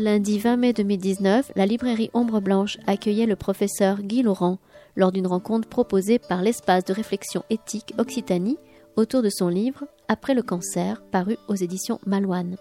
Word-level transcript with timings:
Lundi 0.00 0.38
20 0.38 0.56
mai 0.56 0.72
2019, 0.72 1.52
la 1.56 1.66
librairie 1.66 2.10
Ombre 2.14 2.40
Blanche 2.40 2.78
accueillait 2.86 3.26
le 3.26 3.36
professeur 3.36 4.00
Guy 4.00 4.22
Laurent 4.22 4.58
lors 4.96 5.12
d'une 5.12 5.26
rencontre 5.26 5.68
proposée 5.68 6.18
par 6.18 6.40
l'espace 6.40 6.86
de 6.86 6.94
réflexion 6.94 7.44
éthique 7.50 7.92
Occitanie 7.98 8.56
autour 8.96 9.22
de 9.22 9.28
son 9.28 9.48
livre 9.48 9.84
Après 10.08 10.32
le 10.32 10.42
cancer, 10.42 11.02
paru 11.12 11.36
aux 11.48 11.54
éditions 11.54 12.00
Malouane. 12.06 12.56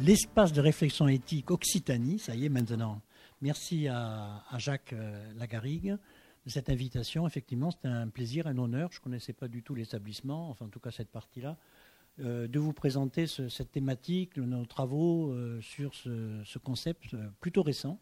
L'espace 0.00 0.52
de 0.52 0.60
réflexion 0.60 1.08
éthique 1.08 1.50
Occitanie, 1.50 2.18
ça 2.18 2.34
y 2.34 2.44
est 2.44 2.48
maintenant. 2.48 3.02
Merci 3.40 3.88
à, 3.88 4.42
Jacques 4.58 4.92
euh, 4.92 5.32
Lagarigue 5.34 5.96
de 6.44 6.50
cette 6.50 6.70
invitation. 6.70 7.26
Effectivement, 7.26 7.70
c'était 7.70 7.88
un 7.88 8.08
plaisir, 8.08 8.46
un 8.46 8.58
honneur. 8.58 8.90
Je 8.92 8.98
ne 8.98 9.02
connaissais 9.04 9.32
pas 9.32 9.48
du 9.48 9.62
tout 9.62 9.74
l'établissement, 9.74 10.50
enfin 10.50 10.66
en 10.66 10.68
tout 10.68 10.80
cas 10.80 10.90
cette 10.90 11.10
partie-là, 11.10 11.56
euh, 12.20 12.48
de 12.48 12.58
vous 12.58 12.72
présenter 12.72 13.26
cette 13.26 13.70
thématique, 13.70 14.38
nos 14.38 14.66
travaux 14.66 15.30
euh, 15.30 15.60
sur 15.60 15.94
ce, 15.94 16.58
concept 16.58 17.16
plutôt 17.40 17.62
récent 17.62 18.00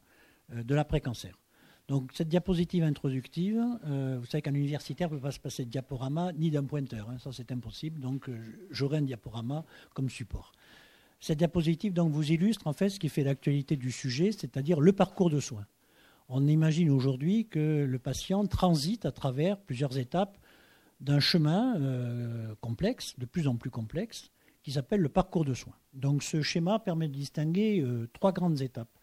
de 0.51 0.75
l'après-cancer. 0.75 1.36
Donc 1.89 2.11
cette 2.15 2.29
diapositive 2.29 2.83
introductive, 2.83 3.65
vous 3.84 4.27
savez 4.27 4.42
qu'un 4.42 4.55
universitaire 4.55 5.09
ne 5.09 5.17
peut 5.17 5.23
pas 5.23 5.31
se 5.31 5.39
passer 5.39 5.65
de 5.65 5.70
diaporama 5.70 6.33
ni 6.33 6.51
d'un 6.51 6.65
pointeur, 6.65 7.09
hein. 7.09 7.19
ça 7.19 7.31
c'est 7.33 7.53
impossible, 7.53 8.01
donc 8.01 8.29
j'aurai 8.70 8.98
un 8.98 9.03
diaporama 9.03 9.65
comme 9.95 10.11
support. 10.11 10.53
Cette 11.20 11.39
diapositive 11.39 11.92
donc, 11.92 12.12
vous 12.12 12.31
illustre 12.33 12.67
en 12.67 12.73
fait 12.73 12.89
ce 12.89 13.01
qui 13.01 13.09
fait 13.09 13.25
l'actualité 13.25 13.77
du 13.77 13.91
sujet, 13.91 14.33
c'est-à-dire 14.33 14.81
le 14.81 14.92
parcours 14.92 15.31
de 15.31 15.41
soins. 15.41 15.67
On 16.29 16.47
imagine 16.47 16.91
aujourd'hui 16.91 17.47
que 17.47 17.84
le 17.84 17.98
patient 17.98 18.47
transite 18.47 19.07
à 19.07 19.12
travers 19.12 19.59
plusieurs 19.59 19.97
étapes 19.97 20.39
d'un 21.01 21.20
chemin 21.20 21.77
euh, 21.81 22.55
complexe, 22.61 23.14
de 23.19 23.27
plus 23.27 23.47
en 23.48 23.57
plus 23.57 23.70
complexe, 23.70 24.31
qui 24.62 24.73
s'appelle 24.73 25.01
le 25.01 25.09
parcours 25.09 25.45
de 25.45 25.55
soins. 25.55 25.77
Donc 25.95 26.23
ce 26.23 26.42
schéma 26.42 26.79
permet 26.79 27.09
de 27.09 27.12
distinguer 27.12 27.81
euh, 27.81 28.09
trois 28.12 28.33
grandes 28.33 28.61
étapes. 28.61 28.95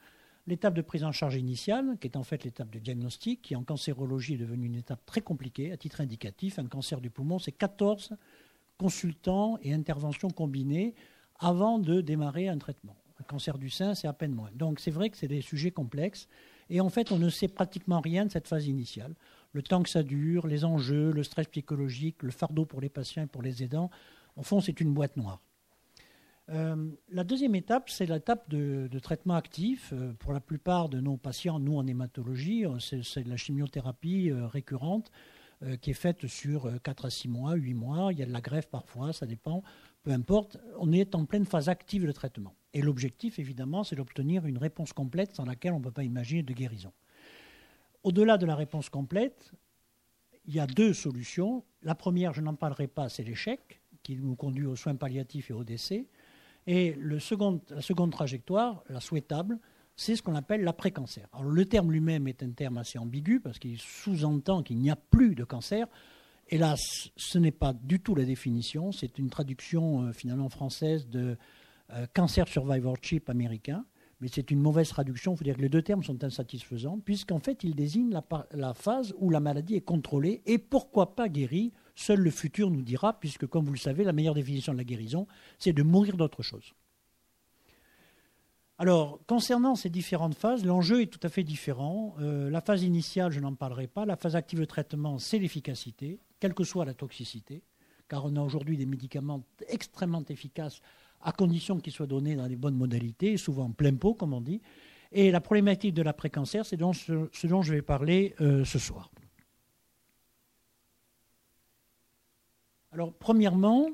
L'étape 0.45 0.73
de 0.73 0.81
prise 0.81 1.05
en 1.05 1.13
charge 1.13 1.35
initiale, 1.35 1.97
qui 2.01 2.07
est 2.07 2.17
en 2.17 2.23
fait 2.23 2.43
l'étape 2.43 2.69
de 2.69 2.79
diagnostic, 2.79 3.41
qui 3.41 3.55
en 3.55 3.63
cancérologie 3.63 4.33
est 4.33 4.37
devenue 4.37 4.65
une 4.65 4.75
étape 4.75 5.05
très 5.05 5.21
compliquée. 5.21 5.71
À 5.71 5.77
titre 5.77 6.01
indicatif, 6.01 6.59
un 6.59 6.65
cancer 6.65 6.99
du 6.99 7.09
poumon, 7.09 7.39
c'est 7.39 7.53
14 7.53 8.17
consultants 8.77 9.57
et 9.61 9.73
interventions 9.73 10.29
combinées 10.29 10.95
avant 11.39 11.79
de 11.79 12.01
démarrer 12.01 12.49
un 12.49 12.57
traitement. 12.57 12.97
Un 13.19 13.23
cancer 13.23 13.57
du 13.57 13.69
sein, 13.69 13.95
c'est 13.95 14.07
à 14.07 14.13
peine 14.13 14.33
moins. 14.33 14.49
Donc 14.53 14.81
c'est 14.81 14.91
vrai 14.91 15.09
que 15.09 15.17
c'est 15.17 15.29
des 15.29 15.41
sujets 15.41 15.71
complexes. 15.71 16.27
Et 16.69 16.81
en 16.81 16.89
fait, 16.89 17.13
on 17.13 17.19
ne 17.19 17.29
sait 17.29 17.47
pratiquement 17.47 18.01
rien 18.01 18.25
de 18.25 18.31
cette 18.31 18.49
phase 18.49 18.67
initiale. 18.67 19.15
Le 19.53 19.61
temps 19.61 19.81
que 19.81 19.89
ça 19.89 20.03
dure, 20.03 20.47
les 20.47 20.65
enjeux, 20.65 21.11
le 21.11 21.23
stress 21.23 21.47
psychologique, 21.47 22.21
le 22.21 22.31
fardeau 22.31 22.65
pour 22.65 22.81
les 22.81 22.89
patients 22.89 23.23
et 23.23 23.27
pour 23.27 23.43
les 23.43 23.63
aidants, 23.63 23.89
en 24.35 24.43
fond, 24.43 24.59
c'est 24.59 24.81
une 24.81 24.93
boîte 24.93 25.15
noire. 25.15 25.39
Euh, 26.49 26.91
la 27.09 27.23
deuxième 27.23 27.55
étape, 27.55 27.89
c'est 27.89 28.05
l'étape 28.05 28.49
de, 28.49 28.99
traitement 28.99 29.35
actif. 29.35 29.93
Euh, 29.93 30.13
pour 30.19 30.33
la 30.33 30.39
plupart 30.39 30.89
de 30.89 30.99
nos 30.99 31.17
patients, 31.17 31.59
nous 31.59 31.77
en 31.77 31.87
hématologie, 31.87 32.65
euh, 32.65 32.79
c'est 32.79 33.25
la 33.25 33.37
chimiothérapie 33.37 34.31
récurrente 34.31 35.11
qui 35.79 35.91
est 35.91 35.93
faite 35.93 36.27
sur 36.27 36.69
4 36.83 37.05
à 37.05 37.09
6 37.09 37.29
mois, 37.29 37.53
8 37.53 37.73
mois. 37.73 38.11
Il 38.11 38.19
y 38.19 38.21
a 38.21 38.25
de 38.25 38.33
la 38.33 38.41
greffe 38.41 38.67
parfois, 38.67 39.13
ça 39.13 39.25
dépend 39.25 39.63
peu 40.03 40.11
importe, 40.11 40.57
on 40.77 40.91
est 40.91 41.15
en 41.15 41.25
pleine 41.25 41.45
phase 41.45 41.69
active 41.69 42.05
de 42.05 42.11
traitement. 42.11 42.53
Et 42.73 42.81
l'objectif, 42.81 43.39
évidemment, 43.39 43.83
c'est 43.83 43.95
d'obtenir 43.95 44.45
une 44.45 44.57
réponse 44.57 44.91
complète 44.91 45.35
sans 45.35 45.45
laquelle 45.45 45.73
on 45.73 45.79
ne 45.79 45.83
peut 45.83 45.91
pas 45.91 46.03
imaginer 46.03 46.43
de 46.43 46.53
guérison. 46.53 46.91
Au-delà 48.03 48.37
de 48.37 48.45
la 48.45 48.55
réponse 48.55 48.89
complète, 48.89 49.53
il 50.45 50.53
y 50.53 50.59
a 50.59 50.67
deux 50.67 50.93
solutions. 50.93 51.63
La 51.83 51.95
première, 51.95 52.33
je 52.33 52.41
n'en 52.41 52.53
parlerai 52.53 52.87
pas, 52.87 53.07
c'est 53.07 53.23
l'échec, 53.23 53.81
qui 54.03 54.17
nous 54.17 54.35
conduit 54.35 54.65
aux 54.65 54.75
soins 54.75 54.95
palliatifs 54.95 55.49
et 55.49 55.53
au 55.53 55.63
décès. 55.63 56.07
Et 56.67 56.95
la 57.01 57.19
seconde 57.19 58.11
trajectoire, 58.11 58.83
la 58.89 58.99
souhaitable, 58.99 59.59
c'est 59.95 60.15
ce 60.15 60.21
qu'on 60.21 60.35
appelle 60.35 60.63
l'après-cancer. 60.63 61.27
Alors 61.33 61.51
le 61.51 61.65
terme 61.65 61.91
lui-même 61.91 62.27
est 62.27 62.41
un 62.43 62.51
terme 62.51 62.77
assez 62.77 62.97
ambigu 62.97 63.39
parce 63.39 63.59
qu'il 63.59 63.79
sous-entend 63.79 64.63
qu'il 64.63 64.77
n'y 64.79 64.89
a 64.89 64.95
plus 64.95 65.35
de 65.35 65.43
cancer. 65.43 65.87
Hélas, 66.49 67.09
ce 67.15 67.37
n'est 67.37 67.51
pas 67.51 67.73
du 67.73 67.99
tout 67.99 68.15
la 68.15 68.25
définition, 68.25 68.91
c'est 68.91 69.17
une 69.17 69.29
traduction 69.29 70.03
euh, 70.03 70.13
finalement 70.13 70.49
française 70.49 71.07
de 71.07 71.37
euh, 71.91 72.05
Cancer 72.13 72.47
Survivorship 72.47 73.29
américain, 73.29 73.85
mais 74.19 74.27
c'est 74.27 74.51
une 74.51 74.59
mauvaise 74.59 74.89
traduction, 74.89 75.33
il 75.33 75.37
faut 75.37 75.43
dire 75.43 75.55
que 75.55 75.61
les 75.61 75.69
deux 75.69 75.81
termes 75.81 76.03
sont 76.03 76.23
insatisfaisants, 76.23 76.99
puisqu'en 76.99 77.39
fait 77.39 77.63
ils 77.63 77.75
désignent 77.75 78.19
la, 78.51 78.73
phase 78.73 79.13
où 79.17 79.29
la 79.29 79.39
maladie 79.39 79.75
est 79.75 79.81
contrôlée 79.81 80.41
et 80.45 80.57
pourquoi 80.57 81.15
pas 81.15 81.29
guérie, 81.29 81.71
seul 81.95 82.19
le 82.19 82.31
futur 82.31 82.69
nous 82.69 82.81
dira, 82.81 83.19
puisque 83.19 83.47
comme 83.47 83.65
vous 83.65 83.73
le 83.73 83.77
savez, 83.77 84.03
la 84.03 84.13
meilleure 84.13 84.33
définition 84.33 84.73
de 84.73 84.77
la 84.77 84.83
guérison, 84.83 85.27
c'est 85.59 85.73
de 85.73 85.83
mourir 85.83 86.17
d'autre 86.17 86.41
chose. 86.41 86.73
Alors, 88.79 89.19
concernant 89.27 89.75
ces 89.75 89.89
différentes 89.89 90.35
phases, 90.35 90.65
l'enjeu 90.65 91.01
est 91.01 91.05
tout 91.07 91.19
à 91.23 91.29
fait 91.29 91.43
différent. 91.43 92.15
Euh, 92.19 92.49
la 92.49 92.59
phase 92.59 92.83
initiale, 92.83 93.31
je 93.31 93.39
n'en 93.39 93.53
parlerai 93.53 93.87
pas. 93.87 94.05
La 94.05 94.15
phase 94.15 94.35
active 94.35 94.59
de 94.59 94.65
traitement, 94.65 95.19
c'est 95.19 95.37
l'efficacité 95.37 96.19
quelle 96.43 96.53
que 96.53 96.65
soit 96.65 96.83
la 96.83 96.93
toxicité, 96.93 97.63
car 98.09 98.25
on 98.25 98.35
a 98.35 98.41
aujourd'hui 98.41 98.75
des 98.75 98.85
médicaments 98.85 99.45
extrêmement 99.69 100.25
efficaces 100.27 100.81
à 101.21 101.31
condition 101.31 101.79
qu'ils 101.79 101.93
soient 101.93 102.05
donnés 102.05 102.35
dans 102.35 102.47
les 102.47 102.57
bonnes 102.57 102.75
modalités, 102.75 103.37
souvent 103.37 103.71
plein 103.71 103.95
pot, 103.95 104.13
comme 104.13 104.33
on 104.33 104.41
dit. 104.41 104.59
Et 105.13 105.31
la 105.31 105.39
problématique 105.39 105.93
de 105.93 106.01
l'après-cancer, 106.01 106.65
c'est 106.65 106.77
ce, 106.77 107.47
dont 107.47 107.61
je 107.61 107.73
vais 107.73 107.81
parler 107.81 108.35
euh, 108.41 108.65
ce 108.65 108.77
soir. 108.77 109.09
Alors, 112.93 113.11
premièrement, 113.11 113.87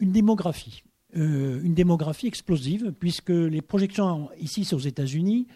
une 0.00 0.12
démographie. 0.12 0.84
Euh, 1.16 1.62
une 1.62 1.72
démographie 1.72 2.26
explosive, 2.26 2.92
puisque 2.92 3.30
les 3.30 3.62
projections, 3.62 4.28
ici 4.38 4.66
c'est 4.66 4.74
aux 4.74 4.80
États-Unis, 4.80 5.46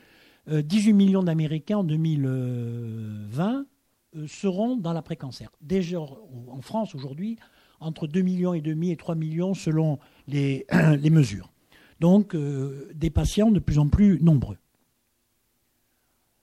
18 0.47 0.91
euh, 0.91 0.95
millions 0.95 1.23
d'Américains 1.23 1.79
en 1.79 1.85
2020, 1.85 3.67
euh, 4.17 4.27
seront 4.27 4.77
dans 4.77 4.95
l'après-cancer. 4.95 5.51
Déjà 5.61 5.99
en 6.01 6.63
France 6.63 6.95
aujourd'hui, 6.95 7.37
entre 7.81 8.07
2 8.07 8.23
millions 8.23 8.55
et 8.55 8.63
demi 8.63 8.91
et 8.91 8.97
3 8.97 9.17
millions 9.17 9.53
selon 9.53 9.99
les, 10.27 10.65
les 10.99 11.11
mesures. 11.11 11.53
Donc 12.01 12.37
des 12.37 13.11
patients 13.11 13.51
de 13.51 13.59
plus 13.59 13.79
en 13.81 13.89
plus 13.89 14.23
nombreux. 14.23 14.57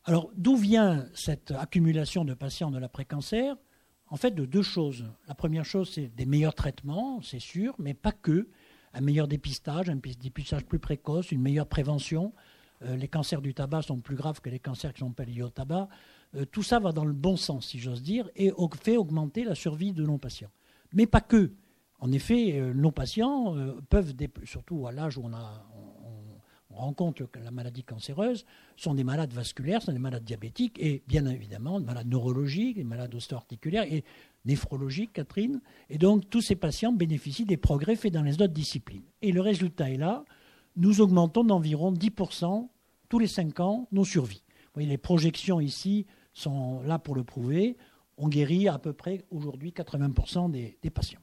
Alors 0.04 0.30
d'où 0.36 0.58
vient 0.58 1.06
cette 1.14 1.52
accumulation 1.52 2.26
de 2.26 2.34
patients 2.34 2.70
de 2.70 2.78
l'après-cancer? 2.78 3.56
En 4.10 4.18
fait, 4.18 4.32
de 4.32 4.46
deux 4.46 4.62
choses. 4.62 5.06
La 5.28 5.36
première 5.36 5.66
chose, 5.66 5.92
c'est 5.94 6.08
des 6.16 6.26
meilleurs 6.26 6.56
traitements, 6.56 7.22
c'est 7.22 7.40
sûr, 7.40 7.76
mais 7.80 7.94
pas 7.94 8.12
que. 8.12 8.48
Un 8.94 9.02
meilleur 9.02 9.28
dépistage, 9.28 9.90
un 9.90 9.96
dépistage 9.96 10.64
plus 10.66 10.80
précoce, 10.80 11.32
une 11.32 11.42
meilleure 11.42 11.68
prévention. 11.68 12.34
Euh, 12.84 12.96
les 12.96 13.08
cancers 13.08 13.42
du 13.42 13.54
tabac 13.54 13.84
sont 13.84 14.00
plus 14.00 14.16
graves 14.16 14.42
que 14.42 14.50
les 14.50 14.60
cancers 14.60 14.94
qui 14.94 15.00
sont 15.00 15.12
pas 15.12 15.26
liés 15.26 15.42
au 15.42 15.50
tabac. 15.50 15.88
Euh, 16.36 16.46
tout 16.46 16.64
ça 16.64 16.80
va 16.80 16.92
dans 16.92 17.06
le 17.06 17.14
bon 17.14 17.36
sens, 17.36 17.68
si 17.68 17.80
j'ose 17.80 18.04
dire, 18.04 18.30
et 18.36 18.52
fait 18.82 18.98
augmenter 18.98 19.44
la 19.44 19.56
survie 19.56 19.92
de 19.92 20.04
nos 20.04 20.18
patients. 20.18 20.52
Mais 20.94 21.08
pas 21.08 21.22
que. 21.22 21.52
En 22.00 22.12
effet, 22.12 22.60
euh, 22.60 22.74
nos 22.74 22.92
patients 22.92 23.56
peuvent, 23.90 24.14
surtout 24.44 24.88
à 24.88 24.92
l'âge 24.92 25.18
où 25.18 25.24
on, 25.26 25.34
rencontre 26.76 27.28
la 27.44 27.52
maladie 27.52 27.84
cancéreuse, 27.84 28.46
sont 28.76 28.94
des 28.94 29.04
malades 29.04 29.34
vasculaires, 29.34 29.82
sont 29.82 29.94
des 29.94 30.00
malades 30.00 30.24
diabétiques, 30.24 30.78
et 30.80 31.04
bien 31.08 31.26
évidemment 31.26 31.80
des 31.80 31.86
malades 31.86 32.08
neurologiques, 32.08 32.76
des 32.76 32.84
malades 32.84 33.14
ostéo-articulaires 33.16 33.92
et 33.92 34.04
néphrologiques, 34.46 35.14
Catherine. 35.14 35.62
Et 35.90 35.98
donc, 35.98 36.30
tous 36.30 36.42
ces 36.42 36.56
patients 36.56 36.92
bénéficient 36.92 37.46
des 37.46 37.58
progrès 37.58 37.96
faits 37.96 38.14
dans 38.14 38.22
les 38.22 38.36
autres 38.36 38.54
disciplines. 38.54 39.04
Et 39.22 39.32
le 39.32 39.42
résultat 39.42 39.90
est 39.90 39.98
là, 39.98 40.24
nous 40.76 41.02
augmentons 41.02 41.44
d'environ 41.44 41.94
10% 41.94 42.68
tous 43.10 43.20
les 43.20 43.28
5 43.28 43.60
ans 43.60 43.88
nos 43.92 44.06
survies. 44.06 44.44
Vous 44.48 44.82
voyez, 44.82 44.90
les 44.90 44.98
projections 44.98 45.62
ici 45.62 46.06
sont 46.34 46.82
là 46.82 47.00
pour 47.00 47.16
le 47.16 47.24
prouver. 47.24 47.78
On 48.18 48.28
guérit 48.28 48.68
à 48.68 48.78
peu 48.78 48.94
près 48.94 49.24
aujourd'hui 49.32 49.72
80% 49.72 50.52
des, 50.52 50.90
patients. 50.90 51.20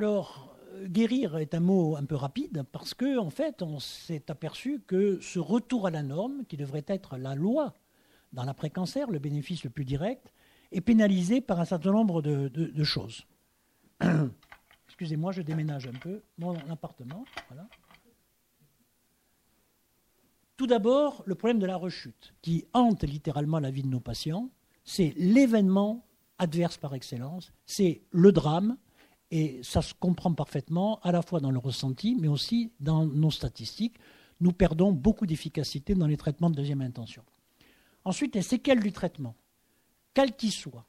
Alors, 0.00 0.56
guérir 0.86 1.36
est 1.36 1.52
un 1.52 1.60
mot 1.60 1.94
un 1.94 2.06
peu 2.06 2.14
rapide 2.14 2.64
parce 2.72 2.94
que 2.94 3.18
en 3.18 3.28
fait, 3.28 3.60
on 3.60 3.78
s'est 3.80 4.30
aperçu 4.30 4.80
que 4.86 5.20
ce 5.20 5.38
retour 5.38 5.86
à 5.86 5.90
la 5.90 6.02
norme, 6.02 6.46
qui 6.46 6.56
devrait 6.56 6.86
être 6.86 7.18
la 7.18 7.34
loi 7.34 7.74
dans 8.32 8.44
l'après-cancer, 8.44 9.10
le 9.10 9.18
bénéfice 9.18 9.62
le 9.62 9.68
plus 9.68 9.84
direct, 9.84 10.32
est 10.72 10.80
pénalisé 10.80 11.42
par 11.42 11.60
un 11.60 11.66
certain 11.66 11.92
nombre 11.92 12.22
de, 12.22 12.82
choses. 12.82 13.26
Excusez-moi, 14.86 15.32
je 15.32 15.42
déménage 15.42 15.86
un 15.86 15.98
peu 15.98 16.22
mon 16.38 16.56
appartement. 16.70 17.26
Tout 20.56 20.66
d'abord, 20.66 21.22
le 21.26 21.34
problème 21.34 21.58
de 21.58 21.66
la 21.66 21.76
rechute, 21.76 22.32
qui 22.40 22.64
hante 22.72 23.02
littéralement 23.04 23.58
la 23.58 23.70
vie 23.70 23.82
de 23.82 23.88
nos 23.88 24.00
patients, 24.00 24.48
c'est 24.82 25.12
l'événement 25.18 26.06
adverse 26.38 26.78
par 26.78 26.94
excellence, 26.94 27.52
c'est 27.66 28.00
le 28.12 28.32
drame, 28.32 28.78
et 29.30 29.60
ça 29.62 29.82
se 29.82 29.94
comprend 29.94 30.32
parfaitement, 30.32 30.98
à 31.02 31.12
la 31.12 31.22
fois 31.22 31.40
dans 31.40 31.50
le 31.50 31.58
ressenti, 31.58 32.16
mais 32.20 32.28
aussi 32.28 32.72
dans 32.80 33.06
nos 33.06 33.30
statistiques. 33.30 33.96
Nous 34.40 34.52
perdons 34.52 34.92
beaucoup 34.92 35.26
d'efficacité 35.26 35.94
dans 35.94 36.06
les 36.06 36.16
traitements 36.16 36.50
de 36.50 36.56
deuxième 36.56 36.80
intention. 36.80 37.22
Ensuite, 38.04 38.34
les 38.34 38.42
séquelles 38.42 38.80
du 38.80 38.92
traitement, 38.92 39.36
quel 40.14 40.34
qu'il 40.34 40.52
soit. 40.52 40.86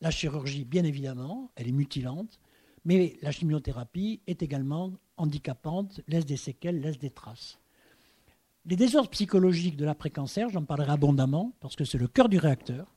La 0.00 0.10
chirurgie, 0.10 0.64
bien 0.64 0.84
évidemment, 0.84 1.50
elle 1.56 1.68
est 1.68 1.72
mutilante, 1.72 2.38
mais 2.84 3.16
la 3.22 3.30
chimiothérapie 3.30 4.20
est 4.26 4.42
également 4.42 4.92
handicapante, 5.16 6.00
laisse 6.08 6.26
des 6.26 6.36
séquelles, 6.36 6.80
laisse 6.80 6.98
des 6.98 7.10
traces. 7.10 7.58
Les 8.64 8.76
désordres 8.76 9.10
psychologiques 9.10 9.76
de 9.76 9.84
l'après-cancer, 9.84 10.48
j'en 10.48 10.64
parlerai 10.64 10.92
abondamment, 10.92 11.52
parce 11.60 11.76
que 11.76 11.84
c'est 11.84 11.98
le 11.98 12.08
cœur 12.08 12.28
du 12.28 12.38
réacteur. 12.38 12.95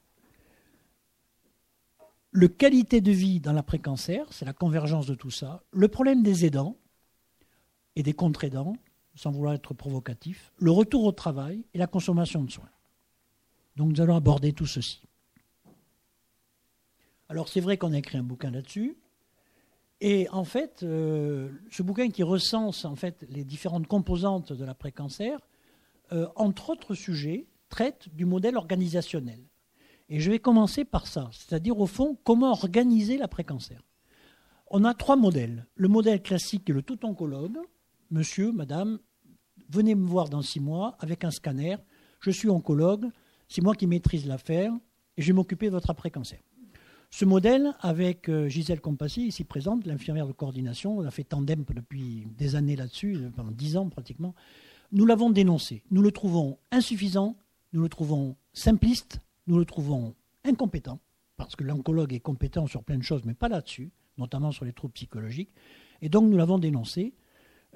Le 2.31 2.47
qualité 2.47 3.01
de 3.01 3.11
vie 3.11 3.39
dans 3.39 3.53
l'après-cancer, 3.53 4.31
c'est 4.31 4.45
la 4.45 4.53
convergence 4.53 5.07
de 5.07 5.15
tout 5.15 5.31
ça. 5.31 5.63
Le 5.71 5.87
problème 5.87 6.21
des 6.21 6.45
aidants 6.45 6.77
et 7.95 8.03
des 8.03 8.13
contre-aidants, 8.13 8.75
sans 9.15 9.31
vouloir 9.31 9.55
être 9.55 9.73
provocatif. 9.73 10.53
Le 10.57 10.71
retour 10.71 11.03
au 11.05 11.11
travail 11.11 11.65
et 11.73 11.77
la 11.79 11.87
consommation 11.87 12.43
de 12.43 12.51
soins. 12.51 12.69
Donc 13.75 13.89
nous 13.89 14.01
allons 14.01 14.15
aborder 14.15 14.53
tout 14.53 14.67
ceci. 14.67 15.01
Alors 17.29 17.49
c'est 17.49 17.61
vrai 17.61 17.77
qu'on 17.77 17.93
a 17.93 17.97
écrit 17.97 18.17
un 18.17 18.23
bouquin 18.23 18.51
là-dessus. 18.51 18.95
Et 20.01 20.29
en 20.29 20.45
fait, 20.45 20.83
euh, 20.83 21.49
ce 21.71 21.83
bouquin 21.83 22.09
qui 22.09 22.23
recense 22.23 22.85
en 22.85 22.95
fait 22.95 23.25
les 23.29 23.43
différentes 23.43 23.87
composantes 23.87 24.53
de 24.53 24.63
l'après-cancer, 24.63 25.39
euh, 26.11 26.27
entre 26.35 26.69
autres 26.69 26.93
sujets, 26.93 27.47
traite 27.69 28.07
du 28.15 28.25
modèle 28.25 28.55
organisationnel. 28.55 29.39
Et 30.09 30.19
je 30.19 30.31
vais 30.31 30.39
commencer 30.39 30.85
par 30.85 31.05
ça, 31.05 31.29
c'est-à-dire 31.31 31.79
au 31.79 31.85
fond 31.85 32.17
comment 32.23 32.51
organiser 32.51 33.17
l'après-cancer. 33.17 33.81
On 34.71 34.83
a 34.83 34.93
trois 34.93 35.15
modèles. 35.15 35.67
Le 35.75 35.87
modèle 35.87 36.21
classique 36.21 36.69
est 36.69 36.73
le 36.73 36.81
tout 36.81 37.05
oncologue. 37.05 37.57
Monsieur, 38.09 38.51
madame, 38.51 38.99
venez 39.69 39.93
me 39.95 40.07
voir 40.07 40.29
dans 40.29 40.41
six 40.41 40.59
mois 40.59 40.97
avec 40.99 41.23
un 41.23 41.31
scanner. 41.31 41.77
Je 42.21 42.31
suis 42.31 42.49
oncologue, 42.49 43.07
c'est 43.47 43.61
moi 43.61 43.75
qui 43.75 43.87
maîtrise 43.87 44.25
l'affaire 44.25 44.73
et 45.15 45.21
je 45.21 45.27
vais 45.27 45.33
m'occuper 45.33 45.67
de 45.67 45.71
votre 45.71 45.89
après-cancer. 45.89 46.39
Ce 47.11 47.25
modèle, 47.25 47.73
avec 47.79 48.29
euh, 48.29 48.47
Gisèle 48.47 48.81
Compassi, 48.81 49.25
ici 49.27 49.43
présente, 49.43 49.85
l'infirmière 49.87 50.27
de 50.27 50.31
coordination, 50.31 50.97
on 50.97 51.05
a 51.05 51.11
fait 51.11 51.23
tandem 51.23 51.63
depuis 51.75 52.27
des 52.37 52.55
années 52.55 52.75
là-dessus, 52.75 53.17
pendant 53.35 53.51
dix 53.51 53.77
ans 53.77 53.89
pratiquement, 53.89 54.35
nous 54.91 55.05
l'avons 55.05 55.31
dénoncé. 55.31 55.83
Nous 55.89 56.03
le 56.03 56.11
trouvons 56.11 56.59
insuffisant, 56.71 57.35
nous 57.73 57.81
le 57.81 57.89
trouvons 57.89 58.35
simpliste, 58.53 59.21
nous 59.49 59.57
le 59.57 59.65
trouvons 59.65 60.15
incompétent, 60.45 60.99
parce 61.35 61.55
que 61.55 61.63
l'oncologue 61.63 62.13
est 62.13 62.19
compétent 62.19 62.67
sur 62.67 62.83
plein 62.83 62.97
de 62.97 63.03
choses, 63.03 63.23
mais 63.25 63.33
pas 63.33 63.49
là-dessus, 63.49 63.91
notamment 64.17 64.51
sur 64.51 64.63
les 64.63 64.73
troubles 64.73 64.93
psychologiques. 64.93 65.51
Et 66.01 66.09
donc 66.09 66.29
nous 66.29 66.37
l'avons 66.37 66.59
dénoncé. 66.59 67.13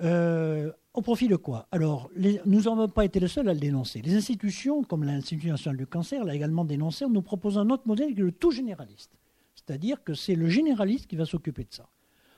Euh, 0.01 0.71
au 0.93 1.01
profit 1.01 1.27
de 1.27 1.35
quoi? 1.35 1.67
Alors, 1.71 2.09
nous 2.45 2.61
n'avons 2.61 2.87
pas 2.87 3.05
été 3.05 3.19
les 3.19 3.27
seuls 3.27 3.49
à 3.49 3.53
le 3.53 3.59
dénoncer. 3.59 4.01
Les 4.01 4.15
institutions, 4.15 4.83
comme 4.83 5.03
l'Institut 5.03 5.49
national 5.49 5.77
du 5.77 5.87
cancer, 5.87 6.23
l'a 6.23 6.35
également 6.35 6.65
dénoncé 6.65 7.05
en 7.05 7.09
nous 7.09 7.21
proposant 7.21 7.61
un 7.61 7.69
autre 7.69 7.87
modèle 7.87 8.13
qui 8.13 8.19
est 8.19 8.23
le 8.23 8.31
tout 8.31 8.51
généraliste. 8.51 9.11
C'est-à-dire 9.55 10.03
que 10.03 10.13
c'est 10.13 10.35
le 10.35 10.49
généraliste 10.49 11.07
qui 11.07 11.15
va 11.15 11.25
s'occuper 11.25 11.63
de 11.63 11.73
ça. 11.73 11.87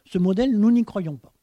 Ce 0.05 0.17
modèle, 0.17 0.57
nous 0.57 0.71
n'y 0.71 0.83
croyons 0.83 1.17
pas. 1.17 1.33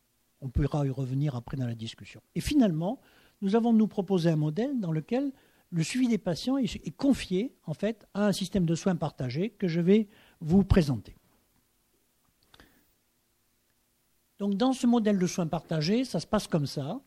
On 0.40 0.48
pourra 0.48 0.86
y 0.86 0.90
revenir 0.90 1.34
après 1.34 1.56
dans 1.56 1.66
la 1.66 1.74
discussion. 1.74 2.20
Et 2.34 2.40
finalement, 2.40 3.00
nous 3.40 3.56
avons 3.56 3.72
nous 3.72 3.88
proposé 3.88 4.30
un 4.30 4.36
modèle 4.36 4.80
dans 4.80 4.92
lequel 4.92 5.32
le 5.72 5.82
suivi 5.82 6.06
des 6.06 6.18
patients 6.18 6.58
est, 6.58 6.96
confié 6.96 7.56
en 7.64 7.72
fait 7.72 8.06
à 8.12 8.26
un 8.26 8.32
système 8.32 8.66
de 8.66 8.74
soins 8.74 8.94
partagés 8.94 9.50
que 9.50 9.68
je 9.68 9.80
vais 9.80 10.08
vous 10.40 10.64
présenter. 10.64 11.16
Donc 14.38 14.54
dans 14.54 14.74
ce 14.74 14.86
modèle 14.86 15.18
de 15.18 15.26
soins 15.26 15.46
partagés, 15.46 16.04
ça 16.04 16.20
se 16.20 16.26
passe 16.26 16.46
comme 16.46 16.66
ça. 16.66 17.00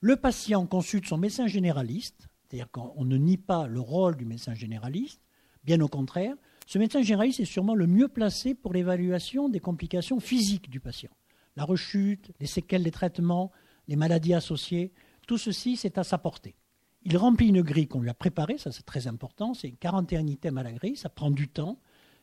Le 0.00 0.16
patient 0.16 0.66
consulte 0.66 1.06
son 1.06 1.16
médecin 1.16 1.46
généraliste, 1.46 2.28
c'est-à-dire 2.42 2.70
qu'on 2.70 3.04
ne 3.04 3.16
nie 3.16 3.38
pas 3.38 3.66
le 3.66 3.80
rôle 3.80 4.16
du 4.16 4.26
médecin 4.26 4.54
généraliste, 4.54 5.22
bien 5.64 5.80
au 5.80 5.88
contraire. 5.88 6.34
Ce 6.66 6.78
médecin 6.78 7.00
généraliste 7.00 7.40
est 7.40 7.46
sûrement 7.46 7.74
le 7.74 7.86
mieux 7.86 8.08
placé 8.08 8.54
pour 8.54 8.74
l'évaluation 8.74 9.48
des 9.48 9.60
complications 9.60 10.20
physiques 10.20 10.68
du 10.68 10.78
patient. 10.78 11.10
La 11.56 11.64
rechute, 11.64 12.32
les 12.38 12.46
séquelles 12.46 12.84
des 12.84 12.90
traitements, 12.90 13.50
les 13.86 13.96
maladies 13.96 14.34
associées, 14.34 14.92
tout 15.26 15.38
ceci, 15.38 15.76
c'est 15.76 15.96
à 15.96 16.04
sa 16.04 16.18
portée. 16.18 16.54
Il 17.02 17.16
remplit 17.16 17.48
une 17.48 17.62
grille 17.62 17.88
qu'on 17.88 18.00
lui 18.00 18.10
a 18.10 18.14
préparée, 18.14 18.58
ça 18.58 18.72
c'est 18.72 18.84
très 18.84 19.06
important, 19.06 19.54
c'est 19.54 19.70
41 19.70 20.26
items 20.26 20.60
à 20.60 20.62
la 20.62 20.72
grille, 20.72 20.96
ça 20.96 21.08
prend 21.08 21.30
du 21.30 21.48
temps. 21.48 21.78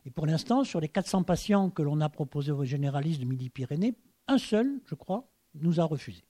Et 0.06 0.12
pour 0.12 0.26
l'instant, 0.26 0.64
sur 0.64 0.80
les 0.80 0.90
400 0.90 1.24
patients 1.24 1.70
que 1.70 1.82
l'on 1.82 2.02
a 2.02 2.10
proposés 2.10 2.52
aux 2.52 2.66
généralistes 2.66 3.20
de 3.20 3.26
Midi-Pyrénées, 3.26 3.96
un 4.28 4.38
seul, 4.38 4.80
je 4.86 4.96
crois, 4.96 5.28
nous 5.56 5.80
a 5.80 5.86
refusé. 5.86 6.24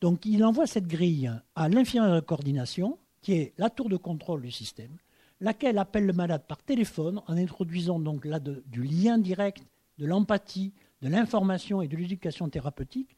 Donc 0.00 0.26
il 0.26 0.44
envoie 0.44 0.66
cette 0.66 0.86
grille 0.86 1.32
à 1.54 1.68
l'infirmière 1.68 2.14
de 2.14 2.20
coordination, 2.20 2.98
qui 3.22 3.32
est 3.32 3.54
la 3.58 3.70
tour 3.70 3.88
de 3.88 3.96
contrôle 3.96 4.42
du 4.42 4.50
système, 4.50 4.96
laquelle 5.40 5.78
appelle 5.78 6.06
le 6.06 6.12
malade 6.12 6.44
par 6.46 6.62
téléphone 6.62 7.20
en 7.26 7.36
introduisant 7.36 7.98
donc 7.98 8.24
là 8.24 8.38
du 8.38 8.82
lien 8.82 9.18
direct, 9.18 9.64
de 9.98 10.06
l'empathie, 10.06 10.72
de 11.02 11.08
l'information 11.08 11.82
et 11.82 11.88
de 11.88 11.96
l'éducation 11.96 12.48
thérapeutique 12.48 13.16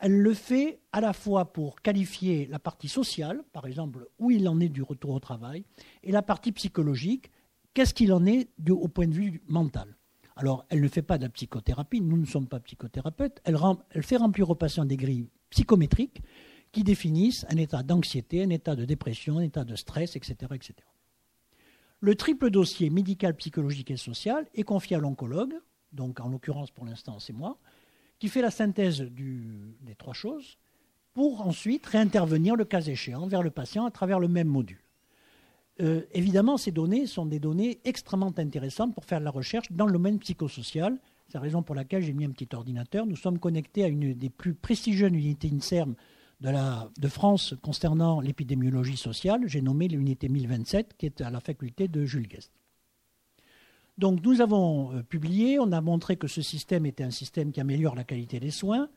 elle 0.00 0.18
le 0.18 0.34
fait 0.34 0.80
à 0.92 1.00
la 1.00 1.12
fois 1.12 1.52
pour 1.52 1.82
qualifier 1.82 2.46
la 2.46 2.58
partie 2.58 2.88
sociale, 2.88 3.42
par 3.52 3.66
exemple, 3.66 4.08
où 4.18 4.30
il 4.30 4.48
en 4.48 4.58
est 4.58 4.70
du 4.70 4.82
retour 4.82 5.10
au 5.10 5.20
travail, 5.20 5.64
et 6.02 6.10
la 6.10 6.22
partie 6.22 6.52
psychologique, 6.52 7.30
qu'est-ce 7.74 7.94
qu'il 7.94 8.12
en 8.12 8.24
est 8.26 8.48
au 8.68 8.88
point 8.88 9.06
de 9.06 9.14
vue 9.14 9.42
mental. 9.46 9.96
Alors, 10.36 10.64
elle 10.70 10.80
ne 10.80 10.88
fait 10.88 11.02
pas 11.02 11.18
de 11.18 11.24
la 11.24 11.28
psychothérapie, 11.28 12.00
nous 12.00 12.16
ne 12.16 12.24
sommes 12.24 12.48
pas 12.48 12.60
psychothérapeutes, 12.60 13.40
elle, 13.44 13.58
fait 14.02 14.16
remplir 14.16 14.48
aux 14.48 14.54
patients 14.54 14.86
des 14.86 14.96
grilles 14.96 15.28
psychométriques 15.50 16.22
qui 16.72 16.82
définissent 16.82 17.44
un 17.50 17.56
état 17.56 17.82
d'anxiété, 17.82 18.42
un 18.42 18.50
état 18.50 18.74
de 18.74 18.86
dépression, 18.86 19.38
un 19.38 19.42
état 19.42 19.64
de 19.64 19.76
stress, 19.76 20.16
etc. 20.16 20.36
etc. 20.54 20.74
Le 22.00 22.14
triple 22.14 22.50
dossier 22.50 22.88
médical, 22.88 23.36
psychologique 23.36 23.90
et 23.90 23.98
social 23.98 24.46
est 24.54 24.62
confié 24.62 24.96
à 24.96 25.00
l'oncologue, 25.00 25.54
donc 25.92 26.20
en 26.20 26.28
l'occurrence 26.28 26.70
pour 26.70 26.86
l'instant 26.86 27.18
c'est 27.18 27.34
moi, 27.34 27.58
qui 28.20 28.28
fait 28.28 28.42
la 28.42 28.52
synthèse 28.52 29.00
des 29.00 29.94
trois 29.96 30.14
choses 30.14 30.58
pour 31.14 31.44
ensuite 31.44 31.84
réintervenir 31.86 32.54
le 32.54 32.64
cas 32.64 32.82
échéant 32.82 33.26
vers 33.26 33.42
le 33.42 33.50
patient 33.50 33.84
à 33.86 33.90
travers 33.90 34.20
le 34.20 34.28
même 34.28 34.46
module. 34.46 34.80
Euh, 35.80 36.02
évidemment, 36.12 36.58
ces 36.58 36.70
données 36.70 37.06
sont 37.06 37.24
des 37.26 37.40
données 37.40 37.80
extrêmement 37.84 38.32
intéressantes 38.36 38.94
pour 38.94 39.06
faire 39.06 39.18
de 39.18 39.24
la 39.24 39.30
recherche 39.30 39.72
dans 39.72 39.86
le 39.86 39.92
domaine 39.92 40.18
psychosocial. 40.18 40.98
C'est 41.28 41.34
la 41.34 41.40
raison 41.40 41.62
pour 41.62 41.74
laquelle 41.74 42.02
j'ai 42.02 42.12
mis 42.12 42.26
un 42.26 42.30
petit 42.30 42.48
ordinateur. 42.54 43.06
Nous 43.06 43.16
sommes 43.16 43.38
connectés 43.38 43.84
à 43.84 43.88
une 43.88 44.12
des 44.12 44.30
plus 44.30 44.54
prestigieuses 44.54 45.10
unités 45.10 45.50
INSERM 45.50 45.94
de, 46.42 46.50
de 47.00 47.08
France 47.08 47.54
concernant 47.62 48.20
l'épidémiologie 48.20 48.98
sociale. 48.98 49.42
J'ai 49.46 49.62
nommé 49.62 49.88
l'unité 49.88 50.28
1027 50.28 50.96
qui 50.98 51.06
est 51.06 51.22
à 51.22 51.30
la 51.30 51.40
faculté 51.40 51.88
de 51.88 52.04
Jules 52.04 52.28
Guest. 52.28 52.59
Donc 54.00 54.24
nous 54.24 54.40
avons 54.40 54.94
euh, 54.94 55.02
publié, 55.02 55.58
on 55.58 55.72
a 55.72 55.82
montré 55.82 56.16
que 56.16 56.26
ce 56.26 56.40
système 56.40 56.86
était 56.86 57.04
un 57.04 57.10
système 57.10 57.52
qui 57.52 57.60
améliore 57.60 57.94
la 57.94 58.02
qualité 58.02 58.40
des 58.40 58.50
soins. 58.50 58.88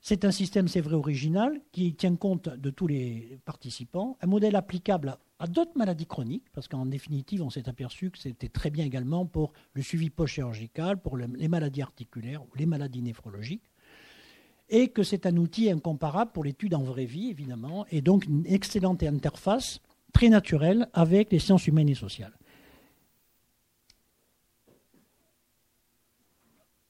C'est 0.00 0.24
un 0.24 0.30
système, 0.30 0.68
c'est 0.68 0.80
vrai, 0.80 0.94
original, 0.94 1.60
qui 1.72 1.92
tient 1.94 2.14
compte 2.14 2.48
de 2.48 2.70
tous 2.70 2.86
les 2.86 3.40
participants. 3.46 4.16
Un 4.20 4.28
modèle 4.28 4.54
applicable 4.54 5.16
à, 5.40 5.48
d'autres 5.48 5.76
maladies 5.76 6.06
chroniques, 6.06 6.44
parce 6.52 6.68
qu'en 6.68 6.86
définitive, 6.86 7.42
on 7.42 7.50
s'est 7.50 7.68
aperçu 7.68 8.12
que 8.12 8.18
c'était 8.18 8.48
très 8.48 8.70
bien 8.70 8.84
également 8.84 9.26
pour 9.26 9.52
le 9.72 9.82
suivi 9.82 10.08
post-chirurgical, 10.08 11.02
pour 11.02 11.16
les 11.16 11.48
maladies 11.48 11.82
articulaires 11.82 12.44
ou 12.44 12.50
les 12.56 12.66
maladies 12.66 13.02
néphrologiques. 13.02 13.72
Et 14.68 14.86
que 14.86 15.02
c'est 15.02 15.26
un 15.26 15.36
outil 15.36 15.68
incomparable 15.68 16.30
pour 16.30 16.44
l'étude 16.44 16.76
en 16.76 16.84
vraie 16.84 17.06
vie, 17.06 17.28
évidemment, 17.28 17.86
et 17.90 18.02
donc 18.02 18.24
une 18.26 18.46
excellente 18.46 19.02
interface 19.02 19.80
très 20.12 20.28
naturelle 20.28 20.88
avec 20.92 21.32
les 21.32 21.40
sciences 21.40 21.66
humaines 21.66 21.88
et 21.88 21.96
sociales. 21.96 22.34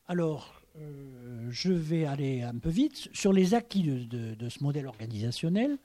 Alors, 0.06 0.61
euh, 0.76 1.49
je 1.50 1.73
vais 1.73 2.04
aller 2.04 2.42
un 2.42 2.58
peu 2.58 2.68
vite 2.68 3.08
sur 3.12 3.32
les 3.32 3.54
acquis 3.54 3.82
de, 3.82 4.49
ce 4.49 4.62
modèle 4.62 4.87
organisationnel. 4.87 5.78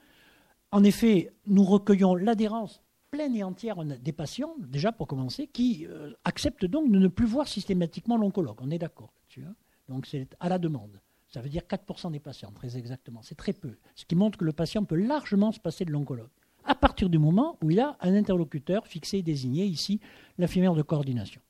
En 0.72 0.84
effet, 0.84 1.32
nous 1.46 1.64
recueillons 1.64 2.14
l'adhérence 2.14 2.82
pleine 3.10 3.34
et 3.34 3.42
entière 3.42 3.84
des 3.84 4.12
patients, 4.12 4.54
déjà 4.58 4.92
pour 4.92 5.08
commencer, 5.08 5.48
qui 5.48 5.86
euh, 5.88 6.12
acceptent 6.24 6.64
donc 6.64 6.92
de 6.92 6.98
ne 6.98 7.08
plus 7.08 7.26
voir 7.26 7.48
systématiquement 7.48 8.16
l'oncologue. 8.16 8.58
On 8.60 8.70
est 8.70 8.78
d'accord. 8.78 9.12
Hein. 9.38 9.54
donc 9.88 10.06
c'est 10.06 10.28
à 10.38 10.48
la 10.48 10.58
demande. 10.58 11.00
Ça 11.28 11.40
veut 11.40 11.48
dire 11.48 11.62
4% 11.62 12.10
des 12.10 12.20
patients, 12.20 12.52
très 12.52 12.76
exactement. 12.76 13.22
C'est 13.22 13.36
très 13.36 13.52
peu. 13.52 13.76
Ce 13.94 14.04
qui 14.04 14.16
montre 14.16 14.38
que 14.38 14.44
le 14.44 14.52
patient 14.52 14.84
peut 14.84 14.96
largement 14.96 15.50
se 15.50 15.60
passer 15.60 15.84
de 15.84 15.92
l'oncologue. 15.92 16.30
À 16.64 16.74
partir 16.74 17.08
du 17.08 17.18
moment 17.18 17.56
où 17.62 17.70
il 17.70 17.80
a 17.80 17.96
un 18.00 18.14
interlocuteur 18.14 18.86
fixé 18.86 19.18
et 19.18 19.22
désigné, 19.22 19.64
ici, 19.64 20.00
l'infirmière 20.38 20.74
de 20.74 20.82
coordination. 20.82 21.40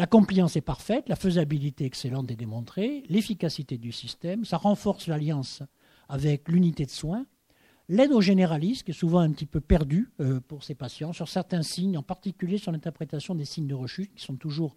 La 0.00 0.06
compliance 0.06 0.56
est 0.56 0.62
parfaite, 0.62 1.10
la 1.10 1.14
faisabilité 1.14 1.84
excellente 1.84 2.30
est 2.30 2.34
démontrée, 2.34 3.02
l'efficacité 3.10 3.76
du 3.76 3.92
système, 3.92 4.46
ça 4.46 4.56
renforce 4.56 5.08
l'alliance 5.08 5.62
avec 6.08 6.48
l'unité 6.48 6.86
de 6.86 6.90
soins, 6.90 7.26
l'aide 7.90 8.10
au 8.10 8.22
généraliste, 8.22 8.84
qui 8.84 8.92
est 8.92 8.94
souvent 8.94 9.18
un 9.18 9.30
petit 9.30 9.44
peu 9.44 9.60
perdu 9.60 10.08
euh, 10.20 10.40
pour 10.40 10.64
ces 10.64 10.74
patients, 10.74 11.12
sur 11.12 11.28
certains 11.28 11.62
signes, 11.62 11.98
en 11.98 12.02
particulier 12.02 12.56
sur 12.56 12.72
l'interprétation 12.72 13.34
des 13.34 13.44
signes 13.44 13.66
de 13.66 13.74
rechute, 13.74 14.14
qui 14.14 14.24
sont 14.24 14.36
toujours 14.36 14.74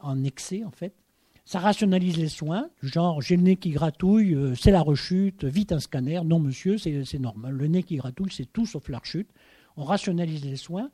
en 0.00 0.24
excès, 0.24 0.64
en 0.64 0.72
fait, 0.72 0.96
ça 1.44 1.60
rationalise 1.60 2.16
les 2.16 2.28
soins, 2.28 2.68
genre 2.82 3.22
j'ai 3.22 3.36
le 3.36 3.44
nez 3.44 3.54
qui 3.54 3.70
gratouille, 3.70 4.34
euh, 4.34 4.56
c'est 4.56 4.72
la 4.72 4.82
rechute, 4.82 5.44
vite 5.44 5.70
un 5.70 5.78
scanner. 5.78 6.20
Non, 6.24 6.40
monsieur, 6.40 6.78
c'est 6.78 7.20
normal. 7.20 7.52
Le 7.52 7.68
nez 7.68 7.84
qui 7.84 7.94
gratouille, 7.94 8.32
c'est 8.32 8.52
tout 8.52 8.66
sauf 8.66 8.88
la 8.88 8.98
rechute. 8.98 9.30
On 9.76 9.84
rationalise 9.84 10.44
les 10.44 10.56
soins. 10.56 10.90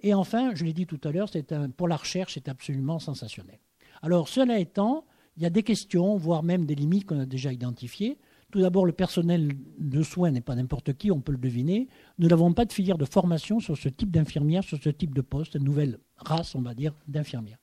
Et 0.00 0.14
enfin, 0.14 0.54
je 0.54 0.64
l'ai 0.64 0.72
dit 0.72 0.86
tout 0.86 1.00
à 1.04 1.12
l'heure, 1.12 1.28
pour 1.76 1.88
la 1.88 1.96
recherche, 1.96 2.34
c'est 2.34 2.48
absolument 2.48 2.98
sensationnel. 2.98 3.58
Alors, 4.02 4.28
cela 4.28 4.58
étant, 4.58 5.04
il 5.36 5.42
y 5.42 5.46
a 5.46 5.50
des 5.50 5.62
questions, 5.62 6.16
voire 6.16 6.42
même 6.42 6.64
des 6.64 6.74
limites 6.74 7.06
qu'on 7.06 7.20
a 7.20 7.26
déjà 7.26 7.52
identifiées. 7.52 8.18
Tout 8.50 8.60
d'abord, 8.60 8.84
le 8.84 8.92
personnel 8.92 9.52
de 9.78 10.02
soins 10.02 10.30
n'est 10.30 10.40
pas 10.40 10.56
n'importe 10.56 10.94
qui, 10.94 11.10
on 11.10 11.20
peut 11.20 11.32
le 11.32 11.38
deviner. 11.38 11.86
Nous 12.18 12.28
n'avons 12.28 12.52
pas 12.52 12.64
de 12.64 12.72
filière 12.72 12.98
de 12.98 13.04
formation 13.04 13.60
sur 13.60 13.76
ce 13.76 13.88
type 13.88 14.10
d'infirmière, 14.10 14.64
sur 14.64 14.78
ce 14.82 14.88
type 14.88 15.14
de 15.14 15.20
poste, 15.20 15.56
nouvelle 15.56 15.98
race, 16.16 16.54
on 16.54 16.62
va 16.62 16.74
dire, 16.74 16.94
d'infirmières. 17.06 17.58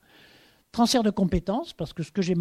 Transfert 0.72 1.02
de 1.02 1.10
compétences, 1.10 1.72
parce 1.72 1.92
que 1.92 2.02
ce 2.02 2.12
que 2.12 2.22
j'ai, 2.22 2.34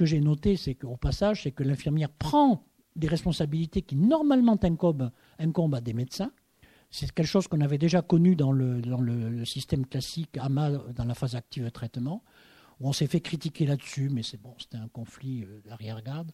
j'ai 0.00 0.20
noté, 0.20 0.56
c'est 0.56 0.74
qu'au 0.74 0.96
passage, 0.96 1.42
c'est 1.42 1.50
que 1.50 1.62
l'infirmière 1.62 2.10
prend 2.10 2.64
des 2.96 3.08
responsabilités 3.08 3.82
qui 3.82 3.96
normalement 3.96 4.58
incombent, 4.62 5.74
à 5.74 5.80
des 5.80 5.92
médecins. 5.92 6.32
C'est 6.90 7.10
quelque 7.12 7.26
chose 7.26 7.46
qu'on 7.46 7.60
avait 7.60 7.78
déjà 7.78 8.02
connu 8.02 8.34
dans 8.34 8.52
le, 8.52 8.82
dans 8.82 9.00
le, 9.00 9.44
système 9.44 9.86
classique 9.86 10.36
AMA, 10.36 10.70
dans 10.94 11.04
la 11.04 11.14
phase 11.14 11.36
active 11.36 11.64
de 11.64 11.68
traitement, 11.68 12.24
où 12.80 12.88
on 12.88 12.92
s'est 12.92 13.06
fait 13.06 13.20
critiquer 13.20 13.64
là-dessus, 13.66 14.08
mais 14.10 14.22
c'est 14.22 14.40
bon, 14.40 14.54
c'était 14.58 14.76
un 14.76 14.88
conflit 14.88 15.44
euh, 15.44 15.60
d'arrière-garde. 15.64 16.32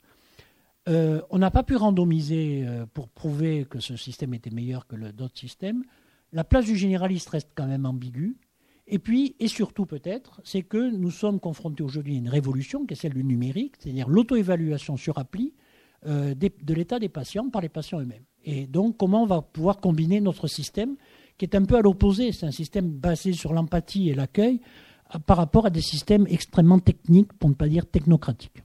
Euh, 0.88 1.20
on 1.30 1.38
n'a 1.38 1.50
pas 1.50 1.62
pu 1.62 1.76
randomiser 1.76 2.64
euh, 2.66 2.86
pour 2.86 3.08
prouver 3.08 3.66
que 3.68 3.80
ce 3.80 3.96
système 3.96 4.32
était 4.34 4.50
meilleur 4.50 4.86
que 4.86 4.96
d'autres 5.10 5.38
systèmes. 5.38 5.84
La 6.32 6.44
place 6.44 6.64
du 6.64 6.76
généraliste 6.76 7.28
reste 7.28 7.50
quand 7.54 7.66
même 7.66 7.86
ambiguë. 7.86 8.36
Et 8.86 9.00
puis, 9.00 9.34
et 9.40 9.48
surtout 9.48 9.84
peut-être, 9.84 10.40
c'est 10.44 10.62
que 10.62 10.90
nous 10.90 11.10
sommes 11.10 11.40
confrontés 11.40 11.82
aujourd'hui 11.82 12.14
à 12.14 12.18
une 12.18 12.28
révolution 12.28 12.86
qui 12.86 12.94
est 12.94 12.96
celle 12.96 13.14
du 13.14 13.24
numérique, 13.24 13.74
c'est-à-dire 13.78 14.08
l'auto-évaluation 14.08 14.96
sur 14.96 15.18
appli 15.18 15.54
euh, 16.06 16.34
de 16.34 16.74
l'état 16.74 16.98
des 16.98 17.08
patients 17.08 17.48
par 17.50 17.62
les 17.62 17.68
patients 17.68 18.00
eux-mêmes. 18.00 18.24
Et 18.44 18.66
donc, 18.66 18.96
comment 18.96 19.22
on 19.22 19.26
va 19.26 19.42
pouvoir 19.42 19.78
combiner 19.78 20.20
notre 20.20 20.46
système, 20.46 20.96
qui 21.36 21.44
est 21.44 21.56
un 21.56 21.64
peu 21.64 21.76
à 21.76 21.80
l'opposé, 21.80 22.32
c'est 22.32 22.46
un 22.46 22.52
système 22.52 22.88
basé 22.88 23.32
sur 23.32 23.52
l'empathie 23.52 24.08
et 24.08 24.14
l'accueil, 24.14 24.60
par 25.26 25.36
rapport 25.36 25.66
à 25.66 25.70
des 25.70 25.80
systèmes 25.82 26.26
extrêmement 26.28 26.78
techniques, 26.78 27.32
pour 27.32 27.48
ne 27.48 27.54
pas 27.54 27.68
dire 27.68 27.86
technocratiques. 27.86 28.62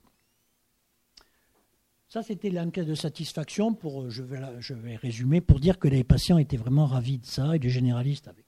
Ça, 2.07 2.21
c'était 2.24 2.50
l'enquête 2.50 2.88
de 2.88 2.95
satisfaction, 2.95 3.74
pour, 3.74 4.10
je, 4.10 4.21
vais, 4.21 4.39
je 4.60 4.74
vais 4.74 4.98
résumer, 4.98 5.39
pour 5.39 5.60
dire 5.60 5.79
que 5.79 5.88
les 5.88 6.03
patients 6.03 6.38
étaient 6.38 6.57
vraiment 6.57 6.86
ravis 6.86 7.19
de 7.19 7.25
ça 7.25 7.55
et 7.55 7.60
les 7.60 7.69
généralistes 7.69 8.27
avec. 8.27 8.45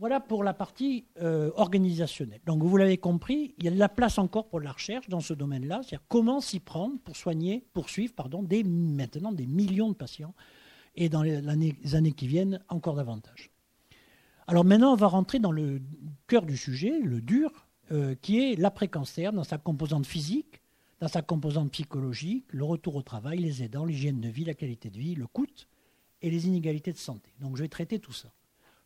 Voilà 0.00 0.18
pour 0.18 0.42
la 0.42 0.54
partie 0.54 1.04
euh, 1.20 1.50
organisationnelle. 1.56 2.40
Donc 2.46 2.62
vous 2.62 2.74
l'avez 2.78 2.96
compris, 2.96 3.54
il 3.58 3.64
y 3.66 3.68
a 3.68 3.70
de 3.70 3.78
la 3.78 3.90
place 3.90 4.16
encore 4.16 4.48
pour 4.48 4.58
la 4.58 4.72
recherche 4.72 5.10
dans 5.10 5.20
ce 5.20 5.34
domaine-là, 5.34 5.82
c'est-à-dire 5.82 6.06
comment 6.08 6.40
s'y 6.40 6.58
prendre 6.58 6.98
pour 7.04 7.16
soigner, 7.16 7.66
poursuivre 7.74 8.14
pardon, 8.14 8.42
des, 8.42 8.64
maintenant 8.64 9.30
des 9.30 9.46
millions 9.46 9.90
de 9.90 9.94
patients 9.94 10.34
et 10.96 11.10
dans 11.10 11.22
les 11.22 11.46
années, 11.94 12.12
qui 12.12 12.26
viennent 12.26 12.64
encore 12.70 12.94
davantage. 12.94 13.50
Alors 14.46 14.64
maintenant, 14.64 14.94
on 14.94 14.96
va 14.96 15.06
rentrer 15.06 15.38
dans 15.38 15.52
le 15.52 15.82
cœur 16.28 16.46
du 16.46 16.56
sujet, 16.56 16.98
le 16.98 17.20
dur, 17.20 17.68
euh, 17.92 18.14
qui 18.22 18.40
est 18.40 18.56
l'après-cancer 18.56 19.34
dans 19.34 19.44
sa 19.44 19.58
composante 19.58 20.06
physique, 20.06 20.62
dans 21.00 21.08
sa 21.08 21.20
composante 21.20 21.72
psychologique, 21.72 22.46
le 22.48 22.64
retour 22.64 22.96
au 22.96 23.02
travail, 23.02 23.40
les 23.40 23.62
aidants, 23.62 23.84
l'hygiène 23.84 24.22
de 24.22 24.30
vie, 24.30 24.46
la 24.46 24.54
qualité 24.54 24.88
de 24.88 24.98
vie, 24.98 25.14
le 25.14 25.26
coût 25.26 25.44
et 26.22 26.30
les 26.30 26.46
inégalités 26.46 26.94
de 26.94 26.98
santé. 26.98 27.34
Donc 27.38 27.58
je 27.58 27.62
vais 27.64 27.68
traiter 27.68 27.98
tout 27.98 28.14
ça. 28.14 28.30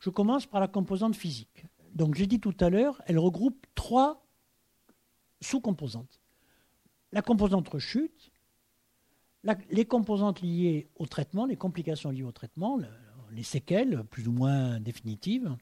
Je 0.04 0.10
commence 0.10 0.44
par 0.44 0.60
la 0.60 0.68
composante 0.68 1.16
physique. 1.16 1.64
Donc 1.94 2.14
j'ai 2.14 2.26
dit 2.26 2.38
tout 2.38 2.54
à 2.60 2.68
l'heure, 2.68 3.00
elle 3.06 3.18
regroupe 3.18 3.66
trois 3.74 4.22
sous-composantes. 5.40 6.20
La 7.10 7.22
composante 7.22 7.66
rechute, 7.70 8.30
les 9.70 9.86
composantes 9.86 10.42
liées 10.42 10.88
au 10.96 11.06
traitement, 11.06 11.46
les 11.46 11.56
complications 11.56 12.10
liées 12.10 12.22
au 12.22 12.32
traitement, 12.32 12.78
les 13.32 13.42
séquelles 13.42 14.04
plus 14.10 14.28
ou 14.28 14.32
moins 14.32 14.78
définitives, 14.78 15.56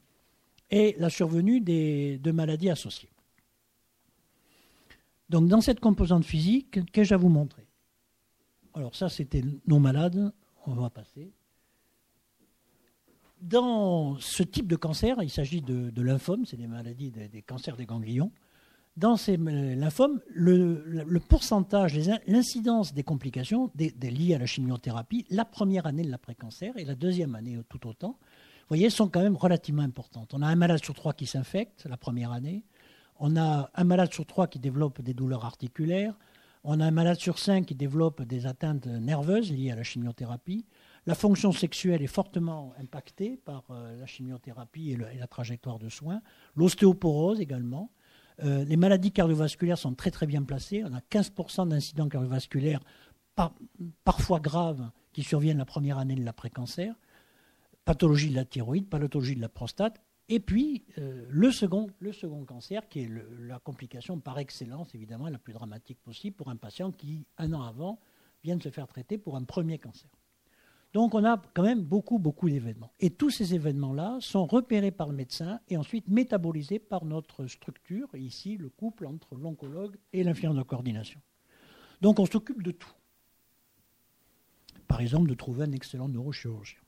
et 0.69 0.93
la 0.99 1.09
survenue 1.09 1.61
des, 1.61 2.17
de 2.17 2.31
maladies 2.31 2.69
associées. 2.69 3.13
Donc 5.29 5.47
dans 5.47 5.61
cette 5.61 5.79
composante 5.79 6.25
physique, 6.25 6.91
qu'ai-je 6.91 7.13
à 7.13 7.17
vous 7.17 7.29
montrer? 7.29 7.65
Alors 8.73 8.93
ça 8.93 9.07
c'était 9.07 9.45
non 9.67 9.79
malade, 9.79 10.33
on 10.65 10.73
va 10.73 10.89
passer 10.89 11.31
dans 13.43 14.17
ce 14.19 14.41
type 14.41 14.67
de 14.67 14.75
cancer, 14.75 15.17
il 15.21 15.29
s'agit 15.29 15.61
de, 15.61 15.89
de 15.89 16.01
lymphomes, 16.01 16.45
c'est 16.45 16.57
des 16.57 16.67
maladies, 16.67 17.11
des, 17.11 17.41
cancers 17.41 17.75
des 17.75 17.85
ganglions. 17.85 18.31
Dans 18.95 19.17
ces 19.17 19.37
lymphomes, 19.37 20.21
le, 20.29 21.19
pourcentage, 21.19 21.99
l'incidence 22.27 22.93
des 22.93 23.03
complications 23.03 23.69
liées 23.77 24.35
à 24.35 24.37
la 24.37 24.45
chimiothérapie, 24.45 25.25
la 25.29 25.45
première 25.45 25.87
année 25.87 26.03
de 26.03 26.11
l'après-cancer 26.11 26.77
et 26.77 26.85
la 26.85 26.95
deuxième 26.95 27.35
année 27.35 27.59
tout 27.69 27.87
autant, 27.87 28.17
vous 28.19 28.77
voyez, 28.77 28.89
sont 28.89 29.09
quand 29.09 29.21
même 29.21 29.35
relativement 29.35 29.81
importantes. 29.81 30.33
On 30.33 30.41
a 30.41 30.47
un 30.47 30.55
malade 30.55 30.83
sur 30.83 30.93
trois 30.93 31.13
qui 31.13 31.25
s'infecte 31.25 31.85
la 31.89 31.97
première 31.97 32.31
année. 32.31 32.63
On 33.19 33.35
a 33.35 33.69
un 33.75 33.83
malade 33.83 34.13
sur 34.13 34.25
trois 34.25 34.47
qui 34.47 34.59
développe 34.59 35.01
des 35.01 35.13
douleurs 35.13 35.43
articulaires. 35.43 36.17
On 36.63 36.79
a 36.79 36.85
un 36.85 36.91
malade 36.91 37.19
sur 37.19 37.39
cinq 37.39 37.65
qui 37.65 37.75
développe 37.75 38.21
des 38.21 38.45
atteintes 38.45 38.85
nerveuses 38.85 39.51
liées 39.51 39.71
à 39.71 39.75
la 39.75 39.83
chimiothérapie. 39.83 40.65
La 41.05 41.15
fonction 41.15 41.51
sexuelle 41.51 42.01
est 42.01 42.07
fortement 42.07 42.73
impactée 42.79 43.35
par 43.35 43.65
euh, 43.71 43.97
la 43.99 44.05
chimiothérapie 44.05 44.91
et, 44.91 44.95
la 44.95 45.27
trajectoire 45.27 45.77
de 45.77 45.89
soins. 45.89 46.21
L'ostéoporose 46.55 47.41
également. 47.41 47.91
Euh, 48.41 48.63
les 48.63 48.77
maladies 48.77 49.11
cardiovasculaires 49.11 49.77
sont 49.77 49.93
très 49.95 50.11
très 50.11 50.25
bien 50.25 50.43
placées. 50.43 50.83
On 50.85 50.93
a 50.93 51.01
15% 51.01 51.67
d'incidents 51.67 52.07
cardiovasculaires 52.07 52.79
parfois 54.03 54.39
graves 54.39 54.91
qui 55.11 55.23
surviennent 55.23 55.57
la 55.57 55.65
première 55.65 55.97
année 55.97 56.15
de 56.15 56.23
l'après-cancer. 56.23 56.95
Pathologie 57.83 58.29
de 58.29 58.35
la 58.35 58.45
thyroïde, 58.45 58.87
pathologie 58.87 59.35
de 59.35 59.41
la 59.41 59.49
prostate. 59.49 60.01
Et 60.29 60.39
puis 60.39 60.85
euh, 60.99 61.25
le, 61.29 61.51
second, 61.51 61.89
le 61.99 62.13
second 62.13 62.45
cancer, 62.45 62.87
qui 62.87 63.01
est 63.01 63.11
la 63.39 63.59
complication 63.59 64.19
par 64.19 64.39
excellence, 64.39 64.95
évidemment, 64.95 65.27
la 65.27 65.37
plus 65.37 65.51
dramatique 65.51 65.99
possible 66.01 66.35
pour 66.37 66.49
un 66.49 66.55
patient 66.55 66.91
qui, 66.91 67.25
un 67.37 67.51
an 67.51 67.63
avant, 67.63 67.99
vient 68.41 68.55
de 68.55 68.63
se 68.63 68.69
faire 68.69 68.87
traiter 68.87 69.17
pour 69.17 69.35
un 69.35 69.43
premier 69.43 69.79
cancer. 69.79 70.09
Donc 70.93 71.15
on 71.15 71.25
a 71.25 71.41
quand 71.55 71.63
même 71.63 71.81
beaucoup, 71.81 72.19
beaucoup 72.19 72.49
d'événements. 72.49 72.93
Et 72.99 73.09
tous 73.09 73.31
ces 73.31 73.55
événements-là 73.55 74.17
sont 74.19 74.45
repérés 74.45 74.91
par 74.91 75.09
le 75.09 75.15
médecin 75.15 75.59
et 75.67 75.75
ensuite 75.75 76.07
métabolisés 76.07 76.77
par 76.77 77.03
notre 77.03 77.47
structure, 77.47 78.07
ici 78.13 78.57
le 78.57 78.69
couple 78.69 79.07
entre 79.07 79.35
l'oncologue 79.35 79.97
et 80.13 80.23
l'infirmière 80.23 80.63
de 80.63 80.67
coordination. 80.67 81.19
Donc 82.01 82.19
on 82.19 82.25
s'occupe 82.25 82.61
de 82.61 82.71
tout. 82.71 82.93
Par 84.87 85.01
exemple, 85.01 85.29
de 85.29 85.33
trouver 85.33 85.63
un 85.63 85.71
excellent 85.71 86.07
neurochirurgien. 86.07 86.82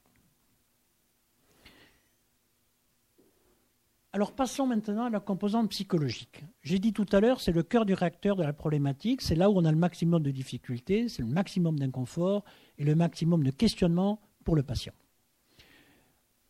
Alors 4.16 4.32
passons 4.32 4.66
maintenant 4.66 5.04
à 5.04 5.10
la 5.10 5.20
composante 5.20 5.72
psychologique. 5.72 6.46
J'ai 6.62 6.80
dit 6.80 6.94
tout 6.94 7.06
à 7.12 7.20
l'heure, 7.20 7.42
c'est 7.42 7.52
le 7.52 7.64
cœur 7.64 7.86
du 7.86 7.94
réacteur 7.94 8.38
de 8.38 8.44
la 8.44 8.54
problématique, 8.54 9.22
c'est 9.22 9.36
là 9.36 9.50
où 9.50 9.58
on 9.58 9.66
a 9.66 9.72
le 9.74 9.78
maximum 9.78 10.24
de 10.24 10.32
difficultés, 10.32 11.10
c'est 11.10 11.22
le 11.22 11.28
maximum 11.28 11.78
d'inconfort 11.78 12.46
et 12.78 12.86
le 12.86 12.96
maximum 12.96 13.44
de 13.44 13.52
questionnement 13.52 14.22
pour 14.46 14.56
le 14.56 14.64
patient. 14.64 14.94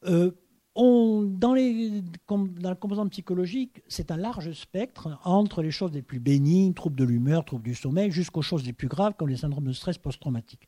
Euh, 0.03 0.29
dans, 0.75 1.55
la 1.55 2.75
composante 2.75 3.09
psychologique, 3.09 3.81
c'est 3.87 4.11
un 4.11 4.17
large 4.17 4.51
spectre 4.51 5.19
entre 5.23 5.63
les 5.63 5.71
choses 5.71 5.91
les 5.91 6.03
plus 6.03 6.19
bénignes, 6.19 6.75
troubles 6.75 6.97
de 6.97 7.03
l'humeur, 7.03 7.45
troubles 7.45 7.63
du 7.63 7.73
sommeil, 7.73 8.11
jusqu'aux 8.11 8.43
choses 8.43 8.63
les 8.63 8.73
plus 8.73 8.89
graves 8.89 9.15
comme 9.17 9.29
les 9.29 9.37
syndromes 9.37 9.65
de 9.65 9.73
stress 9.73 9.97
post-traumatique. 9.97 10.67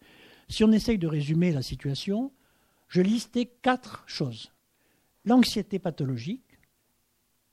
Si 0.49 0.63
on 0.63 0.71
essaye 0.71 0.97
de 0.97 1.05
résumer 1.05 1.51
la 1.51 1.61
situation, 1.61 2.31
je 2.87 3.01
listais 3.01 3.45
quatre 3.45 4.03
choses. 4.07 4.51
L'anxiété 5.25 5.77
pathologique, 5.77 6.46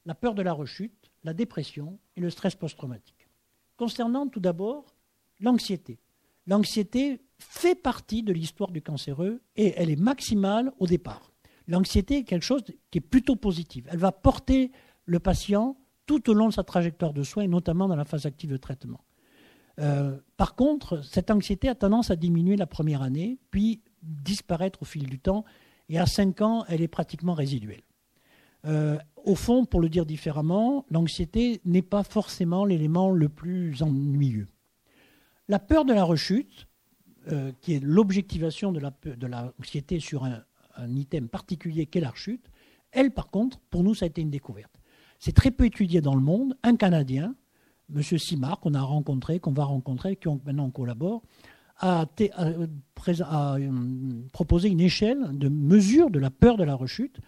la 0.07 0.15
peur 0.15 0.35
de 0.35 0.43
la 0.43 0.53
rechute, 0.53 1.11
la 1.23 1.35
dépression 1.35 1.99
et 2.17 2.21
le 2.21 2.31
stress 2.31 2.55
post-traumatique. 2.55 3.29
Concernant 3.77 4.29
tout 4.29 4.41
d'abord 4.41 4.95
l'anxiété. 5.41 5.99
L'anxiété 6.47 7.23
fait 7.39 7.75
partie 7.75 8.23
de 8.23 8.33
l'histoire 8.33 8.71
du 8.71 8.83
cancéreux 8.83 9.41
et 9.57 9.75
elle 9.77 9.91
est 9.91 10.01
maximale 10.01 10.73
au 10.79 10.87
départ. 10.87 11.33
L'anxiété 11.67 12.19
est 12.19 12.25
quelque 12.25 12.45
chose 12.45 12.63
qui 12.91 12.99
est 12.99 13.01
plutôt 13.01 13.37
positif. 13.37 13.87
Elle 13.91 13.99
va 13.99 14.13
porter 14.13 14.71
le 15.07 15.19
patient 15.19 15.77
tout 16.07 16.29
au 16.29 16.35
long 16.35 16.49
de 16.49 16.53
sa 16.53 16.65
trajectoire 16.65 17.15
de 17.15 17.23
soins, 17.23 17.47
notamment 17.47 17.89
dans 17.89 17.97
la 17.97 18.05
phase 18.05 18.27
active 18.27 18.51
de 18.51 18.59
traitement. 18.59 19.01
Euh, 19.81 20.19
par 20.37 20.55
contre, 20.55 21.03
cette 21.03 21.31
anxiété 21.31 21.69
a 21.69 21.75
tendance 21.75 22.11
à 22.11 22.17
diminuer 22.17 22.57
la 22.57 22.67
première 22.67 23.03
année, 23.03 23.39
puis 23.51 23.81
disparaître 24.03 24.83
au 24.83 24.85
fil 24.85 25.05
du 25.07 25.19
temps, 25.19 25.45
et 25.89 25.99
à 25.99 26.07
5 26.07 26.43
ans, 26.43 26.65
elle 26.69 26.83
est 26.83 26.89
pratiquement 26.89 27.35
résiduelle. 27.35 27.83
Euh, 28.67 28.99
au 29.25 29.35
fond, 29.35 29.65
pour 29.65 29.81
le 29.81 29.89
dire 29.89 30.07
différemment, 30.07 30.85
l'anxiété 30.91 31.61
n'est 31.65 31.83
pas 31.83 32.03
forcément 32.03 32.65
l'élément 32.65 33.11
le 33.11 33.29
plus 33.29 33.83
ennuyeux. 33.83 34.49
La 35.49 35.59
peur 35.59 35.85
de 35.85 35.93
la 35.93 36.05
rechute, 36.05 36.67
euh, 37.31 37.53
qui 37.61 37.75
est 37.75 37.81
l'objectivation 37.81 38.73
de 38.73 39.27
l'anxiété 39.27 40.01
sur 40.01 40.25
un, 40.25 40.43
un 40.77 40.95
item 40.95 41.29
particulier 41.29 41.87
qu'est 41.87 42.01
la 42.01 42.11
rechute, 42.11 42.51
elle, 42.93 43.11
par 43.11 43.31
contre, 43.31 43.59
pour 43.71 43.83
nous, 43.83 43.95
ça 43.95 44.05
a 44.05 44.09
été 44.09 44.23
une 44.23 44.31
découverte. 44.31 44.73
C'est 45.19 45.35
très 45.35 45.51
peu 45.51 45.65
étudié 45.65 46.01
dans 46.01 46.15
le 46.15 46.21
monde. 46.21 46.57
Un 46.63 46.77
Canadien, 46.77 47.35
M. 47.95 48.03
Simard, 48.03 48.61
qu'on 48.61 48.75
a 48.75 48.83
rencontré, 48.83 49.41
qu'on 49.41 49.53
va 49.53 49.65
rencontrer, 49.65 50.17
qui 50.17 50.29
maintenant 50.29 50.71
collabore, 50.71 51.23
a, 51.79 52.07
euh, 52.39 52.67
proposé 54.33 54.69
une 54.69 54.81
échelle 54.81 55.37
de 55.37 55.49
mesure 55.49 56.11
de 56.11 56.19
la 56.19 56.31
peur 56.31 56.57
de 56.57 56.65
la 56.65 56.75
rechute. 56.75 57.19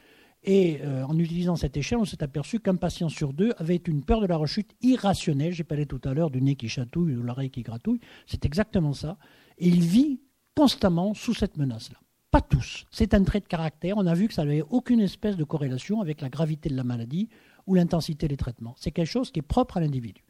Et 0.46 0.78
euh, 0.82 1.04
en 1.04 1.18
utilisant 1.18 1.56
cette 1.56 1.76
échelle, 1.76 1.98
on 1.98 2.04
s'est 2.04 2.22
aperçu 2.22 2.60
qu'un 2.60 2.76
patient 2.76 3.08
sur 3.08 3.32
deux 3.32 3.52
avait 3.58 3.76
une 3.76 4.04
peur 4.04 4.20
de 4.20 4.26
la 4.26 4.36
rechute 4.36 4.70
irrationnelle. 4.80 5.52
J'ai 5.52 5.64
parlé 5.64 5.86
tout 5.86 6.00
à 6.04 6.14
l'heure 6.14 6.30
du 6.30 6.40
nez 6.40 6.54
qui 6.54 6.68
chatouille 6.68 7.16
ou 7.16 7.20
de 7.20 7.26
l'oreille 7.26 7.50
qui 7.50 7.62
gratouille. 7.62 8.00
C'est 8.26 8.44
exactement 8.44 8.92
ça. 8.92 9.18
Et 9.58 9.66
il 9.66 9.80
vit 9.80 10.20
constamment 10.54 11.14
sous 11.14 11.34
cette 11.34 11.56
menace-là. 11.56 11.98
Pas 12.30 12.40
tous. 12.40 12.86
C'est 12.92 13.12
un 13.12 13.24
trait 13.24 13.40
de 13.40 13.46
caractère. 13.46 13.96
On 13.96 14.06
a 14.06 14.14
vu 14.14 14.28
que 14.28 14.34
ça 14.34 14.44
n'avait 14.44 14.62
aucune 14.70 15.00
espèce 15.00 15.36
de 15.36 15.42
corrélation 15.42 16.00
avec 16.00 16.20
la 16.20 16.28
gravité 16.28 16.68
de 16.68 16.76
la 16.76 16.84
maladie 16.84 17.28
ou 17.66 17.74
l'intensité 17.74 18.28
des 18.28 18.36
traitements. 18.36 18.74
C'est 18.78 18.92
quelque 18.92 19.10
chose 19.10 19.32
qui 19.32 19.40
est 19.40 19.42
propre 19.42 19.78
à 19.78 19.80
l'individu. 19.80 20.22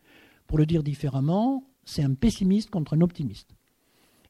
Pour 0.46 0.56
le 0.56 0.64
dire 0.64 0.82
différemment, 0.82 1.64
c'est 1.84 2.02
un 2.02 2.14
pessimiste 2.14 2.70
contre 2.70 2.94
un 2.94 3.02
optimiste. 3.02 3.50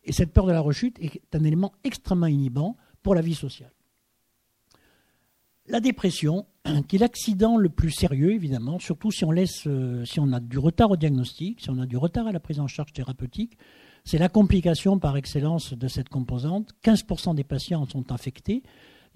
Et 0.03 0.13
cette 0.13 0.33
peur 0.33 0.47
de 0.47 0.53
la 0.53 0.61
rechute 0.61 0.99
est 1.01 1.21
un 1.35 1.45
élément 1.45 1.73
extrêmement 1.85 2.27
inhibant 2.27 2.77
pour 3.03 3.15
la 3.15 3.21
vie 3.21 3.35
sociale. 3.35 3.76
La 5.69 5.81
dépression, 5.81 6.47
qui 6.89 6.97
est 6.97 6.99
l'accident 7.01 7.57
le 7.57 7.69
plus 7.69 7.91
sérieux, 7.91 8.33
évidemment, 8.33 8.79
surtout 8.79 9.11
si 9.11 9.25
on, 9.25 9.33
laisse, 9.33 9.67
euh, 9.67 10.05
si 10.05 10.21
on 10.21 10.33
a 10.33 10.39
du 10.39 10.59
retard 10.59 10.93
au 10.93 10.97
diagnostic, 10.97 11.61
si 11.61 11.71
on 11.71 11.79
a 11.81 11.87
du 11.87 11.97
retard 11.97 12.29
à 12.29 12.33
la 12.33 12.39
prise 12.39 12.61
en 12.61 12.69
charge 12.69 12.93
thérapeutique, 12.93 13.59
c'est 14.05 14.19
la 14.19 14.29
complication 14.29 15.01
par 15.01 15.17
excellence 15.17 15.75
de 15.75 15.89
cette 15.89 16.09
composante. 16.09 16.71
15% 16.85 17.35
des 17.35 17.43
patients 17.43 17.83
en 17.83 17.87
sont 17.89 18.13
affectés. 18.13 18.63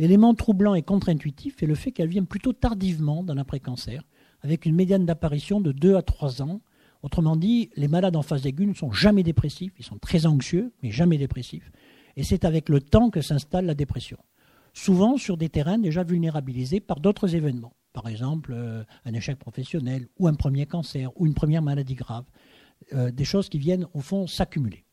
L'élément 0.00 0.34
troublant 0.34 0.74
et 0.74 0.82
contre-intuitif 0.82 1.62
est 1.62 1.66
le 1.66 1.76
fait 1.76 1.92
qu'elle 1.92 2.08
vient 2.08 2.24
plutôt 2.24 2.52
tardivement 2.52 3.22
dans 3.22 3.34
l'après-cancer, 3.34 4.02
avec 4.42 4.66
une 4.66 4.74
médiane 4.74 5.06
d'apparition 5.06 5.60
de 5.60 5.70
2 5.70 5.94
à 5.94 6.02
3 6.02 6.42
ans. 6.42 6.62
Autrement 7.04 7.36
dit, 7.36 7.70
les 7.76 7.86
malades 7.86 8.16
en 8.16 8.22
phase 8.22 8.44
aiguë 8.44 8.66
ne 8.66 8.74
sont 8.74 8.90
jamais 8.90 9.22
dépressifs, 9.22 9.72
ils 9.78 9.84
sont 9.84 9.98
très 9.98 10.26
anxieux, 10.26 10.72
mais 10.82 10.90
jamais 10.90 11.18
dépressifs. 11.18 11.70
Et 12.16 12.24
c'est 12.24 12.44
avec 12.44 12.68
le 12.68 12.80
temps 12.80 13.10
que 13.10 13.20
s'installe 13.20 13.66
la 13.66 13.74
dépression. 13.74 14.18
Souvent 14.72 15.16
sur 15.16 15.36
des 15.36 15.48
terrains 15.48 15.78
déjà 15.78 16.02
vulnérabilisés 16.02 16.80
par 16.80 17.00
d'autres 17.00 17.34
événements. 17.34 17.74
Par 17.92 18.08
exemple, 18.08 18.52
euh, 18.54 18.84
un 19.04 19.14
échec 19.14 19.38
professionnel, 19.38 20.08
ou 20.18 20.28
un 20.28 20.34
premier 20.34 20.66
cancer, 20.66 21.10
ou 21.20 21.26
une 21.26 21.34
première 21.34 21.62
maladie 21.62 21.96
grave. 21.96 22.24
Euh, 22.92 23.10
des 23.10 23.24
choses 23.24 23.48
qui 23.48 23.58
viennent 23.58 23.86
au 23.94 24.00
fond 24.00 24.26
s'accumuler. 24.26 24.84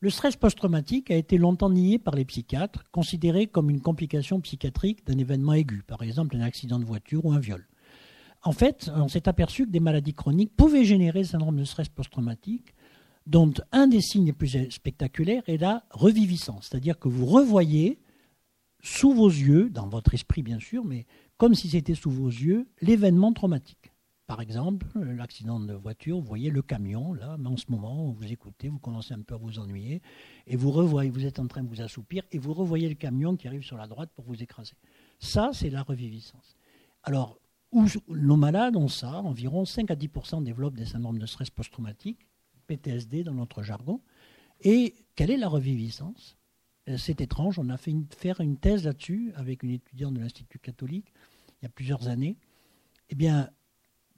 Le 0.00 0.08
stress 0.08 0.34
post-traumatique 0.34 1.10
a 1.10 1.16
été 1.16 1.36
longtemps 1.36 1.68
nié 1.68 1.98
par 1.98 2.14
les 2.14 2.24
psychiatres, 2.24 2.84
considéré 2.90 3.46
comme 3.46 3.68
une 3.68 3.82
complication 3.82 4.40
psychiatrique 4.40 5.06
d'un 5.06 5.18
événement 5.18 5.52
aigu, 5.52 5.82
par 5.86 6.02
exemple 6.02 6.36
un 6.36 6.40
accident 6.40 6.78
de 6.78 6.86
voiture 6.86 7.26
ou 7.26 7.32
un 7.32 7.38
viol. 7.38 7.68
En 8.42 8.52
fait, 8.52 8.90
on 8.96 9.08
s'est 9.08 9.28
aperçu 9.28 9.66
que 9.66 9.70
des 9.70 9.80
maladies 9.80 10.14
chroniques 10.14 10.56
pouvaient 10.56 10.86
générer 10.86 11.24
syndrome 11.24 11.58
de 11.58 11.64
stress 11.64 11.90
post-traumatique, 11.90 12.74
dont 13.26 13.52
un 13.72 13.86
des 13.86 14.00
signes 14.00 14.24
les 14.24 14.32
plus 14.32 14.70
spectaculaires 14.70 15.42
est 15.46 15.58
la 15.58 15.84
reviviscence, 15.90 16.68
c'est-à-dire 16.70 16.98
que 16.98 17.08
vous 17.08 17.26
revoyez 17.26 17.98
sous 18.82 19.12
vos 19.12 19.28
yeux, 19.28 19.70
dans 19.70 19.88
votre 19.88 20.14
esprit 20.14 20.42
bien 20.42 20.58
sûr, 20.58 20.84
mais 20.84 21.06
comme 21.36 21.54
si 21.54 21.68
c'était 21.68 21.94
sous 21.94 22.10
vos 22.10 22.28
yeux, 22.28 22.68
l'événement 22.80 23.32
traumatique. 23.32 23.92
Par 24.26 24.40
exemple, 24.40 24.86
l'accident 25.00 25.58
de 25.58 25.74
voiture, 25.74 26.20
vous 26.20 26.26
voyez 26.26 26.50
le 26.50 26.62
camion, 26.62 27.12
là, 27.14 27.36
mais 27.36 27.48
en 27.48 27.56
ce 27.56 27.64
moment, 27.68 28.12
vous 28.12 28.32
écoutez, 28.32 28.68
vous 28.68 28.78
commencez 28.78 29.12
un 29.12 29.22
peu 29.22 29.34
à 29.34 29.38
vous 29.38 29.58
ennuyer, 29.58 30.02
et 30.46 30.54
vous 30.54 30.70
revoyez, 30.70 31.10
vous 31.10 31.26
êtes 31.26 31.40
en 31.40 31.48
train 31.48 31.64
de 31.64 31.68
vous 31.68 31.80
assoupir, 31.80 32.22
et 32.30 32.38
vous 32.38 32.52
revoyez 32.52 32.88
le 32.88 32.94
camion 32.94 33.36
qui 33.36 33.48
arrive 33.48 33.64
sur 33.64 33.76
la 33.76 33.88
droite 33.88 34.10
pour 34.14 34.24
vous 34.24 34.40
écraser. 34.40 34.74
Ça, 35.18 35.50
c'est 35.52 35.68
la 35.70 35.82
reviviscence. 35.82 36.56
Alors, 37.02 37.40
nos 38.08 38.36
malades 38.36 38.76
ont 38.76 38.88
ça, 38.88 39.16
environ 39.16 39.64
5 39.64 39.90
à 39.90 39.96
10% 39.96 40.44
développent 40.44 40.76
des 40.76 40.86
syndromes 40.86 41.18
de 41.18 41.26
stress 41.26 41.50
post-traumatique, 41.50 42.28
PTSD 42.68 43.24
dans 43.24 43.34
notre 43.34 43.64
jargon. 43.64 44.00
Et 44.60 44.94
quelle 45.16 45.30
est 45.30 45.38
la 45.38 45.48
reviviscence? 45.48 46.36
euh, 46.36 46.39
C'est 46.96 47.20
étrange, 47.20 47.58
on 47.58 47.68
a 47.68 47.76
fait 47.76 47.94
faire 48.16 48.40
une 48.40 48.56
thèse 48.56 48.84
là-dessus 48.84 49.32
avec 49.36 49.62
une 49.62 49.70
étudiante 49.70 50.14
de 50.14 50.20
l'Institut 50.20 50.58
catholique 50.58 51.12
il 51.60 51.64
y 51.64 51.66
a 51.66 51.68
plusieurs 51.68 52.08
années. 52.08 52.36
Eh 53.10 53.14
bien, 53.14 53.50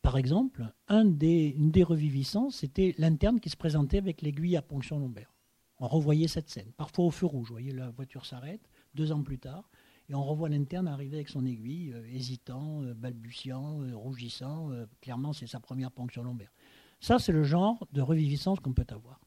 par 0.01 0.17
exemple, 0.17 0.73
une 0.89 1.17
des 1.17 1.83
reviviscences, 1.83 2.57
c'était 2.57 2.95
l'interne 2.99 3.41
qui 3.41 3.51
se 3.51 3.57
présentait 3.57 3.99
avec 3.99 4.23
l'aiguille 4.23 4.57
à 4.57 4.63
ponction 4.63 4.99
lombaire. 4.99 5.33
On 5.79 5.89
revoyait 5.89 6.29
cette 6.29 6.49
scène, 6.49 6.71
parfois 6.77 7.07
au 7.07 7.11
feu 7.11 7.27
rouge. 7.27 7.49
Vous 7.49 7.55
voyez, 7.55 7.73
la 7.73 7.91
voiture 7.91 8.25
s'arrête, 8.25 8.69
deux 8.95 9.11
ans 9.11 9.23
plus 9.23 9.39
tard, 9.39 9.69
et 10.09 10.15
on 10.15 10.23
revoit 10.23 10.49
l'interne 10.49 10.89
arriver 10.89 11.17
avec 11.17 11.29
son 11.29 11.45
aiguille, 11.47 11.93
euh, 11.93 12.07
hésitant, 12.13 12.83
euh, 12.83 12.95
balbutiant, 12.95 13.83
euh, 13.83 13.97
rougissant. 13.97 14.71
clairement, 15.01 15.33
c'est 15.33 15.47
sa 15.47 15.61
première 15.61 15.91
ponction 15.91 16.23
lombaire. 16.23 16.53
Ça, 17.01 17.19
c'est 17.19 17.33
le 17.33 17.43
genre 17.43 17.87
de 17.93 18.01
reviviscence 18.01 18.61
qu'on 18.61 18.73
peut 18.73 18.87
avoir. 18.91 19.21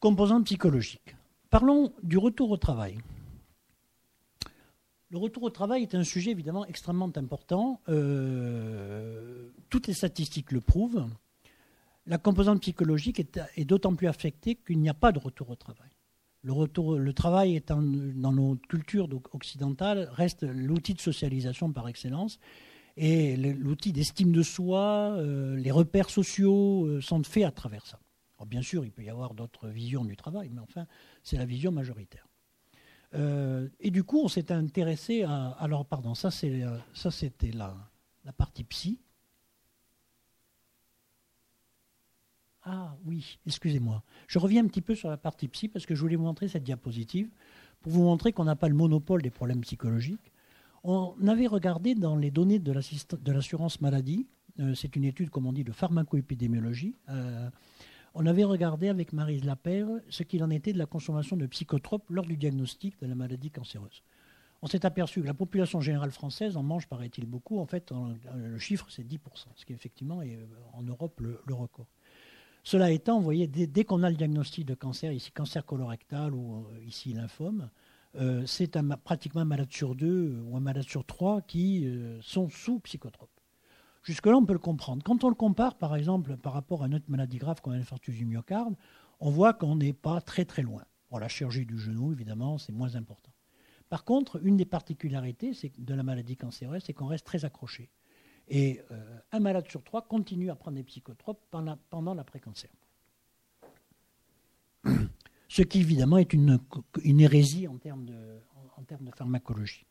Composante 0.00 0.44
psychologique. 0.44 1.14
Parlons 1.52 1.92
du 2.02 2.16
retour 2.16 2.50
au 2.50 2.56
travail. 2.56 2.96
Le 5.10 5.18
retour 5.18 5.42
au 5.42 5.50
travail 5.50 5.82
est 5.82 5.94
un 5.94 6.02
sujet 6.02 6.30
évidemment 6.30 6.64
extrêmement 6.64 7.12
important. 7.14 7.82
Euh, 7.90 9.50
toutes 9.68 9.86
les 9.86 9.92
statistiques 9.92 10.50
le 10.50 10.62
prouvent. 10.62 11.06
La 12.06 12.16
composante 12.16 12.62
psychologique 12.62 13.20
est, 13.20 13.64
d'autant 13.66 13.94
plus 13.94 14.06
affectée 14.06 14.54
qu'il 14.54 14.78
n'y 14.78 14.88
a 14.88 14.94
pas 14.94 15.12
de 15.12 15.18
retour 15.18 15.50
au 15.50 15.54
travail. 15.54 15.90
Le, 16.42 17.12
travail 17.12 17.56
étant 17.56 17.82
dans 17.82 18.32
nos 18.32 18.56
cultures 18.56 19.10
occidentales 19.34 20.08
reste 20.10 20.44
l'outil 20.44 20.94
de 20.94 21.02
socialisation 21.02 21.70
par 21.70 21.86
excellence 21.86 22.38
et 22.96 23.36
l'outil 23.36 23.92
d'estime 23.92 24.32
de 24.32 24.42
soi, 24.42 25.16
euh, 25.18 25.54
les 25.56 25.70
repères 25.70 26.08
sociaux 26.08 26.86
euh, 26.86 27.02
sont 27.02 27.22
faits 27.22 27.44
à 27.44 27.50
travers 27.50 27.84
ça. 27.84 28.00
bien 28.46 28.62
sûr, 28.62 28.86
il 28.86 28.90
peut 28.90 29.02
y 29.02 29.10
avoir 29.10 29.34
d'autres 29.34 29.68
visions 29.68 30.06
du 30.06 30.16
travail, 30.16 30.50
mais 30.50 30.60
enfin, 30.60 30.86
c'est 31.22 31.36
la 31.36 31.44
vision 31.46 31.72
majoritaire. 31.72 32.26
Euh, 33.14 33.68
et 33.80 33.90
du 33.90 34.04
coup, 34.04 34.20
on 34.22 34.28
s'est 34.28 34.52
intéressé 34.52 35.22
à. 35.22 35.48
Alors, 35.58 35.84
pardon, 35.84 36.14
ça, 36.14 36.30
euh, 36.44 36.78
c'était 36.94 37.52
la, 37.52 37.76
la 38.24 38.32
partie 38.32 38.64
psy. 38.64 38.98
Ah 42.64 42.96
oui, 43.04 43.38
excusez-moi. 43.44 44.02
Je 44.28 44.38
reviens 44.38 44.64
un 44.64 44.68
petit 44.68 44.82
peu 44.82 44.94
sur 44.94 45.10
la 45.10 45.16
partie 45.16 45.48
psy 45.48 45.68
parce 45.68 45.84
que 45.84 45.94
je 45.94 46.00
voulais 46.00 46.16
vous 46.16 46.24
montrer 46.24 46.46
cette 46.48 46.62
diapositive 46.62 47.28
pour 47.80 47.92
vous 47.92 48.02
montrer 48.02 48.32
qu'on 48.32 48.44
n'a 48.44 48.54
pas 48.54 48.68
le 48.68 48.74
monopole 48.74 49.20
des 49.20 49.30
problèmes 49.30 49.62
psychologiques. 49.62 50.32
On 50.84 51.14
avait 51.26 51.48
regardé 51.48 51.94
dans 51.94 52.16
les 52.16 52.30
données 52.30 52.58
de, 52.58 52.72
l'assurance 53.30 53.80
maladie, 53.80 54.26
euh, 54.58 54.74
c'est 54.74 54.96
une 54.96 55.04
étude, 55.04 55.30
comme 55.30 55.46
on 55.46 55.52
dit, 55.52 55.64
de 55.64 55.72
pharmacoépidémiologie, 55.72 56.96
on 58.14 58.26
avait 58.26 58.44
regardé 58.44 58.88
avec 58.88 59.12
Marise 59.12 59.44
Lapère 59.44 59.88
ce 60.08 60.22
qu'il 60.22 60.42
en 60.44 60.50
était 60.50 60.72
de 60.72 60.78
la 60.78 60.86
consommation 60.86 61.36
de 61.36 61.46
psychotropes 61.46 62.08
lors 62.10 62.26
du 62.26 62.36
diagnostic 62.36 63.00
de 63.00 63.06
la 63.06 63.14
maladie 63.14 63.50
cancéreuse. 63.50 64.02
On 64.62 64.68
s'est 64.68 64.86
aperçu 64.86 65.20
que 65.20 65.26
la 65.26 65.34
population 65.34 65.80
générale 65.80 66.12
française 66.12 66.56
en 66.56 66.62
mange, 66.62 66.86
paraît-il, 66.86 67.26
beaucoup. 67.26 67.58
En 67.58 67.66
fait, 67.66 67.92
le 68.36 68.58
chiffre, 68.58 68.86
c'est 68.90 69.02
10%, 69.02 69.18
ce 69.56 69.64
qui 69.64 69.72
effectivement 69.72 70.22
est 70.22 70.36
euh, 70.36 70.46
en 70.72 70.82
Europe 70.82 71.20
le, 71.20 71.54
record. 71.54 71.88
Cela 72.62 72.92
étant, 72.92 73.18
vous 73.18 73.24
voyez, 73.24 73.48
dès, 73.48 73.84
qu'on 73.84 74.04
a 74.04 74.10
le 74.10 74.14
diagnostic 74.14 74.64
de 74.64 74.74
cancer, 74.74 75.10
ici 75.10 75.32
cancer 75.32 75.66
colorectal 75.66 76.32
ou 76.32 76.64
euh, 76.70 76.84
ici 76.84 77.12
lymphome, 77.12 77.70
euh, 78.14 78.46
c'est 78.46 78.78
pratiquement 79.02 79.40
un 79.40 79.46
malade 79.46 79.72
sur 79.72 79.96
deux 79.96 80.40
ou 80.44 80.56
un 80.56 80.60
malade 80.60 80.84
sur 80.84 81.04
trois 81.04 81.40
qui 81.42 81.88
sont 82.20 82.48
sous 82.48 82.78
psychotropes. 82.80 83.31
Jusque-là, 84.02 84.36
on 84.36 84.44
peut 84.44 84.52
le 84.52 84.58
comprendre. 84.58 85.02
Quand 85.04 85.22
on 85.22 85.28
le 85.28 85.34
compare, 85.34 85.76
par 85.76 85.94
exemple, 85.94 86.36
par 86.36 86.52
rapport 86.52 86.82
à 86.82 86.86
une 86.86 86.96
autre 86.96 87.08
maladie 87.08 87.38
grave 87.38 87.60
comme 87.60 87.74
l'infarctus 87.74 88.16
du 88.16 88.24
myocarde, 88.24 88.74
on 89.20 89.30
voit 89.30 89.52
qu'on 89.52 89.76
n'est 89.76 89.92
pas 89.92 90.20
très 90.20 90.44
très 90.44 90.62
loin. 90.62 90.82
Bon, 91.10 91.18
la 91.18 91.28
chirurgie 91.28 91.64
du 91.64 91.78
genou, 91.78 92.12
évidemment, 92.12 92.58
c'est 92.58 92.72
moins 92.72 92.96
important. 92.96 93.32
Par 93.88 94.04
contre, 94.04 94.44
une 94.44 94.56
des 94.56 94.64
particularités 94.64 95.52
de 95.78 95.94
la 95.94 96.02
maladie 96.02 96.36
cancéreuse, 96.36 96.82
c'est 96.84 96.92
qu'on 96.92 97.06
reste 97.06 97.26
très 97.26 97.44
accroché. 97.44 97.90
Et 98.48 98.80
euh, 98.90 99.18
un 99.30 99.38
malade 99.38 99.68
sur 99.68 99.84
trois 99.84 100.02
continue 100.02 100.50
à 100.50 100.56
prendre 100.56 100.76
des 100.76 100.82
psychotropes 100.82 101.40
pendant, 101.50 102.14
l'après-cancer. 102.14 102.70
Ce 105.48 105.62
qui, 105.62 105.80
évidemment, 105.80 106.18
est 106.18 106.32
une, 106.32 106.58
hérésie 107.04 107.68
en 107.68 107.76
termes 107.76 108.06
de 108.06 108.40
pharmacologie. 109.14 109.86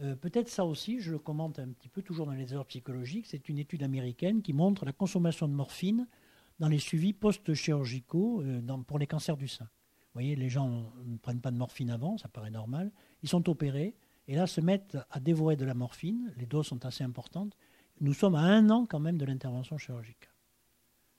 Euh, 0.00 0.16
peut-être 0.16 0.48
ça 0.48 0.64
aussi, 0.64 1.00
je 1.00 1.12
le 1.12 1.18
commente 1.18 1.58
un 1.58 1.68
petit 1.68 1.88
peu 1.88 2.02
toujours 2.02 2.26
dans 2.26 2.32
les 2.32 2.52
erreurs 2.52 2.66
psychologiques, 2.66 3.26
c'est 3.26 3.48
une 3.48 3.58
étude 3.58 3.82
américaine 3.82 4.42
qui 4.42 4.52
montre 4.52 4.84
la 4.84 4.92
consommation 4.92 5.46
de 5.46 5.52
morphine 5.52 6.08
dans 6.58 6.68
les 6.68 6.78
suivis 6.78 7.12
post-chirurgicaux 7.12 8.42
euh, 8.42 8.60
pour 8.86 8.98
les 8.98 9.06
cancers 9.06 9.36
du 9.36 9.48
sein. 9.48 9.64
Vous 9.64 10.20
voyez, 10.20 10.36
les 10.36 10.48
gens 10.48 10.92
ne 11.04 11.16
prennent 11.16 11.40
pas 11.40 11.50
de 11.50 11.56
morphine 11.56 11.90
avant, 11.90 12.18
ça 12.18 12.28
paraît 12.28 12.50
normal. 12.50 12.92
Ils 13.22 13.28
sont 13.28 13.48
opérés 13.48 13.96
et 14.28 14.36
là 14.36 14.46
se 14.46 14.60
mettent 14.60 14.98
à 15.10 15.20
dévorer 15.20 15.56
de 15.56 15.64
la 15.64 15.74
morphine. 15.74 16.32
Les 16.36 16.46
doses 16.46 16.66
sont 16.66 16.84
assez 16.86 17.04
importantes. 17.04 17.56
Nous 18.00 18.14
sommes 18.14 18.34
à 18.34 18.42
un 18.42 18.70
an 18.70 18.86
quand 18.86 19.00
même 19.00 19.18
de 19.18 19.24
l'intervention 19.24 19.78
chirurgicale. 19.78 20.33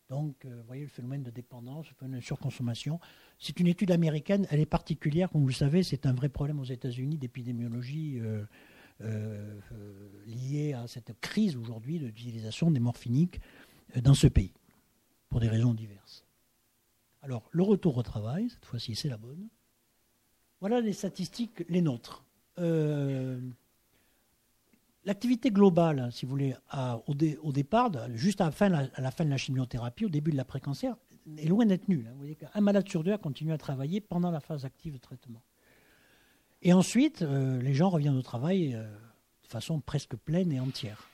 Donc, 0.09 0.45
euh, 0.45 0.55
vous 0.61 0.67
voyez 0.67 0.83
le 0.83 0.89
phénomène 0.89 1.23
de 1.23 1.31
dépendance, 1.31 1.87
le 1.89 1.95
phénomène 1.95 2.19
de 2.19 2.25
surconsommation. 2.25 2.99
C'est 3.39 3.59
une 3.59 3.67
étude 3.67 3.91
américaine, 3.91 4.45
elle 4.51 4.59
est 4.59 4.65
particulière, 4.65 5.29
comme 5.31 5.41
vous 5.41 5.47
le 5.47 5.53
savez, 5.53 5.81
c'est 5.83 6.05
un 6.05 6.13
vrai 6.13 6.29
problème 6.29 6.59
aux 6.59 6.65
États-Unis 6.65 7.17
d'épidémiologie 7.17 8.19
euh, 8.19 8.45
euh, 9.01 9.59
lié 10.27 10.73
à 10.73 10.87
cette 10.87 11.19
crise 11.19 11.55
aujourd'hui 11.55 11.99
de 11.99 12.09
des 12.09 12.79
morphiniques 12.79 13.41
dans 14.01 14.13
ce 14.13 14.27
pays, 14.27 14.53
pour 15.29 15.39
des 15.39 15.49
raisons 15.49 15.73
diverses. 15.73 16.23
Alors, 17.23 17.49
le 17.51 17.63
retour 17.63 17.97
au 17.97 18.03
travail, 18.03 18.49
cette 18.49 18.65
fois-ci, 18.65 18.95
c'est 18.95 19.09
la 19.09 19.17
bonne. 19.17 19.47
Voilà 20.59 20.81
les 20.81 20.93
statistiques, 20.93 21.63
les 21.67 21.81
nôtres. 21.81 22.23
L'activité 25.05 25.51
globale, 25.51 26.09
si 26.11 26.25
vous 26.25 26.31
voulez, 26.31 26.55
au, 27.05 27.51
départ, 27.51 27.91
juste 28.15 28.41
à 28.41 28.45
la, 28.45 28.51
fin, 28.51 28.69
de 29.25 29.29
la 29.29 29.37
chimiothérapie, 29.37 30.05
au 30.05 30.09
début 30.09 30.31
de 30.31 30.37
l'après-cancer, 30.37 30.95
est 31.37 31.47
loin 31.47 31.65
d'être 31.67 31.87
nulle. 31.87 32.07
Hein. 32.07 32.13
Vous 32.13 32.19
voyez 32.19 32.35
qu'un 32.35 32.61
malade 32.61 32.89
sur 32.89 33.03
deux 33.03 33.11
a 33.13 33.19
continué 33.19 33.53
à 33.53 33.57
travailler 33.59 34.01
pendant 34.01 34.31
la 34.31 34.39
phase 34.39 34.65
active 34.65 34.93
de 34.93 34.97
traitement. 34.97 35.43
Et 36.63 36.73
ensuite, 36.73 37.21
euh, 37.21 37.61
les 37.61 37.75
gens 37.75 37.89
reviennent 37.89 38.17
au 38.17 38.23
travail 38.23 38.73
euh, 38.73 38.83
de 39.43 39.47
façon 39.47 39.79
presque 39.79 40.15
pleine 40.15 40.51
et 40.51 40.59
entière. 40.59 41.07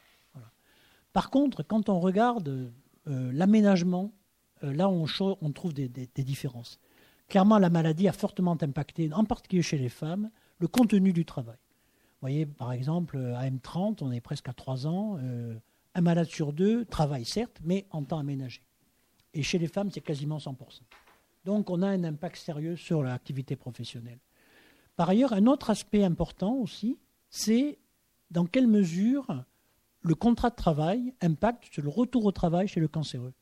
Par 1.12 1.30
contre, 1.30 1.62
quand 1.62 1.90
on 1.90 2.00
regarde 2.00 2.72
euh, 3.08 3.32
l'aménagement, 3.34 4.14
là 4.62 4.88
on, 4.88 5.06
on 5.20 5.52
trouve 5.52 5.74
des, 5.74 5.90
différences. 6.16 6.80
Clairement, 7.28 7.58
la 7.58 7.70
maladie 7.70 8.08
a 8.08 8.14
fortement 8.14 8.58
impacté, 8.62 9.12
en 9.12 9.26
particulier 9.26 9.62
chez 9.62 9.78
les 9.78 9.90
femmes, 9.90 10.30
le 10.60 10.70
contenu 10.70 11.12
du 11.12 11.26
travail. 11.26 11.58
Voyez, 12.22 12.46
par 12.46 12.72
exemple, 12.72 13.18
à 13.36 13.50
M30, 13.50 13.98
on 14.02 14.12
est 14.12 14.22
presque 14.22 14.48
à 14.48 14.54
3 14.54 14.88
ans. 14.88 15.18
Euh, 15.22 15.56
un 15.96 16.02
malade 16.02 16.28
sur 16.28 16.54
deux 16.54 16.86
travaille 16.86 17.26
certes, 17.26 17.60
mais 17.64 17.86
en 17.90 18.04
temps 18.04 18.20
aménagé. 18.20 18.62
Et 19.34 19.44
chez 19.44 19.58
les 19.58 19.68
femmes, 19.68 19.90
c'est 19.92 20.02
quasiment 20.02 20.38
100%. 20.38 20.56
Donc 21.46 21.70
on 21.70 21.82
a 21.82 21.88
un 21.88 22.04
impact 22.04 22.38
sérieux 22.38 22.76
sur 22.76 23.04
l'activité 23.04 23.56
professionnelle. 23.56 24.20
Par 24.96 25.10
ailleurs, 25.10 25.34
un 25.34 25.48
autre 25.48 25.70
aspect 25.70 26.04
important 26.04 26.54
aussi, 26.56 27.00
c'est 27.30 27.80
dans 28.30 28.46
quelle 28.46 28.68
mesure 28.68 29.44
le 30.02 30.16
contrat 30.16 30.50
de 30.50 30.56
travail 30.56 31.14
impacte 31.22 31.74
sur 31.74 31.84
le 31.84 31.90
retour 31.90 32.26
au 32.26 32.32
travail 32.32 32.68
chez 32.68 32.80
le 32.80 32.88
cancéreux. 32.88 33.34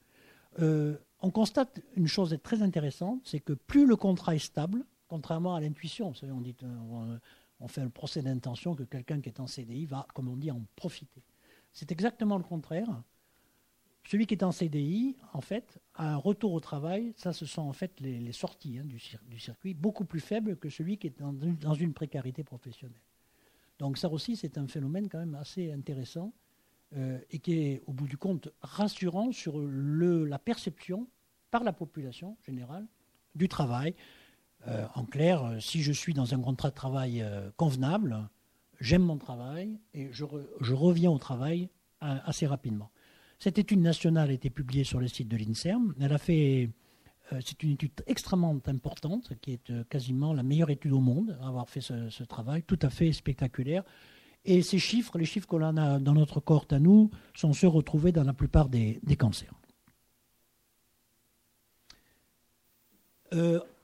Euh, 0.59 0.97
on 1.21 1.31
constate 1.31 1.81
une 1.95 2.07
chose 2.07 2.37
très 2.43 2.61
intéressante, 2.61 3.21
c'est 3.25 3.39
que 3.39 3.53
plus 3.53 3.85
le 3.85 3.95
contrat 3.95 4.35
est 4.35 4.39
stable, 4.39 4.85
contrairement 5.07 5.55
à 5.55 5.59
l'intuition, 5.59 6.13
on 6.23 6.41
dit, 6.41 6.55
euh, 6.63 7.17
on 7.59 7.67
fait 7.67 7.83
le 7.83 7.89
procès 7.89 8.21
d'intention 8.21 8.75
que 8.75 8.83
quelqu'un 8.83 9.21
qui 9.21 9.29
est 9.29 9.39
en 9.39 9.47
CDI 9.47 9.85
va, 9.85 10.07
comme 10.13 10.29
on 10.29 10.37
dit, 10.37 10.51
en 10.51 10.61
profiter. 10.75 11.23
C'est 11.71 11.91
exactement 11.91 12.37
le 12.37 12.43
contraire. 12.43 13.03
Celui 14.05 14.25
qui 14.25 14.33
est 14.33 14.43
en 14.43 14.51
CDI, 14.51 15.17
en 15.33 15.41
fait, 15.41 15.79
a 15.93 16.13
un 16.13 16.17
retour 16.17 16.53
au 16.53 16.59
travail, 16.59 17.13
ça 17.15 17.33
ce 17.33 17.45
sont 17.45 17.61
en 17.61 17.73
fait 17.73 17.99
les, 17.99 18.31
sorties 18.31 18.79
hein, 18.79 18.85
du, 18.85 19.39
circuit, 19.39 19.73
beaucoup 19.73 20.05
plus 20.05 20.21
faibles 20.21 20.57
que 20.57 20.69
celui 20.69 20.97
qui 20.97 21.07
est 21.07 21.19
dans 21.19 21.73
une, 21.73 21.93
précarité 21.93 22.43
professionnelle. 22.43 23.01
Donc 23.77 23.97
ça 23.97 24.09
aussi, 24.09 24.35
c'est 24.35 24.57
un 24.57 24.67
phénomène 24.67 25.09
quand 25.09 25.19
même 25.19 25.35
assez 25.35 25.71
intéressant 25.71 26.33
euh, 26.95 27.19
et 27.29 27.39
qui 27.39 27.53
est, 27.53 27.83
au 27.85 27.93
bout 27.93 28.07
du 28.07 28.17
compte, 28.17 28.49
rassurant 28.61 29.31
sur 29.31 29.59
la 29.59 30.39
perception 30.39 31.07
par 31.51 31.63
la 31.63 31.73
population 31.73 32.37
générale 32.45 32.87
du 33.35 33.47
travail, 33.47 33.95
euh, 34.67 34.85
en 34.93 35.05
clair, 35.05 35.43
euh, 35.43 35.59
si 35.59 35.81
je 35.81 35.91
suis 35.91 36.13
dans 36.13 36.33
un 36.33 36.41
contrat 36.41 36.69
de 36.69 36.75
travail 36.75 37.21
euh, 37.21 37.49
convenable, 37.55 38.29
j'aime 38.79 39.03
mon 39.03 39.17
travail 39.17 39.79
et 39.93 40.09
je, 40.11 40.25
reviens 40.73 41.11
au 41.11 41.17
travail 41.17 41.69
assez 42.01 42.47
rapidement. 42.47 42.91
Cette 43.39 43.57
étude 43.57 43.81
nationale 43.81 44.29
a 44.29 44.33
été 44.33 44.49
publiée 44.49 44.83
sur 44.83 44.99
le 44.99 45.07
site 45.07 45.27
de 45.27 45.35
l'INSERM. 45.35 45.93
Elle 45.99 46.13
a 46.13 46.17
fait, 46.17 46.69
c'est 47.41 47.61
une 47.63 47.71
étude 47.71 47.91
extrêmement 48.07 48.57
importante, 48.67 49.33
qui 49.41 49.51
est 49.51 49.89
quasiment 49.89 50.33
la 50.33 50.43
meilleure 50.43 50.69
étude 50.69 50.93
au 50.93 51.01
monde 51.01 51.37
à 51.41 51.49
avoir 51.49 51.69
fait 51.69 51.81
ce, 51.81 52.23
travail, 52.23 52.63
tout 52.63 52.79
à 52.81 52.89
fait 52.89 53.11
spectaculaire. 53.11 53.83
Et 54.45 54.61
ces 54.61 54.79
chiffres, 54.79 55.17
les 55.17 55.25
chiffres 55.25 55.47
qu'on 55.47 55.61
a 55.61 55.99
dans 55.99 56.13
notre 56.13 56.39
cohorte 56.39 56.71
à 56.71 56.79
nous, 56.79 57.11
sont 57.35 57.51
ceux 57.51 57.67
retrouvés 57.67 58.13
dans 58.13 58.23
la 58.23 58.33
plupart 58.33 58.69
des, 58.69 59.01
cancers. 59.17 59.53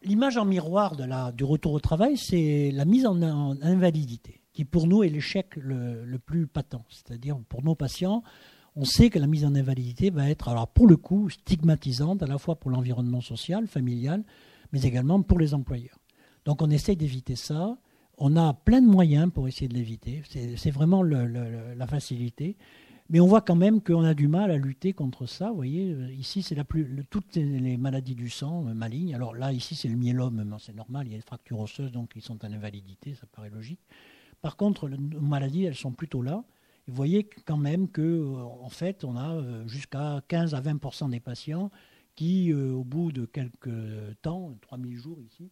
L'image 0.05 0.37
en 0.37 0.45
miroir 0.45 0.95
du 1.33 1.43
retour 1.43 1.73
au 1.73 1.79
travail, 1.79 2.17
c'est 2.17 2.71
la 2.71 2.85
mise 2.85 3.05
en, 3.05 3.21
invalidité, 3.61 4.41
qui 4.53 4.65
pour 4.65 4.87
nous 4.87 5.03
est 5.03 5.09
l'échec 5.09 5.55
le, 5.57 6.17
plus 6.17 6.47
patent. 6.47 6.85
C'est-à-dire 6.89 7.37
pour 7.49 7.63
nos 7.63 7.75
patients, 7.75 8.23
on 8.75 8.85
sait 8.85 9.09
que 9.09 9.19
la 9.19 9.27
mise 9.27 9.45
en 9.45 9.55
invalidité 9.55 10.09
va 10.09 10.29
être, 10.29 10.49
alors 10.49 10.67
pour 10.67 10.87
le 10.87 10.97
coup, 10.97 11.29
stigmatisante 11.29 12.23
à 12.23 12.27
la 12.27 12.37
fois 12.37 12.55
pour 12.55 12.71
l'environnement 12.71 13.21
social, 13.21 13.67
familial, 13.67 14.23
mais 14.71 14.81
également 14.83 15.21
pour 15.21 15.39
les 15.39 15.53
employeurs. 15.53 15.99
Donc 16.45 16.61
on 16.61 16.69
essaye 16.69 16.95
d'éviter 16.95 17.35
ça. 17.35 17.77
On 18.17 18.37
a 18.37 18.53
plein 18.53 18.81
de 18.81 18.87
moyens 18.87 19.31
pour 19.31 19.47
essayer 19.47 19.67
de 19.67 19.73
l'éviter. 19.73 20.21
C'est 20.55 20.71
vraiment 20.71 21.03
la 21.03 21.87
facilité. 21.87 22.55
Mais 23.09 23.19
on 23.19 23.27
voit 23.27 23.41
quand 23.41 23.55
même 23.55 23.81
qu'on 23.81 24.03
a 24.03 24.15
du 24.15 24.27
mal 24.27 24.49
à 24.49 24.57
lutter 24.57 24.93
contre 24.93 25.27
ça. 25.27 25.49
Vous 25.49 25.55
voyez, 25.55 25.91
euh, 25.91 26.11
ici, 26.11 26.41
c'est 26.41 26.55
la 26.55 26.63
plus, 26.63 27.05
toutes 27.11 27.35
les 27.35 27.77
maladies 27.77 28.15
du 28.15 28.29
sang 28.29 28.67
euh, 28.67 28.73
malignes. 28.73 29.13
Alors 29.13 29.35
là, 29.35 29.53
ici, 29.53 29.75
c'est 29.75 29.87
le 29.87 29.95
myélome, 29.95 30.57
c'est 30.59 30.75
normal, 30.75 31.05
il 31.07 31.11
y 31.11 31.15
a 31.15 31.17
des 31.17 31.25
fractures 31.25 31.59
osseuses, 31.59 31.91
donc 31.91 32.13
ils 32.15 32.23
sont 32.23 32.43
en 32.43 32.51
invalidité, 32.51 33.13
ça 33.13 33.27
paraît 33.27 33.51
logique. 33.51 33.81
Par 34.41 34.57
contre, 34.57 34.87
les 34.87 34.97
maladies, 34.97 35.65
elles 35.65 35.75
sont 35.75 35.91
plutôt 35.91 36.23
là. 36.23 36.43
vous 36.87 36.95
voyez 36.95 37.29
quand 37.45 37.57
même 37.57 37.89
que, 37.89 38.01
euh, 38.01 38.43
en 38.43 38.69
fait, 38.69 39.03
on 39.03 39.15
a 39.17 39.67
jusqu'à 39.67 40.23
15 40.27 40.55
à 40.55 40.61
20% 40.61 41.09
des 41.11 41.19
patients 41.19 41.69
qui, 42.15 42.53
au 42.53 42.83
bout 42.83 43.11
de 43.11 43.25
quelques 43.25 43.69
temps, 44.21 44.57
3000 44.61 44.97
jours 44.97 45.19
ici, 45.21 45.51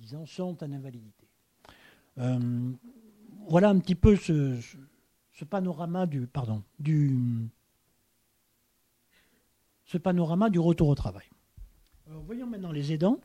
disons, 0.00 0.26
sont 0.26 0.62
en 0.62 0.72
invalidité. 0.72 1.26
voilà 3.48 3.70
un 3.70 3.78
petit 3.80 3.96
peu 3.96 4.14
ce 4.14 4.60
ce 4.60 4.76
panorama 5.44 6.06
du, 6.06 6.26
pardon, 6.26 6.62
du, 6.78 7.48
ce 9.84 9.98
panorama 9.98 10.50
du 10.50 10.58
retour 10.58 10.88
au 10.88 10.94
travail. 10.94 11.26
voyons 12.06 12.46
maintenant 12.46 12.72
les 12.72 12.92
aidants. 12.92 13.18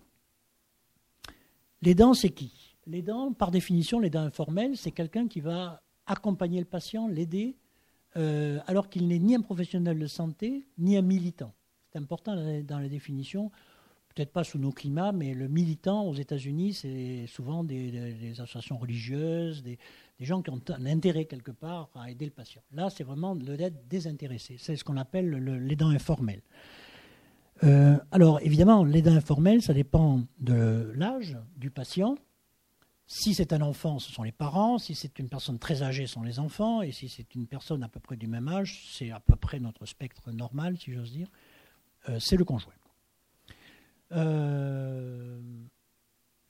L'aidant, 1.82 2.13
c'est 2.13 2.30
qui? 2.30 2.76
L'aidant, 2.88 3.34
par 3.34 3.52
définition, 3.52 3.99
l'aidant 3.99 4.21
informel, 4.21 4.78
c'est 4.78 4.91
quelqu'un 4.91 5.28
qui 5.28 5.41
va 5.41 5.82
accompagner 6.06 6.60
le 6.60 6.65
patient, 6.65 7.08
l'aider, 7.08 7.58
euh, 8.15 8.60
alors 8.67 8.89
qu'il 8.89 9.08
n'est 9.08 9.19
ni 9.19 9.36
un 9.36 9.41
professionnel 9.41 9.99
de 9.99 10.08
santé, 10.08 10.65
ni 10.78 10.97
un 10.97 11.02
militant. 11.02 11.54
C'est 11.91 11.99
important 11.99 12.36
dans 12.36 12.80
la 12.80 12.89
définition 12.89 13.52
peut-être 14.13 14.32
pas 14.32 14.43
sous 14.43 14.60
nos 14.60 14.71
climats, 14.71 15.12
mais 15.12 15.34
le 15.34 15.47
militant 15.47 16.06
aux 16.06 16.13
États-Unis, 16.13 16.73
c'est 16.73 17.26
souvent 17.28 17.63
des, 17.63 18.32
associations 18.39 18.78
religieuses, 18.78 19.63
des, 19.63 19.80
gens 20.19 20.41
qui 20.41 20.49
ont 20.49 20.62
un 20.69 20.86
intérêt 20.86 21.26
quelque 21.26 21.52
part 21.52 21.89
à 21.95 22.10
aider 22.10 22.26
le 22.26 22.32
patient. 22.32 22.62
Là, 22.71 22.89
c'est 22.89 23.04
vraiment 23.04 23.36
de 23.36 23.54
l'aide 23.54 23.88
désintéressée. 23.88 24.56
C'est 24.60 24.76
ce 24.76 24.84
qu'on 24.84 24.97
appelle 24.97 25.30
l'aidant 25.30 25.89
informel. 25.89 26.41
Euh, 27.63 27.97
alors, 28.12 28.39
évidemment, 28.41 28.84
l'aidant 28.84 29.13
informel, 29.13 29.62
ça 29.62 29.73
dépend 29.73 30.23
de 30.39 30.91
l'âge 30.95 31.38
du 31.56 31.71
patient. 31.71 32.15
Si 33.06 33.34
c'est 33.34 33.54
un 33.54 33.62
enfant, 33.62 33.99
ce 33.99 34.12
sont 34.12 34.23
les 34.23 34.32
parents. 34.32 34.78
Si 34.78 34.95
c'est 34.95 35.19
une 35.19 35.30
personne 35.30 35.60
très 35.60 35.84
âgée, 35.84 36.08
ce 36.08 36.13
sont 36.13 36.23
les 36.23 36.39
enfants. 36.39 36.82
Et 36.82 36.91
si 36.91 37.10
c'est 37.10 37.36
une 37.36 37.47
personne 37.47 37.84
à 37.84 37.89
peu 37.89 37.99
près 37.99 38.15
du 38.15 38.28
même 38.28 38.47
âge, 38.47 38.88
c'est 38.91 39.12
à 39.12 39.19
peu 39.19 39.36
près 39.36 39.60
notre 39.60 39.86
spectre 39.86 40.32
normal, 40.32 40.78
si 40.78 40.93
j'ose 40.93 41.12
dire, 41.12 41.28
euh, 42.10 42.19
c'est 42.19 42.38
le 42.38 42.45
conjoint. 42.45 42.73
Euh, 44.13 45.39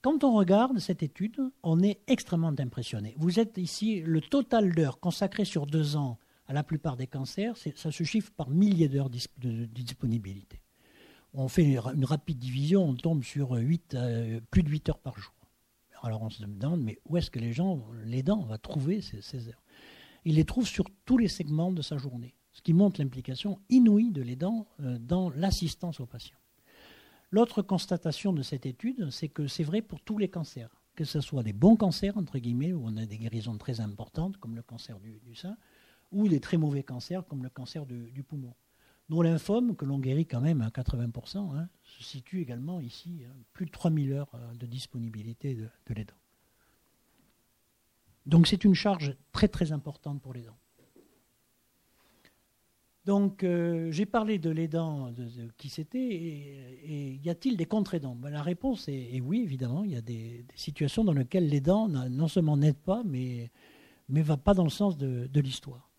quand 0.04 0.26
on 0.26 0.34
regarde 0.34 0.80
cette 0.80 1.02
étude, 1.02 1.40
on 1.64 1.82
est 1.82 2.02
extrêmement 2.08 2.54
impressionné. 2.60 3.16
Vous 3.18 3.40
êtes 3.40 3.58
ici, 3.58 4.02
le 4.02 4.20
total 4.20 4.76
d'heures 4.76 5.00
consacrées 5.00 5.46
sur 5.46 5.66
deux 5.66 5.96
ans 5.96 6.20
à 6.46 6.54
la 6.54 6.62
plupart 6.62 6.98
des 6.98 7.08
cancers, 7.08 7.56
ça 7.58 7.90
se 7.90 8.04
chiffre 8.04 8.32
par 8.36 8.50
milliers 8.50 8.90
d'heures 8.90 9.10
de 9.10 9.66
disponibilité. 9.66 10.60
On 11.34 11.48
fait 11.48 11.64
une 11.64 12.06
rapide 12.06 12.38
division, 12.38 12.84
on 12.84 12.96
tombe 12.96 13.24
sur 13.24 13.54
8, 13.54 13.96
euh, 13.96 14.42
plus 14.52 14.62
de 14.62 14.70
8 14.70 14.90
heures 14.90 15.00
par 15.00 15.18
jour. 15.18 15.34
Alors 16.04 16.22
on 16.22 16.30
se 16.30 16.44
demande, 16.44 16.84
mais 16.84 17.00
où 17.06 17.16
est-ce 17.16 17.32
que 17.32 17.40
les 17.40 17.54
gens, 17.54 17.82
les 18.04 18.24
dents, 18.24 18.42
vont 18.42 18.58
trouver 18.58 19.00
ces, 19.00 19.48
heures? 19.48 19.64
Ils 20.26 20.36
les 20.36 20.44
trouvent 20.44 20.68
sur 20.68 20.84
tous 21.06 21.18
les 21.18 21.30
segments 21.30 21.72
de 21.72 21.82
sa 21.82 21.98
journée, 21.98 22.36
ce 22.52 22.62
qui 22.62 22.74
montre 22.74 23.00
l'implication 23.00 23.62
inouïe 23.70 24.12
de 24.12 24.22
l'aidant 24.22 24.68
euh, 24.82 25.00
dans 25.00 25.30
l'assistance 25.30 26.02
aux 26.02 26.06
patients. 26.06 26.43
L'autre 27.34 27.64
constatation 27.64 28.32
de 28.32 28.44
cette 28.44 28.68
étude, 28.68 29.10
c'est 29.10 29.28
que 29.28 29.48
c'est 29.48 29.64
vrai 29.64 29.82
pour 29.82 30.00
tous 30.02 30.20
les 30.20 30.30
cancers. 30.30 30.70
que 30.94 31.04
ce 31.04 31.20
soit 31.20 31.42
des 31.42 31.52
bons 31.52 31.76
cancers, 31.76 32.16
entre 32.16 32.38
guillemets, 32.38 32.74
où 32.74 32.84
on 32.86 32.96
a 32.96 33.08
des 33.08 33.18
guérisons 33.18 33.58
très 33.58 33.82
importantes, 33.82 34.38
comme 34.38 34.56
le 34.56 34.62
cancer 34.62 35.00
du, 35.00 35.34
sein, 35.34 35.58
ou 36.12 36.28
des 36.28 36.40
très 36.40 36.58
mauvais 36.58 36.84
cancers, 36.84 37.26
comme 37.26 37.42
le 37.42 37.50
cancer 37.50 37.88
du, 37.88 38.22
poumon. 38.22 38.54
Nos 39.10 39.24
lymphomes, 39.24 39.76
que 39.76 39.84
l'on 39.84 39.98
guérit 39.98 40.28
quand 40.28 40.42
même 40.42 40.62
à 40.62 40.70
80%, 40.70 41.58
hein, 41.58 41.70
se 41.82 42.04
situent 42.04 42.42
également 42.42 42.80
ici, 42.80 43.24
hein, 43.28 43.34
plus 43.52 43.66
de 43.66 43.72
3000 43.72 44.14
heures 44.14 44.30
euh, 44.36 44.54
de 44.54 44.68
disponibilité 44.68 45.56
de, 45.56 45.68
de 45.88 45.94
les 45.96 46.06
dents. 46.06 46.14
Donc 48.28 48.46
c'est 48.46 48.64
une 48.64 48.76
charge 48.76 49.18
très 49.32 49.48
très 49.48 49.72
importante 49.72 50.22
pour 50.22 50.36
les 50.36 50.44
dents. 50.44 50.60
Donc, 53.06 53.44
euh, 53.44 53.92
j'ai 53.92 54.06
parlé 54.06 54.40
de 54.40 54.50
l'aidant, 54.50 55.12
de, 55.12 55.28
qui 55.58 55.68
c'était, 55.68 56.00
et, 56.00 57.20
y 57.22 57.30
a-t-il 57.30 57.58
des 57.58 57.66
contre-aidants? 57.66 58.16
Ben, 58.16 58.30
La 58.30 58.42
réponse 58.42 58.88
est, 58.88 59.20
oui, 59.20 59.42
évidemment. 59.42 59.84
Il 59.84 59.92
y 59.92 59.98
a 59.98 60.02
des, 60.02 60.46
situations 60.56 61.04
dans 61.04 61.12
lesquelles 61.12 61.48
l'aidant 61.50 61.88
non 61.88 62.28
seulement 62.30 62.56
n'aide 62.56 62.78
pas, 62.78 63.04
mais 63.06 63.52
ne 64.08 64.22
va 64.22 64.38
pas 64.38 64.54
dans 64.54 64.64
le 64.64 64.70
sens 64.70 64.98
de, 64.98 65.40
l'histoire. 65.40 65.90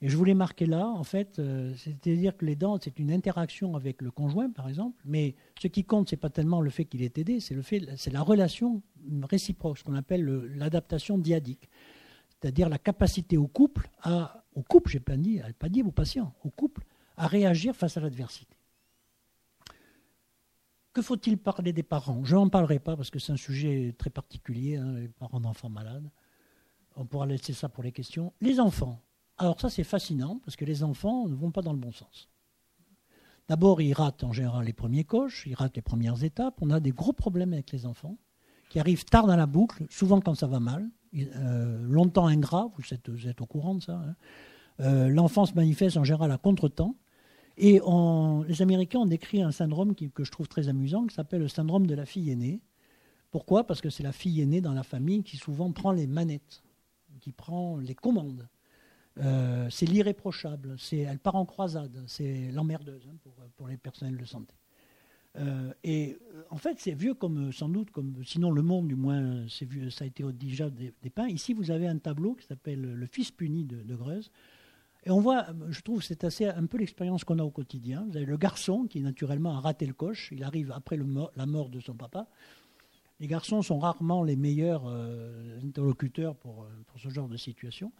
Et 0.00 0.08
je 0.08 0.16
voulais 0.16 0.34
marquer 0.34 0.66
là, 0.66 0.86
en 0.86 1.02
fait, 1.02 1.38
euh, 1.38 1.72
c'est-à-dire 1.76 2.36
que 2.36 2.44
l'aidant, 2.44 2.78
c'est 2.80 2.98
une 2.98 3.10
interaction 3.10 3.74
avec 3.74 4.02
le 4.02 4.10
conjoint, 4.10 4.50
par 4.50 4.68
exemple, 4.68 5.00
mais 5.04 5.34
ce 5.58 5.66
qui 5.66 5.82
compte, 5.82 6.10
c'est 6.10 6.16
pas 6.16 6.30
tellement 6.30 6.60
le 6.60 6.70
fait 6.70 6.84
qu'il 6.84 7.02
est 7.02 7.16
aidé, 7.16 7.40
c'est 7.40 7.54
le 7.54 7.62
fait, 7.62 7.82
c'est 7.96 8.12
la 8.12 8.20
relation 8.20 8.82
réciproque, 9.22 9.78
ce 9.78 9.84
qu'on 9.84 9.94
appelle 9.94 10.24
l'adaptation 10.56 11.16
diadique 11.16 11.70
c'est-à-dire 12.44 12.68
la 12.68 12.76
capacité 12.76 13.38
au 13.38 13.46
couple, 13.46 13.88
à, 14.02 14.43
au 14.54 14.62
couple, 14.62 14.90
j'ai 14.90 15.00
pas 15.00 15.16
dit, 15.16 15.40
pas 15.58 15.68
dit 15.68 15.82
aux 15.82 15.90
patients, 15.90 16.34
au 16.44 16.50
couple, 16.50 16.84
à 17.16 17.26
réagir 17.26 17.74
face 17.74 17.96
à 17.96 18.00
l'adversité. 18.00 18.56
Que 20.92 21.02
faut-il 21.02 21.38
parler 21.38 21.72
des 21.72 21.82
parents? 21.82 22.24
Je 22.24 22.36
n'en 22.36 22.48
parlerai 22.48 22.78
pas 22.78 22.96
parce 22.96 23.10
que 23.10 23.18
c'est 23.18 23.32
un 23.32 23.36
sujet 23.36 23.94
très 23.98 24.10
particulier, 24.10 24.76
hein, 24.76 24.92
les 24.92 25.08
parents 25.08 25.40
d'enfants 25.40 25.68
malades. 25.68 26.08
On 26.94 27.04
pourra 27.04 27.26
laisser 27.26 27.52
ça 27.52 27.68
pour 27.68 27.82
les 27.82 27.90
questions. 27.90 28.32
Les 28.40 28.60
enfants. 28.60 29.00
Alors 29.36 29.60
ça 29.60 29.68
c'est 29.68 29.82
fascinant 29.82 30.40
parce 30.44 30.54
que 30.56 30.64
les 30.64 30.84
enfants 30.84 31.26
ne 31.26 31.34
vont 31.34 31.50
pas 31.50 31.62
dans 31.62 31.72
le 31.72 31.78
bon 31.78 31.90
sens. 31.90 32.28
D'abord, 33.48 33.82
ils 33.82 33.92
ratent 33.92 34.24
en 34.24 34.32
général 34.32 34.64
les 34.64 34.72
premiers 34.72 35.04
coches, 35.04 35.44
ils 35.46 35.54
ratent 35.54 35.76
les 35.76 35.82
premières 35.82 36.22
étapes. 36.22 36.58
On 36.62 36.70
a 36.70 36.80
des 36.80 36.92
gros 36.92 37.12
problèmes 37.12 37.52
avec 37.52 37.72
les 37.72 37.84
enfants 37.84 38.16
qui 38.70 38.78
arrivent 38.78 39.04
tard 39.04 39.26
dans 39.26 39.36
la 39.36 39.46
boucle, 39.46 39.84
souvent 39.90 40.20
quand 40.20 40.34
ça 40.34 40.46
va 40.46 40.60
mal. 40.60 40.88
Euh, 41.16 41.78
longtemps 41.82 42.26
ingrat, 42.26 42.70
vous 42.76 43.26
êtes, 43.26 43.40
au 43.40 43.46
courant 43.46 43.74
de 43.76 43.82
ça. 43.82 43.94
Hein. 43.94 44.14
Euh, 44.80 45.08
l'enfant 45.08 45.46
se 45.46 45.54
manifeste 45.54 45.96
en 45.96 46.04
général 46.04 46.30
à 46.32 46.38
contre-temps. 46.38 46.96
Et 47.56 47.80
les 48.48 48.62
Américains 48.62 48.98
ont 48.98 49.06
décrit 49.06 49.40
un 49.40 49.52
syndrome 49.52 49.94
que 49.94 50.24
je 50.24 50.30
trouve 50.32 50.48
très 50.48 50.68
amusant, 50.68 51.06
qui 51.06 51.14
s'appelle 51.14 51.40
le 51.40 51.46
syndrome 51.46 51.86
de 51.86 51.94
la 51.94 52.04
fille 52.04 52.30
aînée. 52.30 52.60
Pourquoi? 53.30 53.64
Parce 53.64 53.80
que 53.80 53.90
c'est 53.90 54.02
la 54.02 54.10
fille 54.10 54.40
aînée 54.40 54.60
dans 54.60 54.72
la 54.72 54.82
famille 54.82 55.22
qui 55.22 55.36
souvent 55.36 55.70
prend 55.70 55.92
les 55.92 56.08
manettes, 56.08 56.64
qui 57.20 57.30
prend 57.30 57.78
les 57.78 57.94
commandes. 57.94 58.48
Euh, 59.18 59.68
c'est 59.70 59.86
l'irréprochable, 59.86 60.76
elle 60.92 61.18
part 61.18 61.36
en 61.36 61.46
croisade, 61.46 62.02
c'est 62.06 62.50
l'emmerdeuse 62.50 63.08
hein, 63.08 63.16
pour, 63.56 63.68
les 63.68 63.76
personnels 63.76 64.16
de 64.16 64.24
santé. 64.24 64.54
Euh, 65.36 65.72
et 65.82 66.16
euh, 66.34 66.42
en 66.50 66.56
fait, 66.56 66.78
c'est 66.78 66.94
vieux 66.94 67.14
comme 67.14 67.52
sans 67.52 67.68
doute, 67.68 67.90
comme 67.90 68.14
sinon 68.24 68.50
le 68.50 68.62
monde 68.62 68.88
du 68.88 68.94
moins, 68.94 69.46
c'est 69.48 69.64
vieux, 69.64 69.90
ça 69.90 70.04
a 70.04 70.06
été 70.06 70.24
déjà 70.32 70.70
dépeint. 70.70 71.26
Ici, 71.28 71.54
vous 71.54 71.70
avez 71.70 71.88
un 71.88 71.98
tableau 71.98 72.34
qui 72.34 72.46
s'appelle 72.46 72.80
Le 72.80 73.06
Fils 73.06 73.30
puni 73.30 73.64
de, 73.64 73.94
Greuze. 73.94 74.30
Et 75.06 75.10
on 75.10 75.20
voit, 75.20 75.46
je 75.68 75.80
trouve, 75.82 76.02
c'est 76.02 76.24
assez 76.24 76.46
un 76.46 76.64
peu 76.66 76.78
l'expérience 76.78 77.24
qu'on 77.24 77.38
a 77.38 77.44
au 77.44 77.50
quotidien. 77.50 78.06
Vous 78.08 78.16
avez 78.16 78.26
le 78.26 78.38
garçon 78.38 78.86
qui 78.86 79.00
naturellement 79.00 79.56
a 79.56 79.60
raté 79.60 79.86
le 79.86 79.92
coche. 79.92 80.30
Il 80.32 80.42
arrive 80.44 80.72
après 80.72 80.96
la 81.36 81.46
mort 81.46 81.68
de 81.68 81.80
son 81.80 81.94
papa. 81.94 82.26
Les 83.20 83.26
garçons 83.26 83.60
sont 83.62 83.78
rarement 83.78 84.22
les 84.22 84.36
meilleurs 84.36 84.84
euh, 84.86 85.60
interlocuteurs 85.62 86.36
pour, 86.36 86.66
ce 86.96 87.08
genre 87.10 87.28
de 87.28 87.36
situation. 87.36 87.92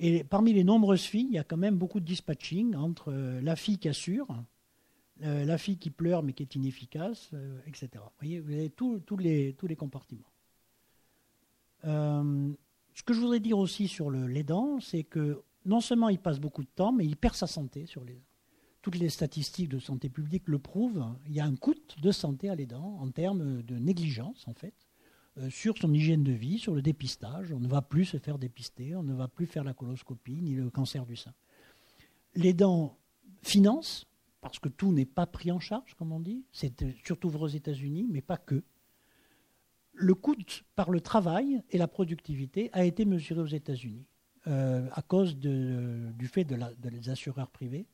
Et 0.00 0.24
parmi 0.24 0.52
les 0.52 0.64
nombreuses 0.64 1.02
filles, 1.02 1.28
il 1.28 1.34
y 1.34 1.38
a 1.38 1.44
quand 1.44 1.56
même 1.56 1.76
beaucoup 1.76 2.00
de 2.00 2.04
dispatching 2.06 2.74
entre 2.74 3.12
la 3.12 3.54
fille 3.54 3.78
qui 3.78 3.88
assure, 3.88 4.26
euh, 5.22 5.44
la 5.44 5.58
fille 5.58 5.76
qui 5.76 5.90
pleure 5.90 6.22
mais 6.22 6.32
qui 6.32 6.42
est 6.42 6.54
inefficace, 6.54 7.30
euh, 7.34 7.58
etc. 7.66 7.90
Vous 7.96 8.10
voyez, 8.20 8.40
vous 8.40 8.52
avez 8.52 8.70
tous 8.70 9.16
les, 9.18 9.76
compartiments. 9.76 10.32
Euh, 11.84 12.50
ce 12.94 13.02
que 13.02 13.12
je 13.12 13.20
voudrais 13.20 13.40
dire 13.40 13.58
aussi 13.58 13.86
sur 13.86 14.10
dents, 14.44 14.80
c'est 14.80 15.04
que 15.04 15.42
non 15.66 15.80
seulement 15.80 16.08
il 16.08 16.18
passe 16.18 16.40
beaucoup 16.40 16.62
de 16.62 16.70
temps, 16.74 16.92
mais 16.92 17.04
il 17.04 17.16
perd 17.16 17.34
sa 17.34 17.46
santé 17.46 17.84
sur 17.84 18.02
les 18.04 18.22
Toutes 18.80 18.96
les 18.96 19.10
statistiques 19.10 19.68
de 19.68 19.78
santé 19.78 20.08
publique 20.08 20.48
le 20.48 20.58
prouvent. 20.58 21.04
Il 21.26 21.34
y 21.34 21.40
a 21.40 21.44
un 21.44 21.54
coût 21.54 21.74
de 22.00 22.12
santé 22.12 22.48
à 22.48 22.54
les 22.54 22.66
dents 22.66 22.96
en 23.00 23.10
termes 23.10 23.62
de 23.62 23.78
négligence, 23.78 24.48
en 24.48 24.54
fait, 24.54 24.74
sur 25.50 25.76
son 25.76 25.92
hygiène 25.92 26.24
de 26.24 26.32
vie, 26.32 26.58
sur 26.58 26.74
le 26.74 26.80
dépistage. 26.80 27.52
On 27.52 27.60
ne 27.60 27.68
va 27.68 27.82
plus 27.82 28.06
se 28.06 28.16
faire 28.16 28.38
dépister, 28.38 28.96
on 28.96 29.02
ne 29.02 29.12
va 29.12 29.28
plus 29.28 29.46
faire 29.46 29.64
la 29.64 29.74
coloscopie 29.74 30.40
ni 30.40 30.54
le 30.54 30.70
cancer 30.70 31.04
du 31.04 31.16
sein. 31.16 31.34
Les 32.34 32.54
dents 32.54 32.96
financent 33.42 34.09
parce 34.40 34.58
que 34.58 34.68
tout 34.68 34.92
n'est 34.92 35.06
pas 35.06 35.26
pris 35.26 35.52
en 35.52 35.60
charge, 35.60 35.94
comme 35.94 36.12
on 36.12 36.20
dit. 36.20 36.44
C'est 36.52 36.82
euh, 36.82 36.92
surtout 37.04 37.28
vrai 37.28 37.44
aux 37.44 37.48
États-Unis, 37.48 38.06
mais 38.10 38.22
pas 38.22 38.36
que. 38.36 38.62
Le 39.92 40.14
coût 40.14 40.34
par 40.76 40.90
le 40.90 41.00
travail 41.00 41.62
et 41.70 41.78
la 41.78 41.88
productivité 41.88 42.70
a 42.72 42.84
été 42.84 43.04
mesuré 43.04 43.40
aux 43.40 43.46
États-Unis 43.46 44.06
euh, 44.46 44.88
à 44.92 45.02
cause 45.02 45.36
du 45.36 46.26
fait 46.26 46.44
de, 46.44 46.56
des 46.78 47.10
assureurs 47.10 47.50
privés. 47.50 47.86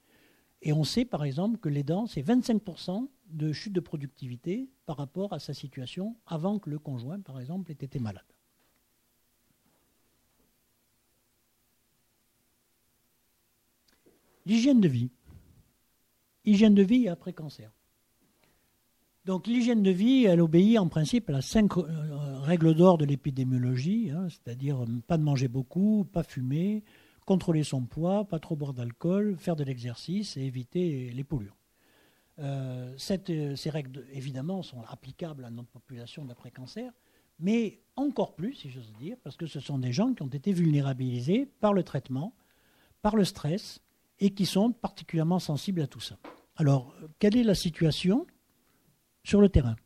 Et 0.63 0.73
on 0.73 0.85
sait 0.85 1.05
par 1.05 1.25
exemple 1.25 1.59
que 1.59 1.69
les 1.69 1.83
dents, 1.83 2.07
c'est 2.07 2.23
25% 2.23 3.09
de 3.31 3.53
chute 3.53 3.73
de 3.73 3.81
productivité 3.81 4.69
par 4.85 4.97
rapport 4.97 5.33
à 5.33 5.41
sa 5.41 5.53
situation 5.53 6.17
avant 6.27 6.61
que 6.61 6.71
le 6.71 6.79
conjoint, 6.79 7.21
par 7.21 7.41
exemple, 7.41 7.73
ait 7.73 7.75
été 7.75 7.99
malade. 7.99 8.25
L'hygiène 14.45 14.81
de 14.81 14.89
vie 14.89 15.11
hygiène 16.47 16.75
de 16.75 16.83
vie 16.83 17.09
après 17.09 17.33
cancer. 17.33 17.71
Donc 19.27 19.49
l'hygiène 19.49 19.83
de 19.83 19.91
vie, 19.91 20.25
elle 20.25 20.41
obéit 20.41 20.79
en 20.79 20.87
principe 20.87 21.29
à 21.31 21.33
la 21.33 21.43
cinq 21.43 21.77
euh, 21.77 22.39
règles 22.43 22.75
d'or 22.75 22.97
de 22.97 23.05
l'épidémiologie, 23.05 24.11
hein, 24.13 24.29
c'est-à-dire 24.29 24.85
euh, 24.85 24.87
pas 25.09 25.19
de 25.19 25.25
manger 25.25 25.49
beaucoup, 25.49 26.07
pas 26.13 26.23
fumer, 26.23 26.85
contrôler 27.27 27.65
son 27.65 27.83
poids, 27.83 28.25
pas 28.25 28.39
trop 28.39 28.55
boire 28.55 28.73
d'alcool, 28.73 29.37
faire 29.37 29.57
de 29.57 29.65
l'exercice 29.65 30.37
et 30.37 30.43
éviter 30.43 31.11
les 31.11 31.25
polluants. 31.25 31.57
Euh, 32.39 32.95
ces 32.97 33.71
règles, 33.71 34.05
évidemment, 34.13 34.63
sont 34.63 34.83
applicables 34.89 35.45
à 35.45 35.51
notre 35.51 35.71
population 35.71 36.25
d'après-cancer, 36.25 36.93
mais 37.41 37.81
encore 37.97 38.37
plus, 38.37 38.55
si 38.55 38.71
j'ose 38.71 38.93
dire, 38.93 39.17
parce 39.25 39.37
que 39.37 39.47
ce 39.47 39.59
sont 39.59 39.79
des 39.79 39.93
gens 39.93 40.15
qui 40.15 40.23
ont 40.23 40.29
été 40.29 40.53
vulnérabilisés 40.53 41.47
par 41.61 41.73
le 41.73 41.83
traitement, 41.83 42.33
par 43.03 43.17
le 43.17 43.25
stress, 43.25 43.83
et 44.21 44.31
qui 44.31 44.47
sont 44.47 44.73
particulièrement 44.73 45.41
sensibles 45.41 45.81
à 45.83 45.87
tout 45.87 46.01
ça. 46.01 46.17
Alors, 46.57 46.95
quelle 47.19 47.37
est 47.37 47.42
la 47.42 47.55
situation 47.55 48.27
sur 49.23 49.40
le 49.40 49.49
terrain? 49.51 49.77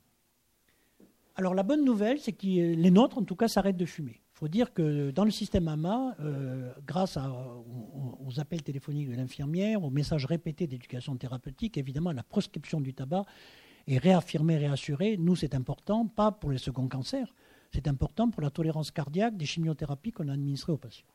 Alors, 1.34 1.54
la 1.54 1.64
bonne 1.64 1.84
nouvelle, 1.84 2.20
c'est 2.20 2.32
que 2.32 2.46
les 2.46 2.90
nôtres, 2.90 3.18
en 3.18 3.24
tout 3.24 3.34
cas, 3.34 3.48
s'arrêtent 3.48 3.76
de 3.76 3.86
fumer. 3.86 4.20
Il 4.34 4.38
faut 4.40 4.48
dire 4.48 4.72
que 4.72 5.10
dans 5.10 5.24
le 5.24 5.30
système 5.30 5.66
AMA, 5.68 6.14
euh, 6.20 6.72
grâce 6.86 7.18
aux, 7.18 8.40
appels 8.40 8.62
téléphoniques 8.62 9.10
de 9.10 9.16
l'infirmière, 9.16 9.82
aux 9.82 9.90
messages 9.90 10.26
répétés 10.26 10.66
d'éducation 10.66 11.16
thérapeutique, 11.16 11.76
évidemment, 11.76 12.12
la 12.12 12.22
proscription 12.22 12.80
du 12.80 12.94
tabac 12.94 13.24
est 13.86 13.98
réaffirmée, 13.98 14.56
réassurée. 14.56 15.16
Nous, 15.16 15.34
c'est 15.34 15.54
important, 15.54 16.06
pas 16.06 16.30
pour 16.30 16.52
les 16.52 16.58
seconds 16.58 16.88
cancers, 16.88 17.34
c'est 17.72 17.88
important 17.88 18.30
pour 18.30 18.42
la 18.42 18.50
tolérance 18.50 18.90
cardiaque 18.90 19.36
des 19.36 19.46
chimiothérapies 19.46 20.12
qu'on 20.12 20.28
a 20.28 20.32
administrées 20.32 20.72
aux 20.72 20.78
patients. 20.78 21.06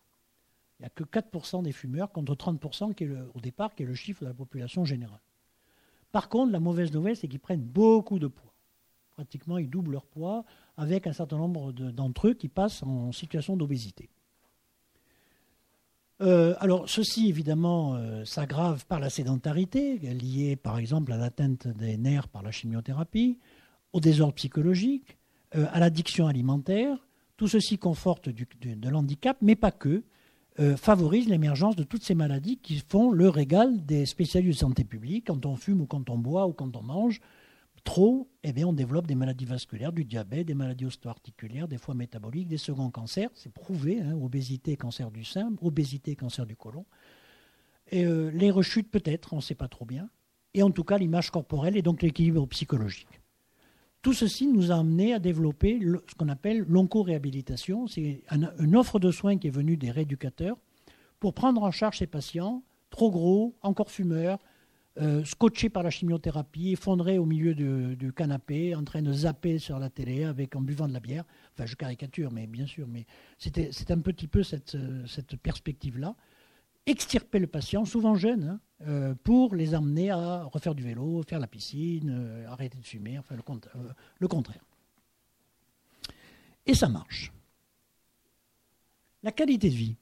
Il 0.80 0.84
n'y 0.84 0.88
a 0.88 0.90
que 0.90 1.04
4% 1.04 1.64
des 1.64 1.72
fumeurs 1.72 2.12
contre 2.12 2.36
30% 2.36 2.94
qui 2.94 3.06
est 3.06 3.12
au 3.34 3.40
départ, 3.40 3.74
qui 3.74 3.84
est 3.84 3.86
le 3.86 3.96
chiffre 3.96 4.22
de 4.22 4.28
la 4.28 4.34
population 4.34 4.84
générale. 4.84 5.22
Par 6.16 6.30
contre, 6.30 6.54
la 6.54 6.62
mauvaise 6.62 6.94
nouvelle, 6.94 7.18
c'est 7.18 7.28
qu'ils 7.28 7.42
prennent 7.42 7.66
beaucoup 7.66 8.20
de 8.20 8.28
poids. 8.28 8.54
Pratiquement, 9.16 9.58
ils 9.58 9.70
doublent 9.70 9.92
leur 9.92 10.06
poids 10.06 10.46
avec 10.78 11.08
un 11.08 11.12
certain 11.12 11.38
nombre 11.38 11.74
d'entre 11.74 12.30
eux 12.30 12.34
qui 12.34 12.48
passent 12.48 12.84
en 12.84 13.12
situation 13.12 13.58
d'obésité. 13.58 14.10
Euh, 16.22 16.56
alors, 16.60 16.88
ceci, 16.88 17.28
évidemment, 17.28 17.96
euh, 17.96 18.24
s'aggrave 18.24 18.86
par 18.86 19.02
la 19.02 19.10
sédentarité, 19.10 19.98
liée 19.98 20.56
par 20.56 20.78
exemple 20.78 21.12
à 21.12 21.18
l'atteinte 21.18 21.68
des 21.68 21.98
nerfs 21.98 22.30
par 22.30 22.44
la 22.44 22.52
chimiothérapie, 22.52 23.38
au 23.92 24.00
désordre 24.00 24.36
psychologique, 24.36 25.18
euh, 25.56 25.66
à 25.74 25.82
l'addiction 25.82 26.28
alimentaire. 26.28 26.98
Tout 27.36 27.50
ceci 27.50 27.78
conforte 27.78 28.30
de 28.30 28.90
l'handicap, 28.90 29.36
mais 29.42 29.58
pas 29.58 29.72
que. 29.72 30.06
Euh, 30.60 30.78
favorise 30.78 31.28
l'émergence 31.28 31.76
de 31.76 31.84
toutes 31.84 32.04
ces 32.04 32.16
maladies 32.16 32.58
qui 32.58 32.80
font 32.80 33.12
le 33.12 33.28
régal 33.28 33.86
des 33.86 34.06
spécialistes 34.06 34.60
de 34.60 34.60
santé 34.60 34.84
publique. 34.86 35.28
Quand 35.28 35.46
on 35.46 35.58
fume 35.58 35.82
ou 35.82 35.86
quand 35.86 36.10
on 36.10 36.18
boit 36.18 36.48
ou 36.48 36.54
quand 36.54 36.78
on 36.78 36.82
mange 36.82 37.20
trop, 37.84 38.30
eh 38.44 38.54
bien, 38.54 38.68
on 38.68 38.74
développe 38.74 39.06
des 39.06 39.16
maladies 39.16 39.46
vasculaires, 39.46 39.92
du 39.92 40.06
diabète, 40.06 40.48
des 40.48 40.54
maladies 40.54 40.86
osteoarticulaires, 40.86 41.68
des 41.68 41.78
fois 41.78 41.94
métaboliques, 41.94 42.48
des 42.48 42.58
seconds 42.58 42.90
cancers. 42.90 43.30
C'est 43.34 43.52
prouvé, 43.52 44.02
hein, 44.02 44.14
obésité, 44.22 44.76
cancer 44.78 45.12
du 45.12 45.24
sein, 45.24 45.54
obésité, 45.62 46.16
cancer 46.16 46.46
du 46.46 46.56
côlon. 46.56 46.86
Euh, 47.94 48.32
les 48.32 48.50
rechutes 48.50 48.90
peut-être, 48.90 49.34
on 49.34 49.38
ne 49.38 49.42
sait 49.42 49.56
pas 49.56 49.68
trop 49.68 49.86
bien. 49.86 50.10
Et 50.54 50.64
en 50.64 50.72
tout 50.72 50.84
cas, 50.86 50.98
l'image 50.98 51.32
corporelle 51.32 51.78
et 51.78 51.82
donc 51.82 52.02
l'équilibre 52.02 52.46
psychologique. 52.48 53.22
Tout 54.06 54.14
ceci 54.14 54.46
nous 54.46 54.72
a 54.72 54.76
amené 54.76 55.16
à 55.16 55.20
développer 55.20 55.80
ce 55.82 56.14
qu'on 56.14 56.30
appelle 56.30 56.64
l'onco-réhabilitation. 56.70 57.88
C'est 57.88 58.22
une 58.60 58.76
offre 58.76 59.00
de 59.00 59.10
soins 59.10 59.40
qui 59.40 59.48
est 59.48 59.50
venue 59.50 59.78
des 59.78 59.90
rééducateurs 59.90 60.58
pour 61.20 61.34
prendre 61.34 61.64
en 61.64 61.72
charge 61.72 61.98
ces 61.98 62.06
patients 62.06 62.62
trop 62.92 63.10
gros, 63.10 63.56
encore 63.64 63.90
fumeurs, 63.90 64.38
euh, 65.02 65.26
scotchés 65.26 65.70
par 65.70 65.82
la 65.82 65.90
chimiothérapie, 65.90 66.74
effondrés 66.74 67.18
au 67.18 67.26
milieu 67.26 67.56
du, 67.56 68.14
canapé, 68.14 68.76
en 68.76 68.84
train 68.84 69.02
de 69.02 69.12
zapper 69.12 69.58
sur 69.58 69.80
la 69.80 69.90
télé 69.90 70.24
avec, 70.24 70.56
en 70.56 70.62
buvant 70.62 70.88
de 70.88 70.94
la 70.94 71.00
bière. 71.00 71.24
Enfin, 71.56 71.66
je 71.66 71.76
caricature, 71.76 72.32
mais 72.32 72.46
bien 72.46 72.68
sûr, 72.68 72.88
mais 72.88 73.08
c'était 73.40 73.72
un 73.92 74.02
petit 74.02 74.28
peu 74.28 74.44
cette, 74.44 74.78
cette 75.08 75.36
perspective-là. 75.36 76.16
Extirper 76.86 77.40
le 77.40 77.48
patient, 77.48 77.86
souvent 77.86 78.14
jeune, 78.14 78.44
hein, 78.44 78.60
euh, 78.60 78.65
pour 79.24 79.56
les 79.56 79.74
amener 79.74 80.12
à 80.12 80.44
refaire 80.44 80.76
du 80.76 80.84
vélo, 80.84 81.24
faire 81.24 81.40
la 81.40 81.48
piscine, 81.48 82.10
euh, 82.10 82.48
arrêter 82.48 82.78
de 82.78 82.86
fumer, 82.86 83.18
enfin 83.18 83.36
le, 83.36 83.44
le 84.20 84.28
contraire. 84.28 84.64
Et 86.66 86.74
ça 86.74 86.90
marche. 86.90 87.32
La 89.24 89.32
qualité 89.32 89.70
de 89.70 89.76
vie. 89.76 89.96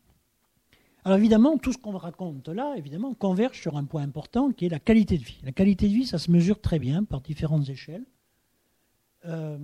Alors 1.06 1.18
évidemment, 1.18 1.58
tout 1.58 1.74
ce 1.74 1.78
qu'on 1.78 1.98
raconte 1.98 2.48
là, 2.48 2.76
évidemment, 2.78 3.14
converge 3.14 3.62
sur 3.62 3.78
un 3.78 3.84
point 3.84 4.02
important 4.02 4.52
qui 4.52 4.66
est 4.66 4.70
la 4.70 4.80
qualité 4.80 5.18
de 5.18 5.24
vie. 5.24 5.40
La 5.44 5.52
qualité 5.52 5.88
de 5.88 5.94
vie, 5.94 6.06
ça 6.06 6.18
se 6.18 6.32
mesure 6.32 6.60
très 6.62 6.80
bien 6.80 7.04
par 7.04 7.22
différentes 7.22 7.70
échelles. 7.70 8.06
Euh, 9.26 9.58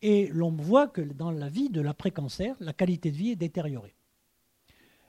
et 0.00 0.28
l'on 0.28 0.50
voit 0.50 0.88
que 0.88 1.00
dans 1.00 1.30
la 1.30 1.48
vie 1.48 1.68
de 1.68 1.80
l'après-cancer, 1.80 2.56
la 2.60 2.72
qualité 2.72 3.10
de 3.10 3.16
vie 3.16 3.30
est 3.30 3.36
détériorée. 3.36 3.94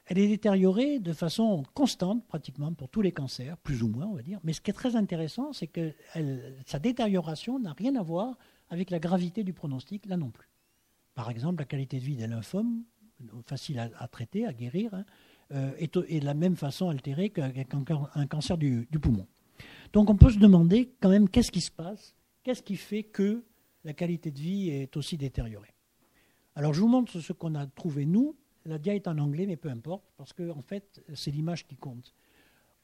Elle 0.06 0.20
est 0.20 0.28
détériorée 0.28 1.00
de 1.00 1.14
façon 1.14 1.64
constante, 1.74 2.26
pratiquement, 2.28 2.74
pour 2.74 2.90
tous 2.90 3.02
les 3.02 3.14
cancers, 3.14 3.58
plus 3.58 3.84
ou 3.84 3.88
moins, 3.88 4.06
on 4.06 4.16
va 4.16 4.22
dire. 4.22 4.40
Mais 4.44 4.52
ce 4.52 4.60
qui 4.60 4.70
est 4.70 4.74
très 4.74 4.96
intéressant, 4.96 5.54
c'est 5.54 5.68
que 5.68 5.94
sa 6.66 6.80
détérioration 6.80 7.58
n'a 7.60 7.74
rien 7.74 7.96
à 7.96 8.04
voir 8.04 8.38
avec 8.70 8.90
la 8.90 9.00
gravité 9.00 9.44
du 9.44 9.54
pronostic, 9.54 10.06
là 10.06 10.18
non 10.18 10.30
plus. 10.30 10.50
Par 11.16 11.30
exemple, 11.30 11.60
la 11.62 11.66
qualité 11.66 12.00
de 12.00 12.04
vie 12.04 12.16
des 12.18 12.28
lymphomes, 12.28 12.84
facile 13.46 13.80
à, 13.80 14.08
traiter, 14.08 14.46
à 14.46 14.54
guérir, 14.54 14.94
hein, 14.94 15.06
euh, 15.52 15.72
est, 15.78 15.96
de 15.96 16.26
la 16.26 16.34
même 16.34 16.56
façon 16.56 16.90
altérée 16.90 17.30
qu'avec 17.30 17.74
un, 17.74 18.28
cancer 18.28 18.58
du, 18.58 18.88
poumon. 19.02 19.28
Donc 19.94 20.10
on 20.10 20.16
peut 20.16 20.32
se 20.32 20.40
demander 20.40 20.94
quand 21.00 21.10
même 21.10 21.30
qu'est-ce 21.30 21.52
qui 21.52 21.62
se 21.62 21.72
passe, 21.72 22.16
qu'est-ce 22.44 22.64
qui 22.64 22.76
fait 22.76 23.04
que 23.04 23.44
la 23.84 23.94
qualité 23.94 24.32
de 24.32 24.40
vie 24.40 24.70
est 24.70 24.98
aussi 24.98 25.18
détériorée? 25.18 25.74
Alors 26.56 26.74
je 26.74 26.82
vous 26.82 26.88
montre 26.88 27.20
ce 27.20 27.34
qu'on 27.34 27.56
a 27.56 27.68
trouvé 27.68 28.06
nous. 28.06 28.36
La 28.66 28.78
dia 28.78 28.96
est 28.96 29.08
en 29.08 29.18
anglais, 29.18 29.46
mais 29.46 29.58
peu 29.58 29.70
importe, 29.70 30.06
parce 30.18 30.34
que 30.34 30.52
en 30.52 30.62
fait, 30.62 31.04
c'est 31.16 31.32
l'image 31.32 31.68
qui 31.68 31.76
compte. 31.76 32.14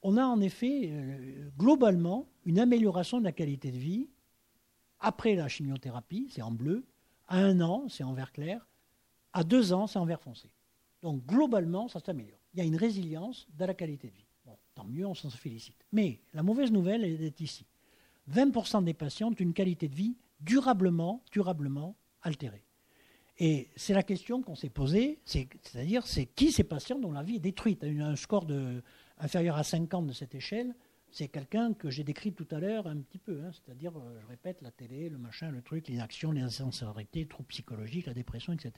On 0.01 0.17
a 0.17 0.25
en 0.25 0.39
effet, 0.41 0.89
euh, 0.91 1.49
globalement, 1.57 2.27
une 2.45 2.59
amélioration 2.59 3.19
de 3.19 3.25
la 3.25 3.31
qualité 3.31 3.71
de 3.71 3.77
vie 3.77 4.09
après 4.99 5.35
la 5.35 5.47
chimiothérapie, 5.47 6.27
c'est 6.29 6.41
en 6.41 6.51
bleu, 6.51 6.85
à 7.27 7.37
un 7.37 7.61
an, 7.61 7.87
c'est 7.89 8.03
en 8.03 8.13
vert 8.13 8.31
clair, 8.31 8.67
à 9.33 9.43
deux 9.43 9.71
ans, 9.71 9.87
c'est 9.87 9.99
en 9.99 10.05
vert 10.05 10.21
foncé. 10.21 10.49
Donc 11.01 11.25
globalement, 11.25 11.87
ça 11.87 11.99
s'améliore 11.99 12.39
il 12.53 12.59
y 12.59 12.61
a 12.61 12.65
une 12.65 12.75
résilience 12.75 13.47
de 13.57 13.65
la 13.65 13.73
qualité 13.73 14.09
de 14.09 14.15
vie. 14.15 14.25
Tant 14.75 14.85
mieux, 14.85 15.05
on 15.05 15.13
s'en 15.13 15.29
félicite. 15.29 15.75
Mais 15.91 16.21
la 16.33 16.41
mauvaise 16.41 16.71
nouvelle, 16.71 17.03
elle 17.03 17.21
est 17.21 17.41
ici. 17.41 17.65
20% 18.31 18.83
des 18.83 18.93
patients 18.93 19.29
ont 19.29 19.33
une 19.33 19.53
qualité 19.53 19.87
de 19.87 19.95
vie 19.95 20.15
durablement, 20.39 21.21
durablement 21.31 21.95
altérée. 22.21 22.63
Et 23.39 23.69
c'est 23.77 23.93
la 23.93 24.03
question 24.03 24.41
qu'on 24.41 24.55
s'est 24.55 24.69
posée, 24.69 25.19
c'est-à-dire 25.25 26.05
c'est 26.05 26.25
qui 26.25 26.51
ces 26.51 26.65
patients 26.65 26.99
dont 26.99 27.11
la 27.11 27.23
vie 27.23 27.37
est 27.37 27.39
détruite 27.39 27.83
Un 27.83 28.17
score 28.17 28.45
inférieur 29.17 29.55
à 29.55 29.63
50 29.63 30.07
de 30.07 30.13
cette 30.13 30.35
échelle, 30.35 30.75
c'est 31.11 31.27
quelqu'un 31.27 31.73
que 31.73 31.89
j'ai 31.89 32.03
décrit 32.03 32.33
tout 32.33 32.47
à 32.51 32.59
l'heure 32.59 32.87
un 32.87 32.97
petit 32.97 33.17
peu, 33.17 33.41
hein. 33.43 33.51
c'est-à-dire, 33.51 33.97
euh, 33.97 34.19
je 34.21 34.27
répète, 34.27 34.61
la 34.61 34.71
télé, 34.71 35.09
le 35.09 35.17
machin, 35.17 35.49
le 35.49 35.61
truc, 35.61 35.87
l'inaction, 35.87 36.31
insensibilités, 36.31 37.21
les 37.21 37.27
troubles 37.27 37.47
psychologiques, 37.47 38.05
la 38.05 38.13
dépression, 38.13 38.53
etc. 38.53 38.73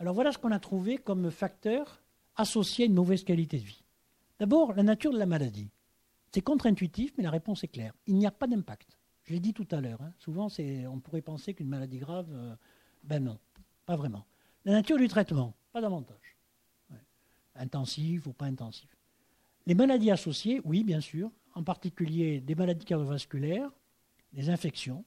Alors 0.00 0.14
voilà 0.14 0.32
ce 0.32 0.38
qu'on 0.38 0.50
a 0.50 0.58
trouvé 0.58 0.98
comme 0.98 1.30
facteur 1.30 2.02
associé 2.36 2.84
à 2.84 2.86
une 2.86 2.94
mauvaise 2.94 3.22
qualité 3.22 3.58
de 3.58 3.64
vie 3.64 3.84
D'abord, 4.40 4.72
la 4.72 4.82
nature 4.82 5.12
de 5.12 5.18
la 5.18 5.26
maladie. 5.26 5.70
C'est 6.32 6.40
contre-intuitif, 6.40 7.12
mais 7.16 7.22
la 7.22 7.30
réponse 7.30 7.62
est 7.62 7.68
claire. 7.68 7.94
Il 8.06 8.16
n'y 8.16 8.26
a 8.26 8.32
pas 8.32 8.48
d'impact. 8.48 8.98
Je 9.22 9.32
l'ai 9.32 9.40
dit 9.40 9.54
tout 9.54 9.68
à 9.70 9.80
l'heure. 9.80 10.02
Hein. 10.02 10.12
Souvent, 10.18 10.48
on 10.90 10.98
pourrait 10.98 11.22
penser 11.22 11.54
qu'une 11.54 11.68
maladie 11.68 11.98
grave, 11.98 12.26
euh, 12.32 12.56
ben 13.04 13.22
non, 13.22 13.38
pas 13.86 13.96
vraiment. 13.96 14.24
La 14.64 14.72
nature 14.72 14.96
du 14.96 15.08
traitement, 15.08 15.54
pas 15.72 15.80
davantage. 15.80 16.36
Intensif 17.56 18.26
ou 18.26 18.32
pas 18.32 18.46
intensif. 18.46 18.88
Les 19.66 19.74
maladies 19.74 20.10
associées, 20.10 20.60
oui, 20.64 20.82
bien 20.82 21.00
sûr, 21.00 21.30
en 21.54 21.62
particulier 21.62 22.40
des 22.40 22.54
maladies 22.54 22.84
cardiovasculaires, 22.84 23.70
des 24.32 24.50
infections. 24.50 25.04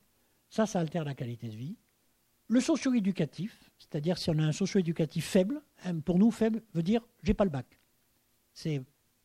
Ça, 0.50 0.66
ça 0.66 0.80
altère 0.80 1.04
la 1.04 1.14
qualité 1.14 1.50
de 1.50 1.56
vie. 1.56 1.76
Le 2.48 2.62
socio-éducatif, 2.62 3.70
c'est-à-dire 3.78 4.18
si 4.18 4.30
on 4.30 4.40
a 4.40 4.44
un 4.44 4.54
socio-éducatif 4.54 5.26
faible, 5.26 5.62
hein, 5.84 6.00
pour 6.00 6.18
nous 6.18 6.32
faible 6.32 6.62
veut 6.74 6.84
dire 6.84 7.02
j'ai 7.22 7.34
pas 7.34 7.44
le 7.44 7.50
bac. 7.50 7.66
C'est 8.54 8.82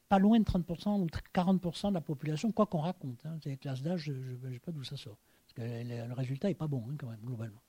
pas 0.09 0.19
loin 0.19 0.39
de 0.41 0.45
30% 0.45 1.01
ou 1.01 1.07
40% 1.07 1.91
de 1.91 1.95
la 1.95 2.01
population, 2.01 2.51
quoi 2.51 2.67
qu'on 2.67 2.81
raconte. 2.81 3.25
Hein. 3.25 3.39
C'est 3.43 3.57
classe 3.57 3.81
d'âge, 3.81 4.03
je 4.03 4.13
ne 4.13 4.53
sais 4.53 4.59
pas 4.59 4.73
d'où 4.73 4.83
ça 4.83 4.97
sort. 4.97 5.17
Parce 5.45 5.55
que 5.55 5.63
le, 5.63 6.13
résultat 6.13 6.49
n'est 6.49 6.55
pas 6.55 6.67
bon 6.67 6.85
hein, 6.91 6.97
quand 6.99 7.09
même, 7.09 7.21
globalement. 7.25 7.63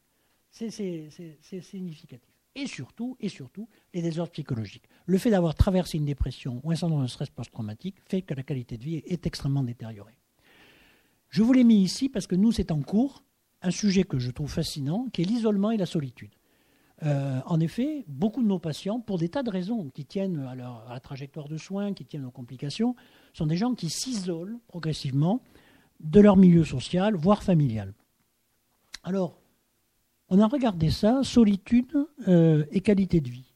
C'est 0.53 1.61
significatif. 1.61 2.29
Et 2.55 2.67
surtout, 2.67 3.17
et 3.19 3.29
surtout, 3.29 3.67
les 3.93 4.03
désordres 4.03 4.31
psychologiques. 4.31 4.83
Le 5.07 5.17
fait 5.17 5.31
d'avoir 5.31 5.55
traversé 5.55 5.97
une 5.97 6.05
dépression 6.05 6.61
ou 6.63 6.71
un 6.71 6.75
syndrome 6.75 7.01
de 7.01 7.07
stress 7.07 7.31
post-traumatique 7.31 7.95
fait 8.05 8.21
que 8.21 8.35
la 8.35 8.43
qualité 8.43 8.77
de 8.77 8.83
vie 8.83 8.95
est 8.97 9.25
extrêmement 9.25 9.63
détériorée. 9.63 10.19
Je 11.29 11.41
vous 11.41 11.51
l'ai 11.51 11.63
mis 11.63 11.81
ici 11.81 12.09
parce 12.09 12.27
que 12.27 12.35
nous, 12.35 12.51
c'est 12.51 12.71
en 12.71 12.81
cours 12.83 13.23
un 13.63 13.71
sujet 13.71 14.03
que 14.03 14.19
je 14.19 14.29
trouve 14.29 14.51
fascinant, 14.51 15.07
qui 15.11 15.23
est 15.23 15.25
l'isolement 15.25 15.71
et 15.71 15.77
la 15.77 15.87
solitude. 15.87 16.35
Euh, 17.01 17.39
en 17.47 17.59
effet, 17.59 18.05
beaucoup 18.07 18.43
de 18.43 18.47
nos 18.47 18.59
patients, 18.59 18.99
pour 18.99 19.17
des 19.17 19.29
tas 19.29 19.41
de 19.41 19.49
raisons 19.49 19.89
qui 19.89 20.05
tiennent 20.05 20.39
à, 20.39 20.53
la 20.55 20.99
trajectoire 20.99 21.47
de 21.47 21.57
soins, 21.57 21.93
qui 21.93 22.05
tiennent 22.05 22.25
aux 22.25 22.31
complications, 22.31 22.95
sont 23.33 23.47
des 23.47 23.57
gens 23.57 23.73
qui 23.73 23.89
s'isolent 23.89 24.59
progressivement 24.67 25.41
de 26.01 26.19
leur 26.19 26.37
milieu 26.37 26.63
social, 26.63 27.15
voire 27.15 27.41
familial. 27.41 27.93
Alors, 29.03 29.41
on 30.33 30.39
a 30.39 30.47
regardé 30.47 30.89
ça, 30.89 31.23
solitude 31.23 31.95
euh, 32.27 32.65
et 32.71 32.81
qualité 32.81 33.21
de 33.21 33.29
vie. 33.29 33.53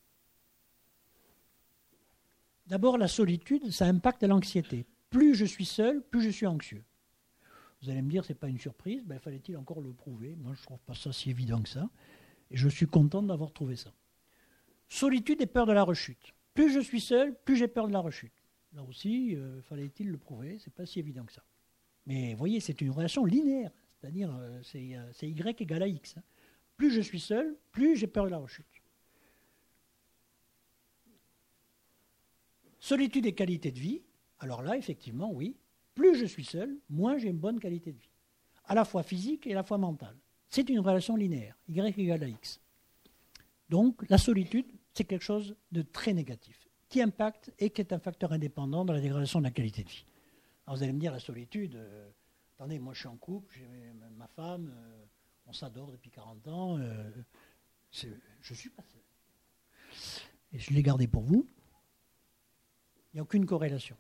D'abord, 2.68 3.00
la 3.00 3.08
solitude, 3.08 3.72
ça 3.72 3.88
impacte 3.88 4.22
l'anxiété. 4.22 4.86
Plus 5.10 5.34
je 5.34 5.46
suis 5.46 5.66
seul, 5.66 6.04
plus 6.04 6.22
je 6.22 6.30
suis 6.30 6.46
anxieux. 6.46 6.84
Vous 7.82 7.90
allez 7.90 8.04
me 8.04 8.12
dire, 8.12 8.24
ce 8.24 8.32
n'est 8.32 8.38
pas 8.38 8.48
une 8.48 8.60
surprise, 8.60 9.04
ben, 9.04 9.18
fallait-il 9.18 9.58
encore 9.58 9.82
le 9.82 9.92
prouver? 9.92 10.36
Moi, 10.36 10.54
je 10.54 10.60
ne 10.60 10.66
trouve 10.66 10.80
pas 10.82 10.94
ça 10.94 11.12
si 11.12 11.32
évident 11.32 11.64
que 11.64 11.70
ça. 11.70 11.90
Et 12.52 12.58
je 12.58 12.70
suis 12.70 12.86
content 12.86 13.24
d'avoir 13.24 13.52
trouvé 13.54 13.76
ça. 13.76 13.92
Solitude 14.88 15.42
et 15.42 15.48
peur 15.48 15.66
de 15.66 15.74
la 15.74 15.82
rechute. 15.82 16.36
Plus 16.54 16.72
je 16.72 16.80
suis 16.80 17.02
seul, 17.02 17.36
plus 17.44 17.56
j'ai 17.56 17.68
peur 17.68 17.88
de 17.88 17.94
la 17.94 18.02
rechute. 18.02 18.34
Là 18.76 18.84
aussi, 18.84 19.36
euh, 19.36 19.64
fallait-il 19.64 20.12
le 20.12 20.20
prouver? 20.20 20.60
C'est 20.60 20.74
pas 20.74 20.86
si 20.86 21.00
évident 21.00 21.26
que 21.26 21.34
ça. 21.34 21.44
Mais 22.06 22.34
vous 22.34 22.38
voyez, 22.38 22.60
c'est 22.60 22.82
une 22.82 22.92
relation 22.92 23.26
linéaire. 23.26 23.72
C'est-à-dire, 24.00 24.32
euh, 24.40 24.62
c'est 24.62 25.28
Y 25.28 25.62
égale 25.62 25.82
à 25.82 25.88
X. 25.88 26.18
Hein. 26.18 26.24
Plus 26.78 26.92
je 26.92 27.02
suis 27.02 27.20
seul, 27.20 27.58
plus 27.72 27.96
j'ai 27.98 28.08
peur 28.08 28.26
de 28.26 28.30
la 28.30 28.38
rechute. 28.38 28.66
Solitude 32.80 33.26
et 33.26 33.34
qualité 33.34 33.72
de 33.72 33.80
vie. 33.80 34.02
Alors 34.40 34.62
là, 34.62 34.78
effectivement, 34.78 35.32
oui, 35.34 35.58
plus 35.96 36.16
je 36.16 36.26
suis 36.26 36.46
seul, 36.46 36.78
moins 36.90 37.18
j'ai 37.18 37.30
une 37.30 37.40
bonne 37.40 37.60
qualité 37.60 37.92
de 37.92 37.98
vie, 37.98 38.12
à 38.66 38.76
la 38.76 38.86
fois 38.86 39.02
physique 39.02 39.48
et 39.48 39.54
à 39.54 39.56
la 39.56 39.64
fois 39.64 39.80
mentale. 39.80 40.16
C'est 40.50 40.70
une 40.70 40.80
relation 40.80 41.16
linéaire, 41.16 41.58
Y 41.68 42.00
égale 42.00 42.24
à 42.24 42.28
X. 42.28 42.62
Donc 43.68 44.08
la 44.10 44.18
solitude, 44.18 44.68
c'est 44.94 45.04
quelque 45.04 45.24
chose 45.24 45.56
de 45.72 45.82
très 45.82 46.14
négatif, 46.14 46.68
qui 46.88 47.02
impacte 47.02 47.52
et 47.60 47.72
qui 47.72 47.82
est 47.82 47.92
un 47.92 48.00
facteur 48.00 48.32
indépendant 48.32 48.86
dans 48.86 48.94
la 48.94 49.02
dégradation 49.02 49.40
de 49.40 49.46
la 49.46 49.52
qualité 49.52 49.84
de 49.84 49.90
vie. 49.90 50.06
Alors 50.66 50.78
vous 50.78 50.84
allez 50.84 50.94
me 50.94 51.00
dire, 51.00 51.12
la 51.12 51.20
solitude, 51.20 51.76
euh, 51.76 52.10
attendez, 52.56 52.78
moi 52.78 52.94
je 52.94 53.00
suis 53.00 53.08
en 53.08 53.18
couple, 53.18 53.56
j'ai 53.58 53.68
ma 54.16 54.28
femme, 54.28 54.72
euh, 54.74 55.06
on 55.48 55.54
s'adore 55.54 55.92
depuis 55.92 56.10
40 56.10 56.48
ans, 56.48 56.78
euh, 56.78 57.10
je 57.92 58.54
suis 58.54 58.70
pas 58.70 58.84
seul. 58.84 59.02
Et 60.54 60.60
je 60.60 60.72
l'ai 60.74 60.84
gardé 60.84 61.08
pour 61.08 61.24
vous. 61.24 61.48
Il 63.12 63.16
n'y 63.16 63.20
a 63.20 63.24
aucune 63.24 63.46
corrélation. 63.46 63.98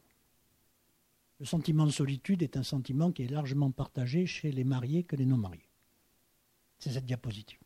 Le 1.40 1.46
sentiment 1.46 1.86
de 1.86 1.92
solitude 1.92 2.42
est 2.42 2.58
un 2.58 2.64
sentiment 2.64 3.12
qui 3.12 3.24
est 3.24 3.28
largement 3.28 3.72
partagé 3.72 4.26
chez 4.26 4.52
les 4.52 4.64
mariés 4.64 5.04
que 5.04 5.16
les 5.16 5.26
non-mariés. 5.26 5.70
C'est 6.80 6.92
cette 6.92 7.06
diapositive. 7.06 7.60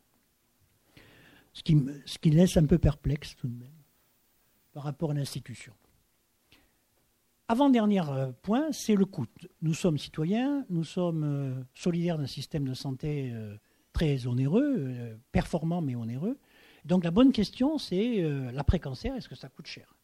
Ce 1.52 1.62
qui, 1.62 1.76
ce 2.06 2.18
qui 2.18 2.30
laisse 2.30 2.56
un 2.56 2.66
peu 2.66 2.78
perplexe 2.78 3.36
tout 3.36 3.48
de 3.48 3.54
même 3.54 3.82
par 4.72 4.84
rapport 4.84 5.10
à 5.10 5.14
l'institution. 5.14 5.74
Avant-dernier 7.48 8.00
euh, 8.08 8.32
point, 8.40 8.72
c'est 8.72 8.94
le 8.94 9.04
coût. 9.04 9.26
Nous 9.60 9.74
sommes 9.74 9.98
citoyens, 9.98 10.64
nous 10.70 10.84
sommes 10.84 11.24
euh, 11.24 11.62
solidaires 11.74 12.16
d'un 12.16 12.26
système 12.26 12.66
de 12.66 12.72
santé 12.72 13.30
euh, 13.32 13.56
très 13.92 14.26
onéreux, 14.26 15.18
performant 15.32 15.80
mais 15.80 15.94
onéreux. 15.94 16.38
Donc 16.84 17.04
la 17.04 17.10
bonne 17.10 17.32
question, 17.32 17.78
c'est 17.78 18.22
l'après-cancer, 18.52 19.14
est-ce 19.14 19.28
que 19.28 19.34
ça 19.34 19.48
coûte 19.48 19.66
cher? 19.66 19.94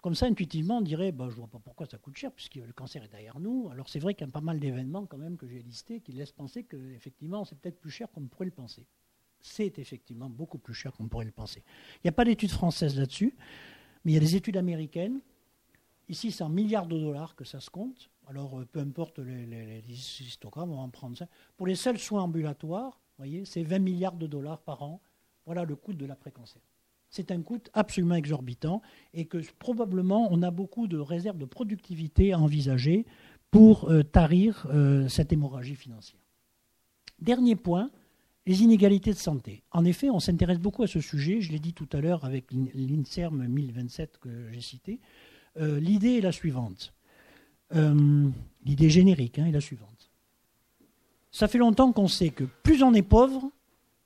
Comme 0.00 0.14
ça, 0.14 0.26
intuitivement, 0.26 0.78
on 0.78 0.80
dirait, 0.80 1.10
bah, 1.10 1.26
je 1.28 1.34
ne 1.34 1.40
vois 1.40 1.48
pas 1.48 1.58
pourquoi 1.58 1.86
ça 1.86 1.98
coûte 1.98 2.16
cher, 2.16 2.30
puisque 2.30 2.54
le 2.54 2.72
cancer 2.72 3.02
est 3.02 3.08
derrière 3.08 3.40
nous. 3.40 3.68
Alors 3.72 3.88
c'est 3.88 3.98
vrai 3.98 4.14
qu'il 4.14 4.26
y 4.26 4.30
a 4.30 4.32
pas 4.32 4.40
mal 4.40 4.60
d'événements 4.60 5.06
quand 5.06 5.18
même 5.18 5.36
que 5.36 5.48
j'ai 5.48 5.60
listés 5.60 6.00
qui 6.00 6.12
laissent 6.12 6.32
penser 6.32 6.64
qu'effectivement, 6.64 7.44
c'est 7.44 7.58
peut-être 7.58 7.80
plus 7.80 7.90
cher 7.90 8.10
qu'on 8.12 8.26
pourrait 8.26 8.44
le 8.44 8.52
penser. 8.52 8.86
C'est 9.40 9.78
effectivement 9.78 10.30
beaucoup 10.30 10.58
plus 10.58 10.74
cher 10.74 10.92
qu'on 10.92 11.08
pourrait 11.08 11.24
le 11.24 11.32
penser. 11.32 11.64
Il 11.96 12.00
n'y 12.04 12.10
a 12.10 12.12
pas 12.12 12.24
d'études 12.24 12.50
françaises 12.50 12.96
là-dessus, 12.96 13.34
mais 14.04 14.12
il 14.12 14.14
y 14.14 14.18
a 14.18 14.20
des 14.20 14.36
études 14.36 14.56
américaines. 14.56 15.20
Ici, 16.08 16.30
c'est 16.30 16.44
en 16.44 16.48
milliards 16.48 16.86
de 16.86 16.98
dollars 16.98 17.34
que 17.34 17.44
ça 17.44 17.60
se 17.60 17.68
compte. 17.68 18.08
Alors, 18.28 18.60
euh, 18.60 18.64
peu 18.64 18.80
importe 18.80 19.18
les, 19.18 19.46
les, 19.46 19.82
histogrammes, 19.88 20.70
on 20.70 20.76
va 20.76 20.82
en 20.82 20.90
prendre 20.90 21.18
ça. 21.18 21.26
Pour 21.56 21.66
les 21.66 21.74
seuls 21.74 21.98
soins 21.98 22.22
ambulatoires, 22.22 23.00
voyez, 23.18 23.44
c'est 23.44 23.62
20 23.62 23.78
milliards 23.78 24.16
de 24.16 24.26
dollars 24.26 24.60
par 24.60 24.82
an. 24.82 25.00
Voilà 25.46 25.64
le 25.64 25.76
coût 25.76 25.92
de 25.92 26.06
l'après-cancer. 26.06 26.62
C'est 27.10 27.30
un 27.30 27.40
coût 27.40 27.60
absolument 27.72 28.16
exorbitant 28.16 28.82
et 29.14 29.24
que 29.24 29.38
probablement 29.58 30.28
on 30.30 30.42
a 30.42 30.50
beaucoup 30.50 30.86
de 30.86 30.98
réserves 30.98 31.38
de 31.38 31.46
productivité 31.46 32.32
à 32.32 32.38
envisager 32.38 33.06
pour 33.50 33.90
euh, 33.90 34.02
tarir 34.02 34.66
euh, 34.70 35.08
cette 35.08 35.32
hémorragie 35.32 35.74
financière. 35.74 36.20
Dernier 37.20 37.56
point, 37.56 37.90
les 38.46 38.62
inégalités 38.62 39.12
de 39.12 39.18
santé. 39.18 39.62
En 39.72 39.84
effet, 39.84 40.10
on 40.10 40.20
s'intéresse 40.20 40.58
beaucoup 40.58 40.82
à 40.82 40.86
ce 40.86 41.00
sujet, 41.00 41.40
je 41.40 41.50
l'ai 41.50 41.58
dit 41.58 41.72
tout 41.72 41.88
à 41.92 42.00
l'heure 42.00 42.24
avec 42.24 42.52
l'INSERM 42.52 43.46
1027 43.46 44.18
que 44.18 44.52
j'ai 44.52 44.60
cité. 44.60 45.00
L'idée 45.56 46.18
est 46.18 46.20
la 46.20 46.30
suivante. 46.30 46.94
Euh, 47.74 48.30
l'idée 48.64 48.90
générique 48.90 49.38
hein, 49.38 49.46
est 49.46 49.52
la 49.52 49.60
suivante. 49.60 49.97
Ça 51.30 51.48
fait 51.48 51.58
longtemps 51.58 51.92
qu'on 51.92 52.08
sait 52.08 52.30
que 52.30 52.44
plus 52.62 52.82
on 52.82 52.94
est 52.94 53.02
pauvre, 53.02 53.50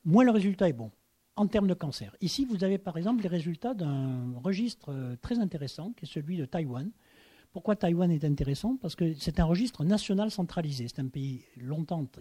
moins 0.05 0.25
le 0.25 0.31
résultat 0.31 0.69
est 0.69 0.73
bon 0.73 0.91
en 1.37 1.47
termes 1.47 1.69
de 1.69 1.75
cancer. 1.75 2.15
Ici, 2.21 2.45
vous 2.45 2.63
avez 2.65 2.79
par 2.79 2.97
exemple 2.97 3.23
les 3.23 3.29
résultats 3.29 3.75
d'un 3.75 4.35
registre 4.43 4.91
euh, 4.91 5.17
très 5.23 5.39
intéressant 5.39 5.93
qui 5.93 6.05
est 6.05 6.09
celui 6.09 6.37
de 6.37 6.45
Taïwan. 6.45 6.91
Pourquoi 7.53 7.77
Taïwan 7.77 8.11
est 8.11 8.25
intéressant? 8.25 8.77
Parce 8.77 8.97
que 8.97 9.13
c'est 9.15 9.39
un 9.39 9.45
registre 9.45 9.85
national 9.85 10.31
centralisé. 10.31 10.89
C'est 10.89 11.01
un 11.01 11.09
pays 11.09 11.45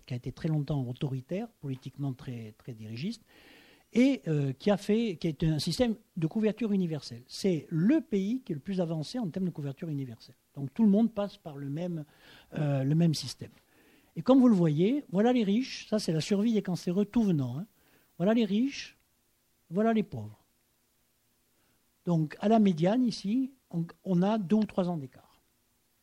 qui 0.05 0.13
a 0.13 0.17
été 0.17 0.31
très 0.31 0.49
longtemps 0.49 0.85
autoritaire, 0.87 1.47
politiquement 1.61 2.13
très, 2.13 2.53
dirigiste, 2.67 3.23
et 3.93 4.21
euh, 4.27 4.51
qui 4.53 4.71
a 4.71 4.77
fait, 4.77 5.17
un 5.43 5.59
système 5.59 5.95
de 6.17 6.27
couverture 6.27 6.73
universelle. 6.73 7.23
C'est 7.27 7.65
le 7.69 8.01
pays 8.01 8.41
qui 8.41 8.51
est 8.51 8.55
le 8.55 8.61
plus 8.61 8.81
avancé 8.81 9.19
en 9.19 9.29
termes 9.29 9.45
de 9.45 9.51
couverture 9.51 9.87
universelle. 9.87 10.35
Donc 10.53 10.73
tout 10.73 10.83
le 10.83 10.89
monde 10.89 11.13
passe 11.13 11.37
par 11.37 11.55
le 11.55 11.69
même, 11.69 12.03
euh, 12.57 12.83
le 12.83 12.95
même 12.95 13.13
système. 13.13 13.51
Et 14.15 14.21
comme 14.21 14.39
vous 14.39 14.49
le 14.49 14.55
voyez, 14.55 15.05
voilà 15.11 15.31
les 15.33 15.43
riches, 15.43 15.87
ça 15.87 15.99
c'est 15.99 16.11
la 16.11 16.21
survie 16.21 16.53
des 16.53 16.61
cancéreux 16.61 17.05
tout 17.05 17.23
venant. 17.23 17.57
Hein. 17.57 17.65
Voilà 18.17 18.33
les 18.33 18.45
riches, 18.45 18.97
voilà 19.69 19.93
les 19.93 20.03
pauvres. 20.03 20.43
Donc 22.05 22.35
à 22.39 22.47
la 22.47 22.59
médiane 22.59 23.03
ici, 23.03 23.51
on, 24.03 24.21
a 24.21 24.37
deux 24.37 24.57
ou 24.57 24.65
trois 24.65 24.89
ans 24.89 24.97
d'écart. 24.97 25.41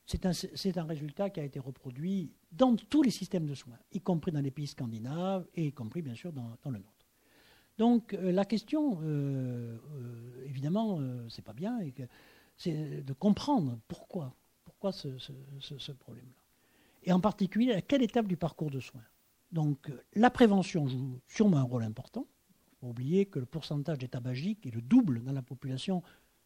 C'est 0.06 0.24
un, 0.24 0.84
résultat 0.84 1.28
qui 1.28 1.40
a 1.40 1.44
été 1.44 1.58
reproduit 1.58 2.32
dans 2.50 2.76
tous 2.76 3.02
les 3.02 3.10
systèmes 3.10 3.44
de 3.44 3.54
soins, 3.54 3.78
y 3.92 4.00
compris 4.00 4.32
dans 4.32 4.40
les 4.40 4.50
pays 4.50 4.66
scandinaves 4.66 5.46
et 5.54 5.66
y 5.66 5.72
compris 5.72 6.00
bien 6.00 6.14
sûr 6.14 6.32
dans, 6.32 6.56
le 6.64 6.78
nôtre. 6.78 7.06
Donc 7.76 8.14
euh, 8.14 8.32
la 8.32 8.46
question, 8.46 9.00
euh, 9.02 9.76
évidemment, 10.46 10.98
c'est 11.28 11.44
pas 11.44 11.52
bien, 11.52 11.78
c'est 12.56 13.04
de 13.04 13.12
comprendre 13.12 13.78
pourquoi, 13.86 14.34
pourquoi 14.64 14.92
ce, 14.92 15.08
problème-là. 15.92 16.37
Et 17.08 17.12
en 17.12 17.20
particulier, 17.20 17.72
à 17.72 17.80
quelle 17.80 18.02
étape 18.02 18.28
du 18.28 18.36
parcours 18.36 18.70
de 18.70 18.80
soins? 18.80 19.04
Donc, 19.50 19.90
la 20.14 20.28
prévention 20.28 20.86
joue 20.86 21.18
sûrement 21.26 21.56
un 21.56 21.62
rôle 21.62 21.82
important. 21.82 22.26
Il 22.70 22.80
faut 22.80 22.88
oublier 22.88 23.24
que 23.24 23.38
le 23.38 23.46
pourcentage 23.46 23.96
des 23.96 24.08
tabagiques 24.08 24.66
est 24.66 24.74
le 24.74 24.82
double 24.82 25.24
dans 25.24 25.32
la 25.32 25.40
population 25.40 26.02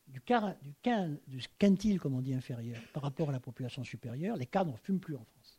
du, 0.06 0.20
du, 0.20 1.42
quintile, 1.58 1.98
comme 1.98 2.14
on 2.14 2.20
dit, 2.20 2.32
inférieur, 2.32 2.80
par 2.92 3.02
rapport 3.02 3.30
à 3.30 3.32
la 3.32 3.40
population 3.40 3.82
supérieure. 3.82 4.36
Les 4.36 4.46
cadres 4.46 4.70
ne 4.70 4.76
fument 4.76 5.00
plus 5.00 5.16
en 5.16 5.24
France. 5.24 5.58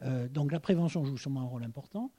Euh, 0.00 0.28
donc, 0.28 0.50
la 0.50 0.60
prévention 0.60 1.04
joue 1.04 1.18
sûrement 1.18 1.42
un 1.42 1.46
rôle 1.46 1.64
important. 1.64 2.10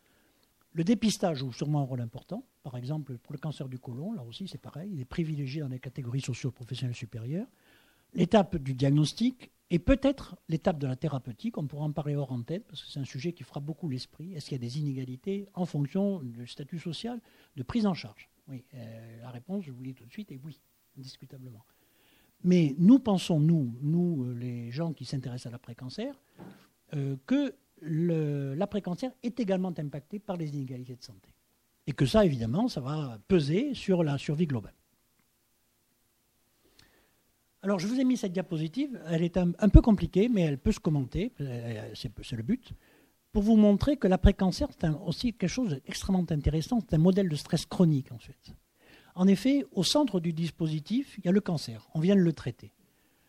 Le 0.74 0.84
dépistage 0.84 1.39
joue 1.39 1.52
sûrement 1.52 1.80
un 1.80 1.86
rôle 1.86 2.02
important. 2.02 2.45
Par 2.62 2.78
exemple, 2.78 3.18
pour 3.18 3.34
le 3.34 3.39
cancer 3.39 3.68
du 3.68 3.80
côlon, 3.80 4.14
là 4.14 4.24
aussi 4.24 4.48
c'est 4.48 4.62
pareil, 4.62 4.91
il 4.93 5.02
est 5.02 5.06
privilégié 5.06 5.62
dans 5.62 5.68
les 5.68 5.80
catégories 5.80 6.22
socio-professionnelles 6.22 6.95
supérieures. 6.95 7.48
L'étape 8.14 8.58
du 8.58 8.74
diagnostic 8.74 9.51
et 9.70 9.80
peut-être 9.80 10.38
l'étape 10.47 10.80
de 10.80 10.88
la 10.88 10.95
thérapeutique, 10.95 11.58
on 11.58 11.68
pourra 11.68 11.86
en 11.86 11.91
parler 11.91 12.16
hors 12.16 12.32
en 12.32 12.41
tête, 12.41 12.66
parce 12.68 12.84
que 12.84 12.89
c'est 12.89 12.99
un 12.99 13.05
sujet 13.05 13.34
qui 13.34 13.43
fera 13.43 13.60
beaucoup 13.60 13.89
l'esprit. 13.89 14.34
Est-ce 14.34 14.45
qu'il 14.45 14.55
y 14.55 14.62
a 14.62 14.66
des 14.66 14.80
inégalités 14.80 15.49
en 15.53 15.66
fonction 15.66 16.22
du 16.22 16.47
statut 16.47 16.80
social 16.80 17.20
de 17.55 17.64
prise 17.64 17.86
en 17.86 17.93
charge? 17.93 18.30
Oui, 18.47 18.64
euh, 18.76 19.22
la 19.22 19.30
réponse, 19.30 19.66
je 19.66 19.72
vous 19.72 19.84
dis 19.84 19.93
tout 19.93 20.05
de 20.05 20.12
suite, 20.12 20.32
est 20.32 20.39
oui, 20.43 20.62
indiscutablement. 20.97 21.66
Mais 22.43 22.76
nous 22.78 22.99
pensons, 22.99 23.41
nous, 23.41 23.76
nous 23.82 24.24
euh, 24.24 24.34
les 24.36 24.72
gens 24.72 24.93
qui 24.93 25.03
s'intéressent 25.03 25.47
à 25.47 25.51
l'après-cancer, 25.51 26.16
euh, 26.93 27.18
que 27.26 27.53
l'après-cancer 27.82 29.12
est 29.22 29.39
également 29.39 29.74
impacté 29.78 30.18
par 30.18 30.38
les 30.38 30.49
inégalités 30.49 30.95
de 30.95 31.03
santé. 31.03 31.30
Et 31.86 31.91
que 31.91 32.05
ça, 32.05 32.26
évidemment, 32.26 32.68
ça 32.70 32.82
va 32.82 33.20
peser 33.28 33.74
sur 33.74 34.03
la 34.03 34.18
survie 34.18 34.47
globale. 34.47 34.74
Alors, 37.68 37.80
je 37.80 37.88
vous 37.88 37.99
ai 37.99 38.05
mis 38.05 38.15
cette 38.15 38.32
diapositive. 38.32 38.97
Elle 39.07 39.24
est 39.24 39.36
un, 39.36 39.51
peu 39.51 39.82
compliquée, 39.82 40.30
mais 40.30 40.43
elle 40.43 40.57
peut 40.57 40.72
se 40.72 40.80
commenter. 40.80 41.34
C'est 41.95 42.38
le 42.38 42.41
but. 42.41 42.72
Pour 43.34 43.43
vous 43.43 43.57
montrer 43.57 43.97
que 43.97 44.07
l'après-cancer, 44.07 44.70
c'est 44.80 44.88
aussi 45.05 45.34
quelque 45.34 45.49
chose 45.49 45.82
d'extrêmement 45.86 46.26
intéressant. 46.30 46.80
C'est 46.80 46.95
un 46.95 46.97
modèle 46.97 47.28
de 47.28 47.36
stress 47.36 47.65
chronique, 47.65 48.13
en 48.13 48.20
fait. 48.20 48.55
En 49.15 49.28
effet, 49.28 49.65
au 49.74 49.84
centre 49.84 50.22
du 50.22 50.32
dispositif, 50.32 51.18
il 51.18 51.26
y 51.26 51.28
a 51.28 51.34
le 51.34 51.41
cancer. 51.41 51.89
On 51.93 51.99
vient 51.99 52.15
de 52.15 52.22
le 52.22 52.32
traiter. 52.32 52.72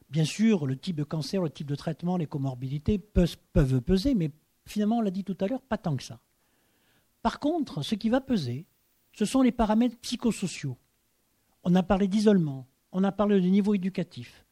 Bien 0.09 0.25
sûr, 0.25 0.67
le 0.67 0.77
type 0.77 0.95
de 0.95 1.03
cancer, 1.03 1.43
le 1.43 1.51
type 1.51 1.67
de 1.67 1.75
traitement, 1.75 2.17
les 2.17 2.27
comorbidités 2.27 3.01
peuvent, 3.01 3.81
peser, 3.81 4.15
mais 4.15 4.31
finalement, 4.67 4.99
on 4.99 5.01
l'a 5.01 5.11
dit 5.11 5.25
tout 5.25 5.37
à 5.41 5.49
l'heure, 5.49 5.63
pas 5.63 5.79
tant 5.79 5.97
que 5.97 6.05
ça. 6.05 6.21
Par 7.23 7.41
contre, 7.41 7.83
ce 7.83 7.97
qui 7.97 8.09
va 8.09 8.21
peser, 8.21 8.67
ce 9.15 9.25
sont 9.25 9.43
les 9.43 9.51
paramètres 9.51 9.99
psychosociaux. 9.99 10.79
On 11.65 11.75
a 11.75 11.83
parlé 11.83 12.07
d'isolement, 12.07 12.68
on 12.93 13.05
a 13.05 13.13
parlé 13.13 13.41
du 13.41 13.51
niveau 13.51 13.75
éducatif, 13.75 14.45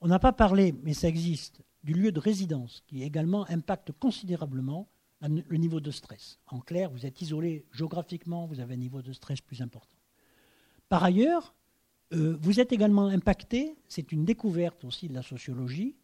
on 0.00 0.08
n'a 0.08 0.18
pas 0.18 0.32
parlé, 0.32 0.74
mais 0.82 0.94
ça 0.94 1.08
existe, 1.08 1.62
du 1.84 1.94
lieu 1.94 2.12
de 2.12 2.20
résidence, 2.20 2.82
qui 2.86 3.02
également 3.02 3.48
impacte 3.48 3.92
considérablement 3.92 4.88
le 5.20 5.56
niveau 5.56 5.80
de 5.80 5.90
stress. 5.90 6.40
En 6.48 6.60
clair, 6.60 6.90
vous 6.90 7.06
êtes 7.06 7.22
isolé 7.22 7.64
géographiquement, 7.70 8.46
vous 8.46 8.60
avez 8.60 8.74
un 8.74 8.78
niveau 8.78 9.02
de 9.02 9.12
stress 9.12 9.40
plus 9.40 9.62
important. 9.62 9.96
Par 10.88 11.04
ailleurs, 11.04 11.54
euh, 12.12 12.36
vous 12.40 12.60
êtes 12.60 12.72
également 12.72 13.06
impacté, 13.06 13.76
c'est 13.88 14.12
une 14.12 14.24
découverte 14.24 14.84
aussi 14.84 15.08
de 15.08 15.14
la 15.14 15.22
sociologie, 15.22 15.96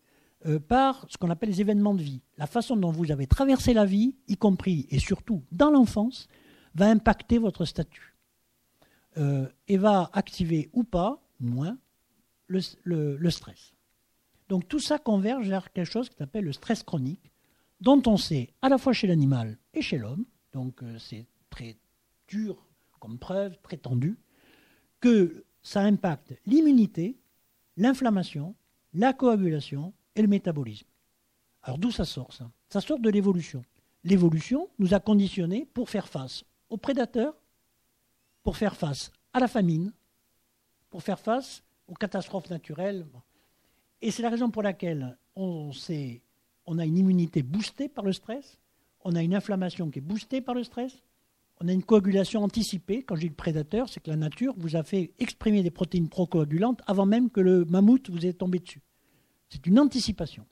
euh, 0.46 0.60
par 0.60 1.04
ce 1.08 1.18
qu'on 1.18 1.30
appelle 1.30 1.48
les 1.48 1.60
événements 1.60 1.94
de 1.94 2.02
vie. 2.02 2.22
La 2.36 2.46
façon 2.46 2.76
dont 2.76 2.92
vous 2.92 3.10
avez 3.10 3.26
traversé 3.26 3.74
la 3.74 3.84
vie, 3.84 4.14
y 4.28 4.36
compris 4.36 4.86
et 4.90 5.00
surtout 5.00 5.42
dans 5.50 5.70
l'enfance, 5.70 6.28
va 6.74 6.88
impacter 6.88 7.38
votre 7.38 7.64
statut 7.64 8.14
euh, 9.16 9.48
et 9.66 9.76
va 9.76 10.10
activer 10.12 10.70
ou 10.72 10.84
pas, 10.84 11.20
moins, 11.40 11.78
le, 12.46 13.30
stress. 13.30 13.74
Donc 14.48 14.66
tout 14.68 14.80
ça 14.80 14.98
converge 14.98 15.48
vers 15.48 15.72
quelque 15.72 15.90
chose 15.90 16.08
qui 16.08 16.16
s'appelle 16.16 16.44
le 16.44 16.52
stress 16.52 16.82
chronique, 16.82 17.30
dont 17.80 18.02
on 18.06 18.16
sait 18.16 18.50
à 18.62 18.68
la 18.68 18.78
fois 18.78 18.92
chez 18.92 19.06
l'animal 19.06 19.58
et 19.74 19.82
chez 19.82 19.98
l'homme, 19.98 20.24
donc 20.52 20.82
c'est 20.98 21.26
très 21.50 21.76
dur 22.26 22.66
comme 22.98 23.18
preuve, 23.18 23.56
très 23.62 23.76
tendu, 23.76 24.18
que 25.00 25.44
ça 25.62 25.82
impacte 25.82 26.34
l'immunité, 26.46 27.16
l'inflammation, 27.76 28.54
la 28.94 29.12
coagulation 29.12 29.92
et 30.16 30.22
le 30.22 30.28
métabolisme. 30.28 30.86
Alors 31.62 31.78
d'où 31.78 31.90
ça 31.90 32.04
sort 32.04 32.32
ça? 32.32 32.50
Ça 32.70 32.80
sort 32.80 32.98
de 32.98 33.10
l'évolution. 33.10 33.62
L'évolution 34.04 34.68
nous 34.78 34.94
a 34.94 35.00
conditionnés 35.00 35.66
pour 35.74 35.90
faire 35.90 36.08
face 36.08 36.44
aux 36.70 36.76
prédateurs, 36.76 37.34
pour 38.42 38.56
faire 38.56 38.76
face 38.76 39.12
à 39.32 39.40
la 39.40 39.48
famine, 39.48 39.92
pour 40.98 41.04
faire 41.04 41.20
face 41.20 41.62
aux 41.86 41.94
catastrophes 41.94 42.50
naturelles. 42.50 43.06
Et 44.02 44.10
c'est 44.10 44.24
la 44.24 44.30
raison 44.30 44.50
pour 44.50 44.64
laquelle 44.64 45.16
on, 45.36 45.70
a 45.70 46.84
une 46.84 46.98
immunité 46.98 47.44
boostée 47.44 47.88
par 47.88 48.04
le 48.04 48.12
stress, 48.12 48.58
on 49.04 49.14
a 49.14 49.22
une 49.22 49.36
inflammation 49.36 49.92
qui 49.92 50.00
est 50.00 50.02
boostée 50.02 50.40
par 50.40 50.56
le 50.56 50.64
stress, 50.64 51.04
on 51.60 51.68
a 51.68 51.72
une 51.72 51.84
coagulation 51.84 52.42
anticipée. 52.42 53.04
Quand 53.04 53.14
je 53.14 53.20
dis 53.20 53.28
le 53.28 53.34
prédateur, 53.36 53.88
c'est 53.88 54.00
que 54.00 54.10
la 54.10 54.16
nature 54.16 54.54
vous 54.56 54.74
a 54.74 54.82
fait 54.82 55.12
exprimer 55.20 55.62
des 55.62 55.70
protéines 55.70 56.08
procoagulantes 56.08 56.82
avant 56.88 57.06
même 57.06 57.30
que 57.30 57.40
le 57.40 57.64
mammouth 57.64 58.10
vous 58.10 58.26
ait 58.26 58.32
tombé 58.32 58.58
dessus. 58.58 58.82
C'est 59.50 59.68
une 59.68 59.78
anticipation. 59.78 60.46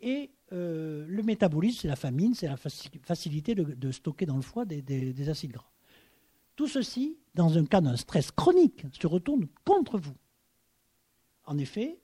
Et 0.00 0.30
euh, 0.54 1.04
le 1.06 1.22
métabolisme, 1.22 1.80
c'est 1.82 1.88
la 1.88 1.96
famine, 1.96 2.32
c'est 2.32 2.48
la 2.48 2.56
facilité 2.56 3.54
de, 3.54 3.92
stocker 3.92 4.24
dans 4.24 4.36
le 4.36 4.42
foie 4.42 4.64
des, 4.64 5.28
acides 5.28 5.52
gras. 5.52 5.73
Tout 6.56 6.68
ceci, 6.68 7.18
dans 7.34 7.58
un 7.58 7.64
cas 7.64 7.80
d'un 7.80 7.96
stress 7.96 8.30
chronique, 8.30 8.84
se 8.98 9.06
retourne 9.06 9.46
contre 9.64 9.98
vous. 9.98 10.16
En 11.46 11.58
effet, 11.58 11.98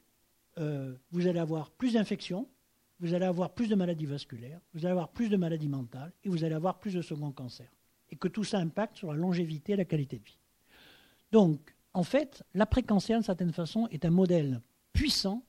euh, 0.58 0.94
vous 1.12 1.26
allez 1.26 1.38
avoir 1.38 1.70
plus 1.70 1.94
d'infections, 1.94 2.48
vous 2.98 3.14
allez 3.14 3.24
avoir 3.24 3.50
plus 3.50 3.68
de 3.68 3.74
maladies 3.74 4.06
vasculaires, 4.06 4.60
vous 4.74 4.84
allez 4.84 4.92
avoir 4.92 5.08
plus 5.08 5.28
de 5.28 5.36
maladies 5.36 5.68
mentales 5.68 6.12
et 6.24 6.28
vous 6.28 6.44
allez 6.44 6.54
avoir 6.54 6.78
plus 6.78 6.94
de 6.94 7.02
second 7.02 7.32
cancer 7.32 7.70
et 8.10 8.16
que 8.16 8.28
tout 8.28 8.44
ça 8.44 8.58
impacte 8.58 8.96
sur 8.96 9.12
la 9.12 9.18
longévité 9.18 9.72
et 9.72 9.76
la 9.76 9.84
qualité 9.84 10.18
de 10.18 10.24
vie. 10.24 10.38
Donc, 11.32 11.74
en 11.94 12.02
fait, 12.02 12.42
l'après-cancer, 12.54 13.18
d'une 13.18 13.24
certaine 13.24 13.52
façon, 13.52 13.88
est 13.88 14.04
un 14.04 14.10
modèle 14.10 14.60
puissant 14.92 15.44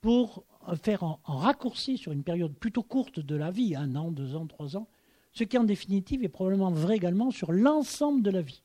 pour 0.00 0.44
faire 0.82 1.02
en, 1.02 1.20
raccourci 1.24 1.98
sur 1.98 2.12
une 2.12 2.22
période 2.22 2.54
plutôt 2.54 2.82
courte 2.82 3.20
de 3.20 3.36
la 3.36 3.50
vie, 3.50 3.74
un 3.74 3.94
an, 3.94 4.10
deux 4.10 4.34
ans, 4.36 4.46
trois 4.46 4.76
ans, 4.76 4.88
ce 5.32 5.44
qui 5.44 5.58
en 5.58 5.64
définitive 5.64 6.24
est 6.24 6.28
probablement 6.28 6.70
vrai 6.70 6.96
également 6.96 7.30
sur 7.30 7.52
l'ensemble 7.52 8.22
de 8.22 8.30
la 8.30 8.42
vie. 8.42 8.62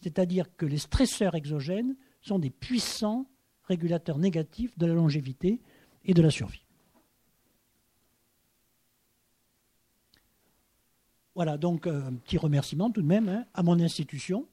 C'est-à-dire 0.00 0.54
que 0.56 0.66
les 0.66 0.78
stresseurs 0.78 1.34
exogènes 1.34 1.96
sont 2.20 2.38
des 2.38 2.50
puissants 2.50 3.26
régulateurs 3.64 4.18
négatifs 4.18 4.76
de 4.78 4.86
la 4.86 4.94
longévité 4.94 5.60
et 6.04 6.14
de 6.14 6.22
la 6.22 6.30
survie. 6.30 6.64
Voilà, 11.34 11.56
donc 11.56 11.86
euh, 11.86 12.08
un 12.08 12.14
petit 12.14 12.38
remerciement 12.38 12.90
tout 12.90 13.02
de 13.02 13.06
même 13.06 13.28
hein, 13.28 13.44
à 13.54 13.62
mon 13.62 13.78
institution, 13.78 14.48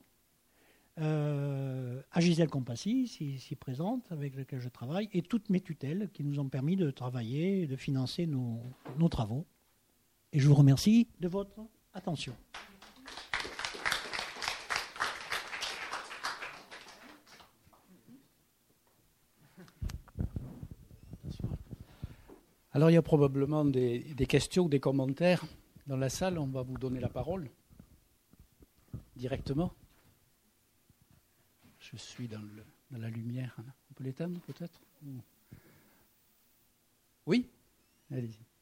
euh, 0.99 2.01
à 2.11 2.21
Gisèle 2.21 2.49
Compassi, 2.49 3.09
ici, 3.23 3.55
présente, 3.55 4.11
avec 4.11 4.35
laquelle 4.35 4.61
je 4.61 4.69
travaille, 4.69 5.09
et 5.11 5.21
toutes 5.21 5.49
mes 5.49 5.59
tutelles 5.61 6.09
qui 6.13 6.23
nous 6.23 6.39
ont 6.39 6.47
permis 6.47 6.75
de 6.75 6.91
travailler 6.91 7.63
et 7.63 7.67
de 7.67 7.75
financer 7.75 8.27
nos, 8.27 8.61
nos 8.99 9.09
travaux. 9.09 9.45
Et 10.35 10.39
je 10.41 10.49
vous 10.49 10.55
remercie 10.55 11.07
de 11.21 11.29
votre 11.29 11.65
attention. 11.93 12.35
Alors 22.73 22.89
il 22.89 22.95
y 22.95 22.97
a 22.97 23.01
probablement 23.01 23.63
des, 23.63 24.03
questions, 24.27 24.67
des 24.67 24.81
commentaires 24.81 25.41
dans 25.87 25.95
la 25.95 26.09
salle, 26.09 26.37
on 26.37 26.47
va 26.47 26.63
vous 26.63 26.77
donner 26.77 26.99
la 26.99 27.07
parole 27.07 27.49
directement. 29.15 29.71
Je 31.79 31.95
suis 31.95 32.27
dans, 32.27 32.41
la 32.91 33.09
lumière. 33.09 33.55
On 33.89 33.93
peut 33.93 34.03
l'éteindre 34.03 34.41
peut-être? 34.41 34.81
Oui? 37.25 37.49
Allez-y. 38.11 38.54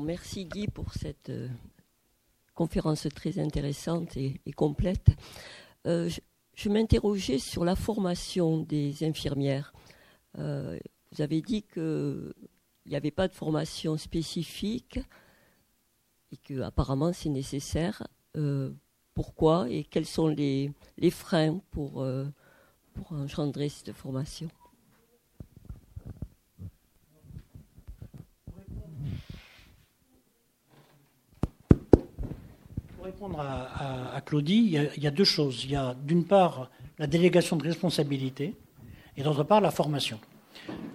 Merci 0.00 0.44
Guy 0.44 0.68
pour 0.68 0.92
cette 0.92 1.30
euh, 1.30 1.48
conférence 2.54 3.08
très 3.14 3.38
intéressante 3.38 4.16
et, 4.16 4.40
complète. 4.54 5.08
Euh, 5.86 6.10
je 6.54 6.68
m'interrogeais 6.68 7.38
sur 7.38 7.64
la 7.64 7.76
formation 7.76 8.58
des 8.58 9.04
infirmières. 9.04 9.72
Euh, 10.38 10.78
vous 11.12 11.22
avez 11.22 11.40
dit 11.40 11.62
qu'il 11.62 12.32
n'y 12.86 12.96
avait 12.96 13.10
pas 13.10 13.28
de 13.28 13.34
formation 13.34 13.96
spécifique 13.96 14.98
et 16.30 16.36
que 16.36 16.60
apparemment 16.60 17.12
c'est 17.12 17.30
nécessaire. 17.30 18.06
Pourquoi 19.14 19.70
et 19.70 19.84
quels 19.84 20.04
sont 20.04 20.28
les, 20.28 20.74
freins 21.10 21.58
pour 21.70 22.04
engendrer 23.10 23.70
cette 23.70 23.92
formation? 23.92 24.50
Répondre 33.16 33.40
à, 33.40 34.20
Claudie, 34.20 34.76
il 34.94 35.02
y, 35.02 35.06
a, 35.06 35.10
deux 35.10 35.24
choses. 35.24 35.64
Il 35.64 35.70
y 35.70 35.76
a 35.76 35.94
d'une 35.94 36.24
part 36.24 36.68
la 36.98 37.06
délégation 37.06 37.56
de 37.56 37.62
responsabilité 37.62 38.54
et 39.16 39.22
d'autre 39.22 39.42
part 39.42 39.62
la 39.62 39.70
formation. 39.70 40.20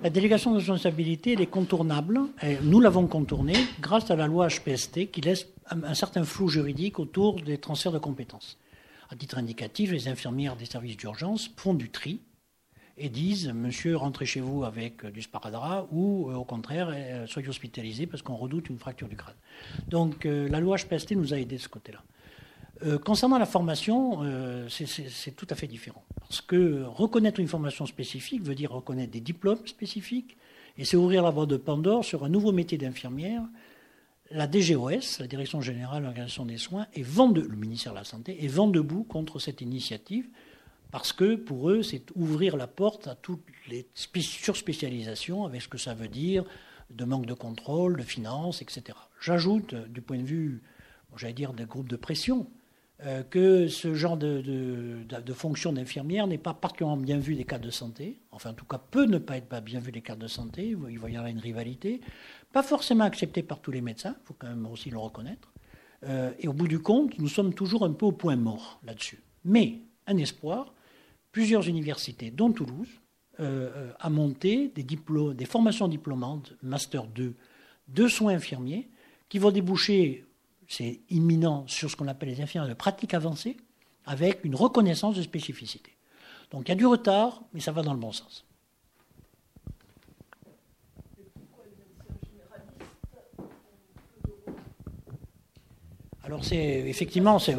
La 0.03 0.11
délégation 0.11 0.51
de 0.51 0.57
responsabilité, 0.57 1.33
elle 1.33 1.41
est 1.41 1.47
contournable. 1.47 2.21
Nous 2.61 2.79
l'avons 2.79 3.07
contournée 3.07 3.55
grâce 3.79 4.11
à 4.11 4.15
la 4.15 4.27
loi 4.27 4.49
HPST 4.49 5.09
qui 5.09 5.21
laisse 5.21 5.47
un, 5.71 5.95
certain 5.95 6.23
flou 6.23 6.47
juridique 6.47 6.99
autour 6.99 7.41
des 7.41 7.57
transferts 7.57 7.91
de 7.91 7.97
compétences. 7.97 8.59
À 9.09 9.15
titre 9.15 9.39
indicatif, 9.39 9.91
les 9.91 10.07
infirmières 10.07 10.55
des 10.55 10.65
services 10.65 10.97
d'urgence 10.97 11.49
font 11.57 11.73
du 11.73 11.89
tri 11.89 12.21
et 12.97 13.09
disent 13.09 13.51
Monsieur, 13.51 13.97
rentrez 13.97 14.27
chez 14.27 14.41
vous 14.41 14.63
avec 14.63 15.07
du 15.07 15.23
sparadrap 15.23 15.87
ou 15.91 16.29
euh, 16.29 16.35
au 16.35 16.45
contraire, 16.45 16.91
euh, 16.93 17.25
soyez 17.25 17.49
hospitalisé 17.49 18.05
parce 18.05 18.21
qu'on 18.21 18.35
redoute 18.35 18.69
une 18.69 18.77
fracture 18.77 19.07
du 19.07 19.15
crâne. 19.15 19.35
Donc 19.87 20.25
euh, 20.27 20.47
la 20.49 20.59
loi 20.59 20.77
HPST 20.77 21.13
nous 21.13 21.33
a 21.33 21.39
aidés 21.39 21.55
de 21.55 21.61
ce 21.61 21.69
côté-là. 21.69 22.03
Concernant 23.03 23.37
la 23.37 23.45
formation, 23.45 24.19
c'est 24.69 25.35
tout 25.35 25.47
à 25.49 25.55
fait 25.55 25.67
différent. 25.67 26.03
Parce 26.19 26.41
que 26.41 26.83
reconnaître 26.83 27.39
une 27.39 27.47
formation 27.47 27.85
spécifique 27.85 28.43
veut 28.43 28.55
dire 28.55 28.71
reconnaître 28.71 29.11
des 29.11 29.21
diplômes 29.21 29.65
spécifiques, 29.65 30.37
et 30.77 30.85
c'est 30.85 30.97
ouvrir 30.97 31.23
la 31.23 31.29
voie 31.29 31.45
de 31.45 31.57
Pandore 31.57 32.03
sur 32.03 32.23
un 32.23 32.29
nouveau 32.29 32.51
métier 32.51 32.77
d'infirmière. 32.77 33.43
La 34.31 34.47
DGOS, 34.47 35.19
la 35.19 35.27
Direction 35.27 35.61
générale 35.61 36.01
de 36.01 36.05
l'organisation 36.05 36.45
des 36.45 36.57
soins, 36.57 36.87
et 36.93 37.03
vent 37.03 37.29
de, 37.29 37.41
le 37.41 37.55
ministère 37.55 37.93
de 37.93 37.97
la 37.97 38.03
Santé, 38.03 38.43
est 38.43 38.47
vent 38.47 38.67
debout 38.67 39.03
contre 39.03 39.39
cette 39.39 39.61
initiative 39.61 40.27
parce 40.91 41.13
que 41.13 41.35
pour 41.35 41.69
eux, 41.69 41.83
c'est 41.83 42.11
ouvrir 42.15 42.57
la 42.57 42.67
porte 42.67 43.07
à 43.07 43.15
toutes 43.15 43.45
les 43.69 43.87
surspécialisations, 43.95 45.45
avec 45.45 45.61
ce 45.61 45.69
que 45.69 45.77
ça 45.77 45.93
veut 45.93 46.09
dire 46.09 46.43
de 46.89 47.05
manque 47.05 47.25
de 47.25 47.33
contrôle, 47.33 47.95
de 47.95 48.03
finances, 48.03 48.61
etc. 48.61 48.97
J'ajoute, 49.21 49.73
euh, 49.73 49.87
du 49.87 50.01
point 50.01 50.17
de 50.17 50.23
vue, 50.23 50.61
j'allais 51.15 51.33
dire, 51.33 51.53
des 51.53 51.63
groupes 51.63 51.87
de 51.87 51.95
pression, 51.95 52.47
euh, 53.03 53.23
que 53.23 53.67
ce 53.67 53.93
genre 53.93 54.17
de, 54.17 54.41
de, 54.41 55.33
fonction 55.33 55.73
d'infirmière 55.73 56.27
n'est 56.27 56.37
pas 56.37 56.53
particulièrement 56.53 57.01
bien 57.01 57.17
vu 57.17 57.35
des 57.35 57.43
cadres 57.43 57.65
de 57.65 57.71
santé, 57.71 58.21
enfin 58.31 58.51
en 58.51 58.53
tout 58.53 58.65
cas 58.65 58.77
peut 58.77 59.05
ne 59.05 59.17
pas 59.17 59.37
être 59.37 59.61
bien 59.61 59.79
vu 59.79 59.91
des 59.91 60.01
cadres 60.01 60.21
de 60.21 60.27
santé, 60.27 60.75
il 60.89 60.99
va 60.99 61.09
y 61.09 61.15
avoir 61.15 61.31
une 61.31 61.39
rivalité, 61.39 62.01
pas 62.51 62.63
forcément 62.63 63.05
accepté 63.05 63.43
par 63.43 63.59
tous 63.59 63.71
les 63.71 63.81
médecins, 63.81 64.15
il 64.21 64.27
faut 64.27 64.35
quand 64.37 64.47
même 64.47 64.65
aussi 64.67 64.89
le 64.89 64.97
reconnaître, 64.97 65.51
euh, 66.03 66.31
et 66.39 66.47
au 66.47 66.53
bout 66.53 66.67
du 66.67 66.79
compte, 66.79 67.17
nous 67.19 67.27
sommes 67.27 67.53
toujours 67.53 67.85
un 67.85 67.93
peu 67.93 68.07
au 68.07 68.11
point 68.11 68.35
mort 68.35 68.79
là-dessus. 68.83 69.21
Mais 69.45 69.79
un 70.07 70.17
espoir, 70.17 70.73
plusieurs 71.31 71.67
universités, 71.67 72.31
dont 72.31 72.51
Toulouse, 72.51 72.89
euh, 73.39 73.71
euh, 73.75 73.91
a 73.99 74.09
monté 74.09 74.69
des, 74.69 74.83
diplômes, 74.83 75.33
des 75.33 75.45
formations 75.45 75.87
diplômantes, 75.87 76.53
Master 76.61 77.07
2, 77.07 77.33
de 77.87 78.07
soins 78.07 78.33
infirmiers, 78.33 78.89
qui 79.29 79.39
vont 79.39 79.51
déboucher, 79.51 80.25
c'est 80.71 81.01
imminent, 81.09 81.65
sur 81.67 81.91
ce 81.91 81.97
qu'on 81.97 82.07
appelle 82.07 82.29
les 82.29 82.39
infirmiers 82.39 82.69
de 82.69 82.73
pratique 82.73 83.13
avancée, 83.13 83.57
avec 84.05 84.45
une 84.45 84.55
reconnaissance 84.55 85.17
de 85.17 85.21
spécificité. 85.21 85.97
Donc 86.49 86.67
il 86.67 86.69
y 86.69 86.71
a 86.71 86.75
du 86.75 86.85
retard, 86.85 87.41
mais 87.53 87.59
ça 87.59 87.73
va 87.73 87.81
dans 87.81 87.93
le 87.93 87.99
bon 87.99 88.13
sens. 88.13 88.45
Alors 96.23 96.45
c'est 96.45 96.55
effectivement 96.87 97.37
c'est 97.37 97.57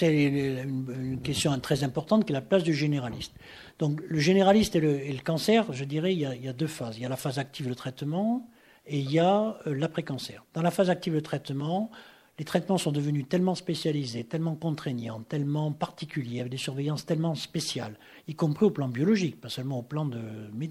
une 0.00 1.20
question 1.20 1.58
très 1.58 1.82
importante 1.82 2.24
qui 2.24 2.30
est 2.30 2.34
la 2.34 2.42
place 2.42 2.62
du 2.62 2.74
généraliste. 2.74 3.32
Donc 3.80 4.00
le 4.06 4.20
généraliste 4.20 4.76
et 4.76 4.80
le, 4.80 5.20
cancer, 5.24 5.72
je 5.72 5.82
dirais, 5.82 6.12
il 6.12 6.20
y, 6.20 6.48
a, 6.48 6.52
deux 6.52 6.68
phases. 6.68 6.96
Il 6.96 7.02
y 7.02 7.06
a 7.06 7.08
la 7.08 7.16
phase 7.16 7.40
active 7.40 7.68
de 7.68 7.74
traitement 7.74 8.48
et 8.88 8.98
il 8.98 9.10
y 9.10 9.18
a 9.18 9.58
euh, 9.66 9.74
l'après-cancer. 9.74 10.44
Dans 10.54 10.62
la 10.62 10.70
phase 10.70 10.90
active 10.90 11.14
de 11.14 11.20
traitement, 11.20 11.90
les 12.38 12.44
traitements 12.44 12.78
sont 12.78 12.92
devenus 12.92 13.28
tellement 13.28 13.54
spécialisés, 13.54 14.24
tellement 14.24 14.54
contraignants, 14.54 15.20
tellement 15.20 15.72
particuliers, 15.72 16.40
avec 16.40 16.50
des 16.50 16.58
surveillances 16.58 17.04
tellement 17.04 17.34
spéciales, 17.34 17.98
y 18.26 18.34
compris 18.34 18.66
au 18.66 18.70
plan 18.70 18.88
biologique, 18.88 19.40
pas 19.40 19.48
seulement 19.48 19.80
au 19.80 19.82
plan 19.82 20.08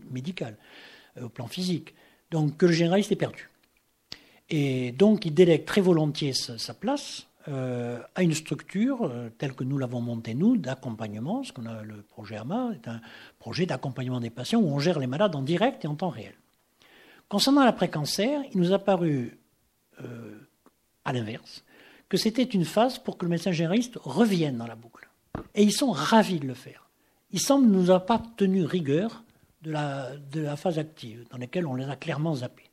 médical, 0.09 0.57
euh, 1.17 1.25
au 1.25 1.29
plan 1.29 1.47
physique. 1.47 1.93
Donc 2.31 2.57
que 2.57 2.65
le 2.65 2.73
généraliste 2.73 3.11
est 3.11 3.17
perdu. 3.17 3.49
Et 4.49 4.91
donc 4.93 5.25
il 5.25 5.33
délègue 5.33 5.65
très 5.65 5.81
volontiers 5.81 6.33
sa 6.33 6.73
place 6.73 7.27
euh, 7.47 7.99
à 8.15 8.23
une 8.23 8.33
structure 8.33 9.11
telle 9.37 9.53
que 9.53 9.63
nous 9.63 9.77
l'avons 9.77 10.01
montée, 10.01 10.33
nous, 10.33 10.57
d'accompagnement. 10.57 11.43
Ce 11.43 11.53
qu'on 11.53 11.65
a 11.65 11.83
le 11.83 12.01
projet 12.01 12.35
AMA 12.37 12.71
est 12.73 12.87
un 12.87 12.99
projet 13.39 13.65
d'accompagnement 13.65 14.19
des 14.19 14.29
patients 14.29 14.59
où 14.59 14.67
on 14.67 14.79
gère 14.79 14.99
les 14.99 15.07
malades 15.07 15.35
en 15.35 15.41
direct 15.41 15.85
et 15.85 15.87
en 15.87 15.95
temps 15.95 16.09
réel. 16.09 16.33
Concernant 17.29 17.65
l'après-cancer, 17.65 18.41
il 18.53 18.59
nous 18.59 18.71
a 18.73 18.79
paru, 18.79 19.39
euh, 20.01 20.39
à 21.03 21.13
l'inverse, 21.13 21.63
que 22.09 22.17
c'était 22.17 22.43
une 22.43 22.65
phase 22.65 22.99
pour 22.99 23.17
que 23.17 23.25
le 23.25 23.29
médecin 23.29 23.51
généraliste 23.51 23.97
revienne 24.01 24.57
dans 24.57 24.67
la 24.67 24.75
boucle. 24.75 25.09
Et 25.53 25.63
ils 25.63 25.73
sont 25.73 25.91
ravis 25.91 26.39
de 26.39 26.47
le 26.47 26.53
faire. 26.53 26.89
Il 27.31 27.39
semble 27.39 27.67
nous 27.67 27.91
a 27.91 28.05
pas 28.05 28.21
tenu 28.37 28.63
rigueur 28.63 29.23
de 29.61 29.71
la, 29.71 30.55
phase 30.55 30.79
active, 30.79 31.25
dans 31.29 31.37
laquelle 31.37 31.67
on 31.67 31.75
les 31.75 31.89
a 31.89 31.95
clairement 31.97 32.35
zappés. 32.35 32.69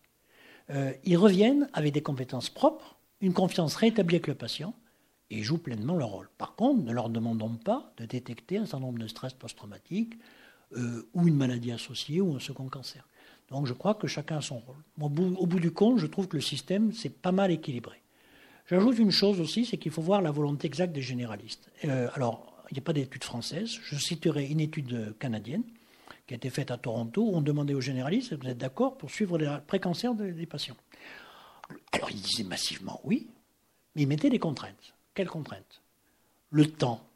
ils 1.04 1.16
reviennent 1.16 1.68
avec 1.72 1.92
des 1.92 2.02
compétences 2.02 2.50
propres, 2.50 2.96
une 3.20 3.32
confiance 3.32 3.74
rétablie 3.74 4.16
avec 4.16 4.28
le 4.28 4.34
patient 4.34 4.74
et 5.30 5.42
jouent 5.42 5.58
pleinement 5.58 5.96
leur 5.96 6.10
rôle. 6.10 6.28
Par 6.38 6.54
contre, 6.54 6.84
ne 6.84 6.92
leur 6.92 7.08
demandons 7.08 7.56
pas 7.56 7.92
de 7.96 8.04
détecter 8.04 8.58
un 8.58 8.66
certain 8.66 8.86
nombre 8.86 8.98
de 8.98 9.08
stress 9.08 9.32
post-traumatiques 9.32 10.14
euh, 10.76 11.08
ou 11.14 11.26
une 11.26 11.36
maladie 11.36 11.72
associée 11.72 12.20
ou 12.20 12.36
un 12.36 12.40
second 12.40 12.68
cancer. 12.68 13.06
Donc 13.54 13.66
je 13.66 13.72
crois 13.72 13.94
que 13.94 14.08
chacun 14.08 14.38
a 14.38 14.40
son 14.40 14.58
rôle. 14.58 14.74
Au 15.00 15.46
bout, 15.46 15.60
du 15.60 15.70
compte, 15.70 15.98
je 15.98 16.08
trouve 16.08 16.26
que 16.26 16.36
le 16.36 16.42
système, 16.42 16.92
c'est 16.92 17.08
pas 17.08 17.30
mal 17.30 17.52
équilibré. 17.52 18.02
J'ajoute 18.68 18.98
une 18.98 19.12
chose 19.12 19.40
aussi, 19.40 19.64
c'est 19.64 19.76
qu'il 19.76 19.92
faut 19.92 20.02
voir 20.02 20.22
la 20.22 20.32
volonté 20.32 20.66
exacte 20.66 20.92
des 20.92 21.02
généralistes. 21.02 21.70
Euh, 21.84 22.08
alors, 22.14 22.52
il 22.72 22.74
n'y 22.74 22.80
a 22.80 22.82
pas 22.82 22.92
d'études 22.92 23.22
françaises. 23.22 23.78
Je 23.84 23.94
citerai 23.94 24.46
une 24.46 24.58
étude 24.58 25.16
canadienne 25.20 25.62
qui 26.26 26.34
a 26.34 26.36
été 26.36 26.50
faite 26.50 26.72
à 26.72 26.78
Toronto, 26.78 27.22
où 27.22 27.36
on 27.36 27.42
demandait 27.42 27.74
aux 27.74 27.80
généralistes, 27.80 28.34
vous 28.34 28.48
êtes 28.48 28.58
d'accord 28.58 28.98
pour 28.98 29.12
suivre 29.12 29.38
les 29.38 29.56
pré-cancers 29.68 30.14
des 30.16 30.46
patients? 30.46 30.76
Alors 31.92 32.10
ils 32.10 32.20
disaient 32.20 32.42
massivement 32.42 33.00
oui, 33.04 33.28
Mais 33.94 34.02
il 34.02 34.08
mettait 34.08 34.30
des 34.30 34.40
contraintes. 34.40 34.94
Quelles 35.14 35.28
contraintes? 35.28 35.80
Le 36.50 36.66
temps. 36.66 37.06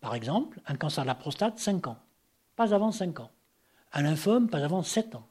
Par 0.00 0.14
exemple, 0.14 0.60
un 0.66 0.76
cancer 0.76 1.02
de 1.02 1.08
la 1.08 1.16
prostate, 1.16 1.58
5 1.58 1.88
ans. 1.88 1.98
Pas 2.54 2.74
avant 2.74 2.92
5 2.92 3.18
ans. 3.18 3.30
Un 3.92 4.02
lymphome, 4.02 4.48
pas 4.48 4.62
avant 4.62 4.84
7 4.84 5.16
ans. 5.16 5.26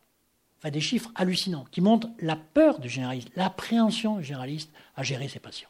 Des 0.63 0.81
chiffres 0.81 1.11
hallucinants 1.15 1.65
qui 1.71 1.79
montrent 1.79 2.09
la 2.19 2.35
peur 2.35 2.79
du 2.79 2.89
généraliste, 2.89 3.29
l'appréhension 3.35 4.21
généraliste 4.21 4.71
à 4.95 5.03
gérer 5.03 5.29
ses 5.29 5.39
patients. 5.39 5.69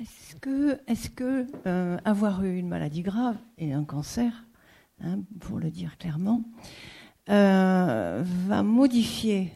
Est-ce 0.00 0.36
que, 0.36 0.80
est 0.86 1.14
que 1.14 1.46
euh, 1.66 1.96
avoir 2.04 2.44
eu 2.44 2.58
une 2.58 2.68
maladie 2.68 3.02
grave 3.02 3.36
et 3.56 3.72
un 3.72 3.84
cancer, 3.84 4.44
hein, 5.00 5.20
pour 5.40 5.58
le 5.58 5.70
dire 5.70 5.96
clairement, 5.96 6.42
euh, 7.30 8.22
va 8.24 8.62
modifier, 8.62 9.52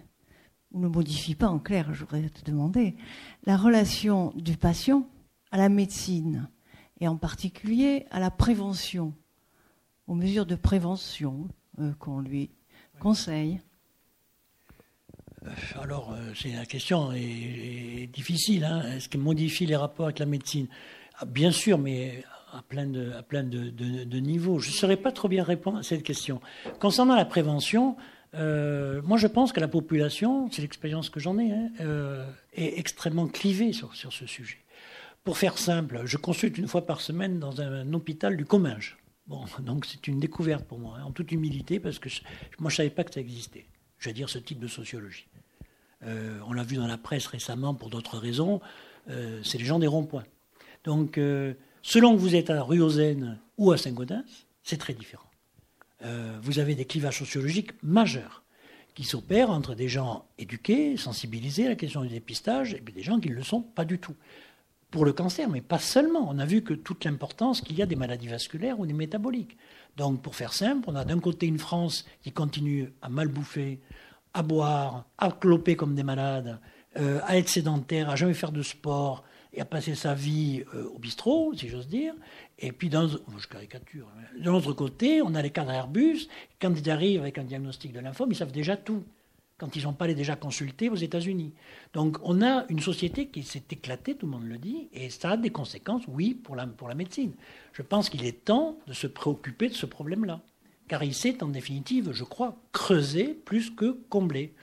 ou 0.73 0.81
ne 0.81 0.89
modifie 0.89 1.35
pas 1.35 1.49
en 1.49 1.59
clair, 1.59 1.93
je 1.93 2.05
voudrais 2.05 2.31
te 2.31 2.45
demander, 2.49 2.97
la 3.45 3.57
relation 3.57 4.33
du 4.37 4.57
patient 4.57 5.07
à 5.51 5.59
la 5.59 5.69
médecine, 5.69 6.49
et 7.01 7.09
en 7.09 7.17
particulier 7.17 8.07
à 8.11 8.21
la 8.21 8.31
prévention, 8.31 9.15
aux 10.07 10.15
mesures 10.15 10.47
de 10.47 10.57
prévention 10.57 11.49
euh, 11.81 11.93
qu'on 11.99 12.21
lui 12.21 12.51
conseille 12.99 13.61
euh, 15.47 15.83
alors, 15.83 16.13
euh, 16.13 16.33
c'est 16.35 16.53
la 16.53 16.67
question 16.67 17.13
est, 17.13 18.09
difficile. 18.13 18.65
Hein. 18.65 18.83
Est-ce 18.97 19.09
qu'il 19.09 19.21
modifie 19.21 19.67
les 19.67 19.77
rapports 19.77 20.07
avec 20.07 20.19
la 20.19 20.27
médecine? 20.27 20.67
Ah, 21.19 21.25
Bien 21.25 21.51
sûr, 21.51 21.79
mais 21.79 22.25
à 22.53 22.63
plein 22.63 22.87
de, 22.87 23.13
à 23.13 23.23
plein 23.23 23.43
de, 23.43 24.19
niveaux. 24.19 24.59
Je 24.59 24.69
ne 24.69 24.75
saurais 24.75 24.97
pas 24.97 25.13
trop 25.13 25.29
bien 25.29 25.45
répondre 25.45 25.79
à 25.79 25.83
cette 25.83 26.03
question. 26.03 26.41
Concernant 26.81 27.15
la 27.15 27.25
prévention, 27.25 27.97
euh, 28.35 29.03
moi 29.03 29.19
je 29.19 29.27
pense 29.27 29.53
que 29.53 29.61
la 29.61 29.69
population, 29.69 30.51
c'est 30.51 30.63
l'expérience 30.63 31.11
que 31.11 31.21
j'en 31.21 31.39
ai, 31.39 31.53
hein, 31.53 31.69
est 32.55 32.79
extrêmement 32.79 33.27
clivée 33.27 33.73
sur, 33.73 33.95
sur, 33.95 34.13
ce 34.13 34.27
sujet. 34.27 34.59
Pour 35.25 35.39
faire 35.39 35.59
simple, 35.59 36.03
je 36.05 36.17
consulte 36.17 36.59
une 36.59 36.69
fois 36.69 36.87
par 36.87 37.01
semaine 37.01 37.39
dans 37.39 37.61
un, 37.61 37.93
hôpital 37.93 38.37
du 38.37 38.45
Comminges. 38.45 38.97
Bon, 39.27 39.45
donc 39.61 39.87
c'est 39.87 40.07
une 40.09 40.21
découverte 40.21 40.65
pour 40.65 40.79
moi, 40.79 40.99
hein, 40.99 41.05
en 41.05 41.13
toute 41.13 41.33
humilité, 41.33 41.81
parce 41.81 41.99
que 41.99 42.09
moi 42.59 42.71
je 42.71 42.75
ne 42.75 42.77
savais 42.77 42.91
pas 42.91 43.05
que 43.05 43.13
ça 43.13 43.21
existait 43.21 43.67
je 43.99 44.09
veux 44.09 44.15
dire, 44.15 44.29
ce 44.29 44.39
type 44.39 44.59
de 44.59 44.69
sociologie. 44.69 45.27
Euh, 46.05 46.39
on 46.47 46.53
l'a 46.53 46.63
vu 46.63 46.77
dans 46.77 46.87
la 46.87 46.99
presse 46.99 47.27
récemment 47.27 47.75
pour 47.75 47.91
d'autres 47.91 48.19
raisons, 48.19 48.61
euh, 49.11 49.41
c'est 49.43 49.59
les 49.59 49.65
gens 49.65 49.79
des 49.79 49.87
ronds-points. 49.87 50.25
Donc, 50.85 51.19
euh, 51.19 51.55
selon 51.83 52.15
que 52.15 52.21
vous 52.21 52.37
êtes 52.37 52.51
à 52.51 52.63
Ruozen 52.63 53.39
ou 53.57 53.73
à 53.73 53.79
Saint-Gaudens, 53.79 54.25
c'est 54.63 54.79
très 54.79 54.95
différent. 54.95 55.25
vous 56.43 56.61
avez 56.61 56.77
des 56.77 56.85
clivages 56.85 57.19
sociologiques 57.19 57.73
majeurs 57.83 58.45
qui 58.95 59.03
s'opèrent 59.03 59.51
entre 59.51 59.75
des 59.75 59.89
gens 59.89 60.27
éduqués, 60.39 60.97
sensibilisés 60.97 61.67
à 61.67 61.71
la 61.71 61.75
question 61.75 62.03
du 62.03 62.09
dépistage, 62.09 62.75
et 62.75 62.81
puis 62.81 62.95
des 62.95 63.03
gens 63.03 63.19
qui 63.19 63.31
ne 63.31 63.35
le 63.35 63.43
sont 63.43 63.63
pas 63.63 63.85
du 63.85 63.99
tout. 63.99 64.15
Pour 64.91 65.05
le 65.05 65.13
cancer, 65.13 65.51
mais 65.51 65.61
pas 65.61 65.79
seulement. 65.79 66.27
On 66.31 66.39
a 66.39 66.47
vu 66.47 66.63
que 66.63 66.73
toute 66.73 67.05
l'importance 67.05 67.61
qu'il 67.61 67.77
y 67.77 67.83
a 67.83 67.87
des 67.87 67.97
maladies 67.97 68.29
vasculaires 68.29 68.81
ou 68.81 68.87
des 68.87 68.95
métaboliques. 68.95 69.59
Donc, 69.99 70.23
pour 70.23 70.35
faire 70.35 70.55
simple, 70.55 70.89
on 70.89 70.97
a 70.97 71.05
d'un 71.05 71.21
côté 71.21 71.47
une 71.47 71.59
France 71.59 72.07
qui 72.23 72.33
continue 72.33 72.91
à 73.03 73.11
mal 73.11 73.29
bouffer, 73.29 73.81
à 74.33 74.43
boire, 74.43 75.05
à 75.19 75.31
cloper 75.31 75.77
comme 75.77 75.95
des 75.95 76.05
malades, 76.05 76.59
euh, 76.97 77.21
à 77.25 77.37
être 77.37 77.51
sédentaire, 77.51 78.09
à 78.09 78.17
jamais 78.17 78.33
faire 78.33 78.53
de 78.53 78.63
sport 78.63 79.25
et 79.53 79.61
à 79.61 79.67
passer 79.67 79.95
sa 79.95 80.15
vie 80.15 80.65
euh, 80.75 80.89
au 80.95 80.99
bistrot, 80.99 81.53
si 81.55 81.69
j'ose 81.69 81.89
dire. 81.89 82.15
Et 82.59 82.73
puis, 82.73 82.91
je 82.91 83.47
caricature, 83.47 84.09
hein. 84.17 84.41
de 84.43 84.51
l'autre 84.51 84.73
côté, 84.73 85.21
on 85.21 85.35
a 85.35 85.43
les 85.43 85.51
cadres 85.51 85.71
Airbus. 85.71 86.29
Quand 86.61 86.73
ils 86.75 86.91
arrivent 86.91 87.21
avec 87.21 87.37
un 87.37 87.45
diagnostic 87.45 87.93
de 87.93 88.01
lymphome, 88.01 88.33
ils 88.33 88.37
savent 88.37 88.53
déjà 88.53 88.77
tout 88.77 89.05
quand 89.59 89.75
ils 89.75 89.83
n'ont 89.83 89.93
pas 89.93 90.07
les 90.07 90.15
déjà 90.15 90.37
consultés 90.37 90.89
aux 90.89 90.95
États-Unis. 90.97 91.53
Donc 91.93 92.19
on 92.23 92.43
a 92.43 92.65
une 92.69 92.81
société 92.81 93.29
qui 93.29 93.43
s'est 93.43 93.65
éclatée, 93.71 94.15
tout 94.15 94.27
le 94.27 94.33
monde 94.33 94.47
le 94.47 94.57
dit, 94.57 94.89
et 94.93 95.11
ça 95.11 95.33
a 95.33 95.37
des 95.37 95.51
conséquences, 95.51 96.03
oui, 96.07 96.35
pour 96.35 96.57
la, 96.57 96.67
pour 96.67 96.89
la 96.89 96.95
médecine. 96.95 97.35
Je 97.73 97.83
pense 97.83 98.09
qu'il 98.09 98.25
est 98.25 98.45
temps 98.45 98.79
de 98.87 98.93
se 98.93 99.09
préoccuper 99.09 99.69
de 99.69 99.75
ce 99.75 99.87
problème-là, 99.87 100.41
car 100.87 101.03
il 101.03 101.15
s'est 101.15 101.43
en 101.43 101.49
définitive, 101.49 102.13
je 102.13 102.25
crois, 102.25 102.57
creusé 102.73 103.35
plus 103.35 103.71
que 103.71 103.99
comblé, 104.09 104.55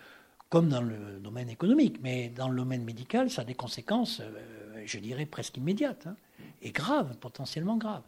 comme 0.50 0.70
dans 0.70 0.82
le 0.82 1.20
domaine 1.22 1.50
économique, 1.50 1.98
mais 2.02 2.30
dans 2.30 2.48
le 2.48 2.56
domaine 2.56 2.86
médical, 2.86 3.30
ça 3.30 3.42
a 3.42 3.46
des 3.46 3.56
conséquences, 3.56 4.22
euh, 4.22 4.84
je 4.86 5.00
dirais, 5.00 5.26
presque 5.26 5.58
immédiates, 5.58 6.08
hein, 6.08 6.16
et 6.62 6.72
graves, 6.72 7.18
potentiellement 7.18 7.76
graves. 7.76 8.04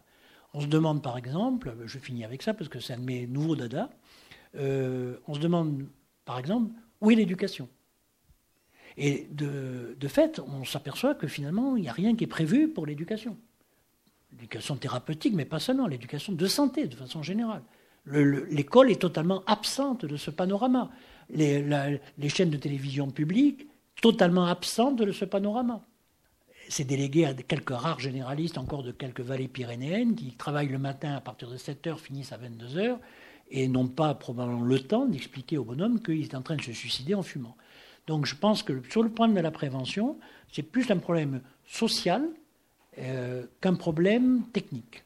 On 0.54 0.60
se 0.60 0.66
demande 0.66 1.02
par 1.02 1.18
exemple, 1.18 1.74
je 1.84 1.98
finis 1.98 2.24
avec 2.24 2.42
ça 2.42 2.54
parce 2.54 2.70
que 2.70 2.80
c'est 2.80 2.94
un 2.94 2.98
de 2.98 3.04
mes 3.04 3.26
nouveaux 3.26 3.56
dada, 3.56 3.90
euh, 4.56 5.18
on 5.26 5.34
se 5.34 5.40
demande 5.40 5.86
par 6.28 6.38
exemple, 6.38 6.70
où 7.00 7.10
est 7.10 7.14
l'éducation? 7.14 7.70
Et 8.98 9.28
de, 9.30 9.96
fait, 10.08 10.38
on 10.40 10.62
s'aperçoit 10.62 11.14
que 11.14 11.26
finalement, 11.26 11.74
il 11.74 11.84
n'y 11.84 11.88
a 11.88 11.92
rien 11.92 12.14
qui 12.14 12.24
est 12.24 12.26
prévu 12.38 12.68
pour 12.68 12.84
l'éducation. 12.84 13.38
L'éducation 14.32 14.76
thérapeutique, 14.76 15.32
mais 15.32 15.46
pas 15.46 15.58
seulement, 15.58 15.86
l'éducation 15.86 16.34
de 16.34 16.46
santé 16.46 16.86
de 16.86 16.94
façon 16.94 17.22
générale. 17.22 17.62
L'école 18.04 18.90
est 18.90 19.00
totalement 19.00 19.42
absente 19.46 20.04
de 20.04 20.18
ce 20.18 20.30
panorama. 20.30 20.90
Les, 21.30 21.64
chaînes 22.28 22.50
de 22.50 22.58
télévision 22.58 23.10
publiques, 23.10 23.66
totalement 24.02 24.44
absentes 24.44 24.98
de 24.98 25.12
ce 25.12 25.24
panorama. 25.24 25.80
C'est 26.68 26.84
délégué 26.84 27.24
à 27.24 27.32
quelques 27.32 27.70
rares 27.70 28.00
généralistes, 28.00 28.58
encore 28.58 28.82
de 28.82 28.92
quelques 28.92 29.22
vallées 29.22 29.48
pyrénéennes, 29.48 30.14
qui 30.14 30.32
travaillent 30.32 30.68
le 30.68 30.76
matin 30.76 31.14
à 31.14 31.22
partir 31.22 31.48
de 31.48 31.56
7h, 31.56 31.96
finissent 31.96 32.32
à 32.32 32.36
22h, 32.36 32.98
et 33.50 33.68
n'ont 33.68 33.88
pas 33.88 34.14
probablement 34.14 34.62
le 34.62 34.80
temps 34.80 35.06
d'expliquer 35.06 35.58
au 35.58 35.64
bonhomme 35.64 36.00
qu'il 36.00 36.22
est 36.22 36.34
en 36.34 36.42
train 36.42 36.56
de 36.56 36.62
se 36.62 36.72
suicider 36.72 37.14
en 37.14 37.22
fumant. 37.22 37.56
Donc 38.06 38.26
je 38.26 38.34
pense 38.34 38.62
que 38.62 38.82
sur 38.90 39.02
le 39.02 39.10
point 39.10 39.28
de 39.28 39.40
la 39.40 39.50
prévention, 39.50 40.18
c'est 40.52 40.62
plus 40.62 40.90
un 40.90 40.96
problème 40.96 41.40
social 41.66 42.24
euh, 42.98 43.44
qu'un 43.60 43.74
problème 43.74 44.42
technique. 44.52 45.04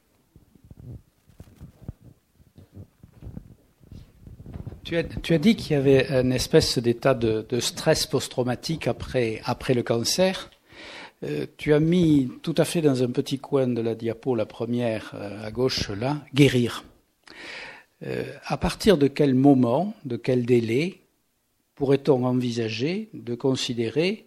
Tu 4.85 4.97
as, 4.97 5.39
dit 5.39 5.57
qu'il 5.57 5.73
y 5.73 5.75
avait 5.75 6.11
une 6.11 6.33
espèce 6.33 6.77
d'état 6.79 7.15
de, 7.15 7.61
stress 7.61 8.07
post-traumatique 8.07 8.89
après, 8.89 9.41
après 9.45 9.75
le 9.75 9.83
cancer. 9.83 10.51
Euh, 11.23 11.47
tu 11.57 11.73
as 11.73 11.81
mis 11.81 12.31
tout 12.43 12.55
à 12.59 12.65
fait 12.65 12.83
dans 12.83 13.03
un 13.03 13.11
petit 13.11 13.39
coin 13.39 13.69
de 13.69 13.81
la 13.81 13.95
diapo, 13.95 14.35
la 14.35 14.45
première 14.45 15.13
euh, 15.15 15.47
à 15.47 15.51
gauche 15.51 15.89
là, 15.91 16.19
guérir. 16.35 16.85
Euh, 18.05 18.25
à 18.47 18.57
partir 18.57 18.99
de 18.99 19.07
quel 19.07 19.35
moment, 19.35 19.95
de 20.05 20.17
quel 20.17 20.45
délai 20.45 21.01
pourrait-on 21.75 22.25
envisager 22.25 23.09
de 23.15 23.35
considérer 23.35 24.27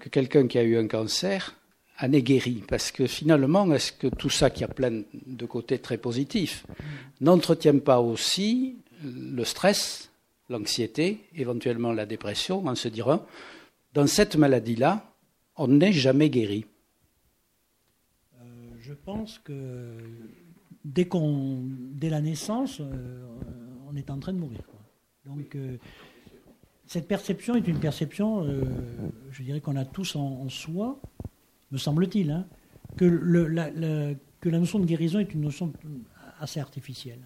que 0.00 0.08
quelqu'un 0.08 0.46
qui 0.46 0.58
a 0.58 0.62
eu 0.62 0.76
un 0.76 0.86
cancer 0.86 1.56
en 2.00 2.12
est 2.12 2.22
guéri? 2.22 2.62
Parce 2.68 2.92
que 2.92 3.06
finalement, 3.06 3.72
est-ce 3.72 3.92
que 3.92 4.06
tout 4.06 4.30
ça 4.30 4.50
qui 4.50 4.62
a 4.62 4.68
plein 4.68 5.02
de 5.12 5.46
côtés 5.46 5.78
très 5.80 5.98
positifs 5.98 6.66
n'entretient 7.20 7.78
pas 7.78 8.00
aussi 8.00 8.76
le 9.02 9.44
stress, 9.44 10.10
l'anxiété, 10.48 11.20
éventuellement 11.34 11.92
la 11.92 12.06
dépression, 12.06 12.64
en 12.66 12.74
se 12.76 12.88
disant, 12.88 13.26
dans 13.92 14.06
cette 14.06 14.36
maladie-là, 14.36 15.12
on 15.56 15.66
n'est 15.66 15.92
jamais 15.92 16.30
guéri? 16.30 16.64
Euh, 18.40 18.44
Je 18.80 18.94
pense 18.94 19.40
que 19.40 19.52
dès, 20.88 21.06
qu'on, 21.06 21.62
dès 21.92 22.10
la 22.10 22.20
naissance, 22.20 22.80
euh, 22.80 23.26
on 23.88 23.96
est 23.96 24.10
en 24.10 24.18
train 24.18 24.32
de 24.32 24.38
mourir. 24.38 24.60
Donc, 25.24 25.54
euh, 25.54 25.76
cette 26.86 27.06
perception 27.06 27.54
est 27.54 27.68
une 27.68 27.80
perception, 27.80 28.44
euh, 28.44 28.64
je 29.30 29.42
dirais 29.42 29.60
qu'on 29.60 29.76
a 29.76 29.84
tous 29.84 30.16
en, 30.16 30.48
soi, 30.48 31.00
me 31.70 31.78
semble-t-il, 31.78 32.30
hein, 32.30 32.46
que, 32.96 33.04
la, 33.04 33.70
la 33.70 34.58
notion 34.58 34.78
de 34.78 34.86
guérison 34.86 35.18
est 35.18 35.34
une 35.34 35.42
notion 35.42 35.72
assez 36.40 36.60
artificielle. 36.60 37.20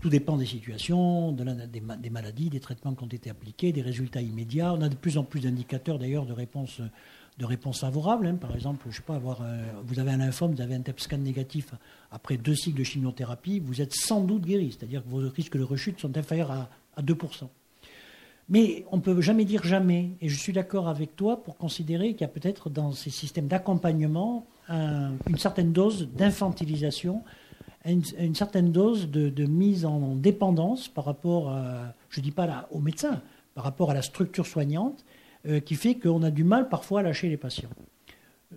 tout 0.00 0.10
dépend 0.10 0.36
des 0.36 0.46
situations, 0.46 1.32
de 1.32 1.42
des, 1.66 1.82
des, 1.98 2.10
maladies, 2.10 2.50
des 2.50 2.60
traitements 2.60 2.94
qui 2.94 3.02
ont 3.02 3.08
été 3.08 3.30
appliqués, 3.30 3.72
des 3.72 3.82
résultats 3.82 4.20
immédiats. 4.20 4.74
On 4.74 4.82
a 4.82 4.88
de 4.88 4.94
plus 4.94 5.18
en 5.18 5.24
plus 5.24 5.40
d'indicateurs 5.40 5.98
d'ailleurs 5.98 6.26
de 6.26 6.34
réponse 6.34 6.80
de 7.38 7.44
réponses 7.44 7.80
favorables. 7.80 8.26
Hein. 8.26 8.36
Par 8.36 8.54
exemple, 8.54 8.86
je 8.90 8.96
sais 8.96 9.02
pas, 9.02 9.16
avoir, 9.16 9.42
vous 9.84 9.98
avez 9.98 10.10
un 10.10 10.18
lymphome, 10.18 10.54
vous 10.54 10.60
avez 10.60 10.74
un 10.74 10.80
TEP 10.80 11.00
scan 11.00 11.18
négatif 11.18 11.72
après 12.10 12.36
deux 12.36 12.54
cycles 12.54 12.78
de 12.78 12.84
chimiothérapie, 12.84 13.60
vous 13.60 13.80
êtes 13.80 13.94
sans 13.94 14.22
doute 14.22 14.44
guéri, 14.44 14.74
c'est-à-dire 14.76 15.02
que 15.02 15.08
vos 15.08 15.28
risques 15.28 15.56
de 15.56 15.62
rechute 15.62 16.00
sont 16.00 16.16
inférieurs 16.16 16.50
à, 16.50 17.02
2%. 17.02 17.48
Mais 18.48 18.86
on 18.90 18.96
ne 18.96 19.02
peut 19.02 19.20
jamais 19.20 19.44
dire 19.44 19.64
jamais, 19.64 20.12
et 20.20 20.28
je 20.28 20.38
suis 20.38 20.52
d'accord 20.52 20.88
avec 20.88 21.14
toi 21.16 21.42
pour 21.42 21.58
considérer 21.58 22.12
qu'il 22.12 22.22
y 22.22 22.24
a 22.24 22.28
peut-être 22.28 22.70
dans 22.70 22.92
ces 22.92 23.10
systèmes 23.10 23.48
d'accompagnement 23.48 24.46
une 24.68 25.38
certaine 25.38 25.72
dose 25.72 26.08
d'infantilisation, 26.08 27.22
une, 27.84 28.34
certaine 28.34 28.72
dose 28.72 29.10
de, 29.10 29.44
mise 29.44 29.84
en 29.84 30.14
dépendance 30.14 30.88
par 30.88 31.04
rapport, 31.04 31.54
je 32.08 32.20
ne 32.20 32.24
dis 32.24 32.30
pas 32.30 32.66
aux 32.70 32.80
médecins, 32.80 33.20
par 33.54 33.64
rapport 33.64 33.90
à 33.90 33.94
la 33.94 34.02
structure 34.02 34.46
soignante, 34.46 35.04
euh, 35.48 35.60
qui 35.60 35.76
fait 35.76 35.94
qu'on 35.94 36.22
a 36.22 36.30
du 36.30 36.44
mal 36.44 36.68
parfois 36.68 37.00
à 37.00 37.02
lâcher 37.02 37.28
les 37.28 37.36
patients. 37.36 37.70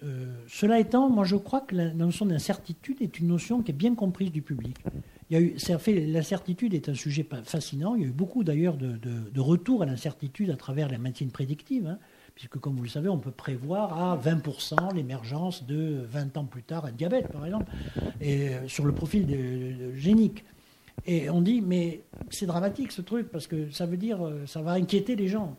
Euh, 0.04 0.26
cela 0.48 0.80
étant, 0.80 1.10
moi 1.10 1.24
je 1.24 1.36
crois 1.36 1.62
que 1.62 1.76
la 1.76 1.94
notion 1.94 2.26
d'incertitude 2.26 3.02
est 3.02 3.20
une 3.20 3.28
notion 3.28 3.62
qui 3.62 3.72
est 3.72 3.74
bien 3.74 3.96
comprise 3.96 4.32
du 4.32 4.42
public. 4.42 4.78
l'incertitude 5.30 6.74
est 6.74 6.90
un 6.90 6.94
sujet 6.94 7.28
fascinant. 7.44 7.96
Il 7.96 8.02
y 8.02 8.06
a 8.06 8.08
eu 8.08 8.12
beaucoup 8.12 8.44
d'ailleurs 8.44 8.78
de, 8.78 8.98
de, 8.98 9.40
retours 9.40 9.84
à 9.84 9.86
l'incertitude 9.86 10.50
à 10.52 10.56
travers 10.56 10.90
la 10.90 10.98
médecine 10.98 11.32
prédictive, 11.32 11.88
hein, 11.88 12.00
puisque 12.34 12.58
comme 12.58 12.76
vous 12.76 12.84
le 12.84 12.90
savez, 12.90 13.10
on 13.10 13.20
peut 13.20 13.32
prévoir 13.32 14.12
à 14.12 14.18
20% 14.18 14.96
l'émergence 14.96 15.66
de 15.66 16.06
20 16.10 16.38
ans 16.38 16.46
plus 16.46 16.64
tard 16.64 16.86
un 16.86 16.92
diabète, 16.92 17.28
par 17.28 17.46
exemple, 17.46 17.72
et 18.22 18.50
euh, 18.50 18.68
sur 18.68 18.86
le 18.86 18.94
profil 18.94 19.94
génique. 19.96 20.46
Et 21.06 21.30
on 21.30 21.42
dit, 21.42 21.62
mais 21.62 22.02
c'est 22.30 22.46
dramatique 22.46 22.92
ce 22.92 23.02
truc, 23.02 23.30
parce 23.30 23.48
que 23.48 23.70
ça 23.72 23.86
veut 23.86 23.98
dire, 23.98 24.20
ça 24.46 24.62
va 24.62 24.74
inquiéter 24.74 25.16
les 25.16 25.28
gens 25.28 25.58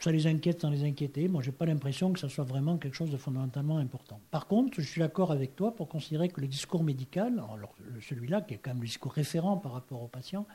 ça 0.00 0.12
les 0.12 0.26
inquiète 0.26 0.60
sans 0.60 0.70
les 0.70 0.84
inquiéter. 0.84 1.28
Moi, 1.28 1.42
je 1.42 1.50
n'ai 1.50 1.56
pas 1.56 1.66
l'impression 1.66 2.12
que 2.12 2.20
ça 2.20 2.28
soit 2.28 2.44
vraiment 2.44 2.76
quelque 2.76 2.94
chose 2.94 3.10
de 3.10 3.16
fondamentalement 3.16 3.78
important. 3.78 4.20
Par 4.30 4.46
contre, 4.46 4.80
je 4.80 4.86
suis 4.86 5.00
d'accord 5.00 5.32
avec 5.32 5.56
toi 5.56 5.74
pour 5.74 5.88
considérer 5.88 6.28
que 6.28 6.40
le 6.40 6.46
discours 6.46 6.84
médical, 6.84 7.42
alors 7.52 7.74
celui-là, 8.00 8.42
qui 8.42 8.54
est 8.54 8.58
quand 8.58 8.70
même 8.70 8.80
le 8.80 8.86
discours 8.86 9.12
référent 9.12 9.56
par 9.56 9.72
rapport 9.72 10.02
aux 10.02 10.08
patients, 10.08 10.46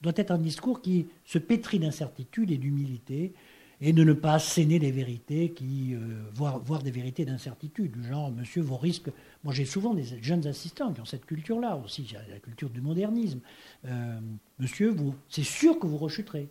doit 0.00 0.12
être 0.16 0.30
un 0.30 0.38
discours 0.38 0.80
qui 0.80 1.06
se 1.24 1.38
pétrit 1.38 1.78
d'incertitude 1.78 2.50
et 2.50 2.56
d'humilité 2.56 3.32
et 3.80 3.92
de 3.92 4.02
ne 4.02 4.12
pas 4.12 4.34
asséner 4.34 4.78
des 4.78 4.90
vérités, 4.90 5.50
qui, 5.50 5.94
euh, 5.94 5.98
voire, 6.34 6.82
des 6.82 6.90
vérités 6.90 7.24
d'incertitude, 7.24 7.92
du 7.92 8.08
genre, 8.08 8.30
monsieur, 8.32 8.60
vos 8.60 8.76
risques. 8.76 9.10
Moi, 9.44 9.54
j'ai 9.54 9.64
souvent 9.64 9.94
des 9.94 10.04
jeunes 10.20 10.46
assistants 10.48 10.92
qui 10.92 11.00
ont 11.00 11.04
cette 11.04 11.26
culture-là 11.26 11.80
aussi, 11.84 12.06
la 12.28 12.40
culture 12.40 12.70
du 12.70 12.80
modernisme. 12.80 13.40
Euh, 13.86 14.18
monsieur, 14.58 14.90
vous, 14.90 15.14
c'est 15.28 15.44
sûr 15.44 15.78
que 15.78 15.86
vous 15.86 15.96
rechuterez. 15.96 16.48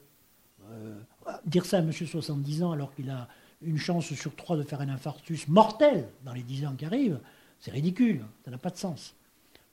Euh, 0.71 0.99
dire 1.45 1.65
ça 1.65 1.77
à 1.77 1.81
monsieur 1.81 2.05
70 2.05 2.63
ans 2.63 2.71
alors 2.71 2.93
qu'il 2.93 3.09
a 3.09 3.27
une 3.61 3.77
chance 3.77 4.13
sur 4.13 4.35
trois 4.35 4.57
de 4.57 4.63
faire 4.63 4.81
un 4.81 4.89
infarctus 4.89 5.47
mortel 5.47 6.07
dans 6.23 6.33
les 6.33 6.43
10 6.43 6.67
ans 6.67 6.75
qui 6.75 6.85
arrivent, 6.85 7.19
c'est 7.59 7.71
ridicule, 7.71 8.23
ça 8.45 8.51
n'a 8.51 8.57
pas 8.57 8.69
de 8.69 8.77
sens. 8.77 9.15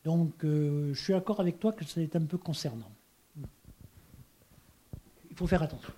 Donc 0.05 0.45
euh, 0.45 0.93
je 0.95 1.03
suis 1.03 1.13
d'accord 1.13 1.41
avec 1.41 1.59
toi 1.59 1.73
que 1.73 1.85
c'est 1.85 2.15
un 2.17 2.25
peu 2.25 2.39
concernant. 2.39 2.91
Il 5.31 5.37
faut 5.37 5.47
faire 5.47 5.63
attention. 5.63 5.93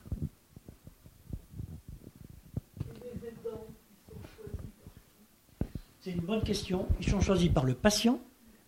C'est 6.01 6.13
une 6.13 6.21
bonne 6.21 6.43
question. 6.43 6.87
Ils 7.01 7.11
sont 7.11 7.21
choisis 7.21 7.51
par 7.51 7.65
le 7.65 7.75
patient 7.75 8.21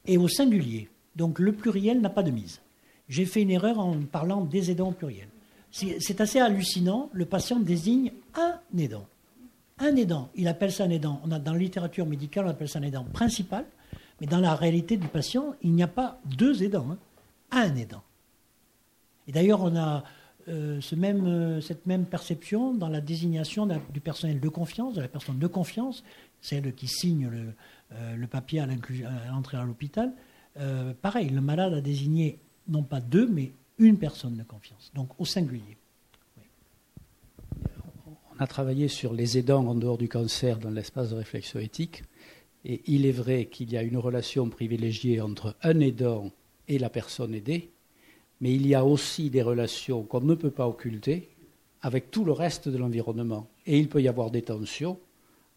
et 0.06 0.18
au 0.18 0.28
singulier. 0.28 0.90
Donc 1.16 1.38
le 1.38 1.52
pluriel 1.52 2.00
n'a 2.00 2.10
pas 2.10 2.22
de 2.22 2.32
mise. 2.32 2.60
J'ai 3.08 3.24
fait 3.24 3.42
une 3.42 3.50
erreur 3.50 3.78
en 3.78 4.02
parlant 4.02 4.44
des 4.44 4.70
aidants 4.70 4.88
au 4.88 4.92
pluriel 4.92 5.28
c'est 6.00 6.20
assez 6.20 6.40
hallucinant. 6.40 7.10
Le 7.12 7.24
patient 7.24 7.58
désigne 7.58 8.12
un 8.34 8.58
aidant. 8.76 9.06
Un 9.78 9.94
aidant. 9.96 10.30
Il 10.34 10.48
appelle 10.48 10.72
ça 10.72 10.84
un 10.84 10.90
aidant. 10.90 11.20
On 11.24 11.30
a, 11.30 11.38
dans 11.38 11.52
la 11.52 11.58
littérature 11.58 12.06
médicale, 12.06 12.46
on 12.46 12.50
appelle 12.50 12.68
ça 12.68 12.78
un 12.78 12.82
aidant 12.82 13.04
principal. 13.04 13.64
Mais 14.20 14.26
dans 14.26 14.40
la 14.40 14.54
réalité 14.54 14.96
du 14.96 15.06
patient, 15.08 15.54
il 15.62 15.72
n'y 15.72 15.82
a 15.82 15.88
pas 15.88 16.20
deux 16.24 16.62
aidants. 16.62 16.86
Hein. 16.90 16.98
Un 17.50 17.76
aidant. 17.76 18.02
Et 19.28 19.32
d'ailleurs, 19.32 19.62
on 19.62 19.76
a 19.76 20.02
euh, 20.48 20.80
ce 20.80 20.94
même, 20.94 21.26
euh, 21.26 21.60
cette 21.60 21.84
même 21.86 22.06
perception 22.06 22.72
dans 22.72 22.88
la 22.88 23.02
désignation 23.02 23.68
du 23.92 24.00
personnel 24.00 24.40
de 24.40 24.48
confiance, 24.48 24.94
de 24.94 25.02
la 25.02 25.08
personne 25.08 25.38
de 25.38 25.46
confiance, 25.46 26.02
celle 26.40 26.74
qui 26.74 26.88
signe 26.88 27.28
le, 27.28 27.52
euh, 27.92 28.26
papier 28.26 28.60
à 28.60 28.66
l'entrée 29.30 29.58
à 29.58 29.64
l'hôpital. 29.64 30.12
pareil, 31.02 31.28
le 31.28 31.40
malade 31.40 31.74
a 31.74 31.80
désigné 31.80 32.38
non 32.66 32.82
pas 32.82 33.00
deux, 33.00 33.28
mais 33.28 33.52
une 33.78 33.98
personne 33.98 34.36
de 34.36 34.42
confiance, 34.42 34.90
donc 34.94 35.10
au 35.18 35.24
singulier. 35.24 35.76
On 38.04 38.40
a 38.40 38.46
travaillé 38.46 38.88
sur 38.88 39.12
les 39.12 39.38
aidants 39.38 39.66
en 39.66 39.74
dehors 39.74 39.98
du 39.98 40.08
cancer 40.08 40.58
dans 40.58 40.70
l'espace 40.70 41.10
de 41.10 41.16
réflexion 41.16 41.60
éthique, 41.60 42.04
et 42.64 42.82
il 42.86 43.06
est 43.06 43.12
vrai 43.12 43.46
qu'il 43.46 43.72
y 43.72 43.76
a 43.76 43.82
une 43.82 43.96
relation 43.96 44.48
privilégiée 44.48 45.20
entre 45.20 45.56
un 45.62 45.80
aidant 45.80 46.30
et 46.66 46.78
la 46.78 46.90
personne 46.90 47.34
aidée, 47.34 47.70
mais 48.40 48.52
il 48.54 48.66
y 48.66 48.74
a 48.74 48.84
aussi 48.84 49.30
des 49.30 49.42
relations 49.42 50.02
qu'on 50.02 50.20
ne 50.20 50.34
peut 50.34 50.50
pas 50.50 50.68
occulter 50.68 51.28
avec 51.80 52.10
tout 52.10 52.24
le 52.24 52.32
reste 52.32 52.68
de 52.68 52.76
l'environnement. 52.76 53.48
Et 53.66 53.78
il 53.78 53.88
peut 53.88 54.02
y 54.02 54.08
avoir 54.08 54.30
des 54.30 54.42
tensions 54.42 54.98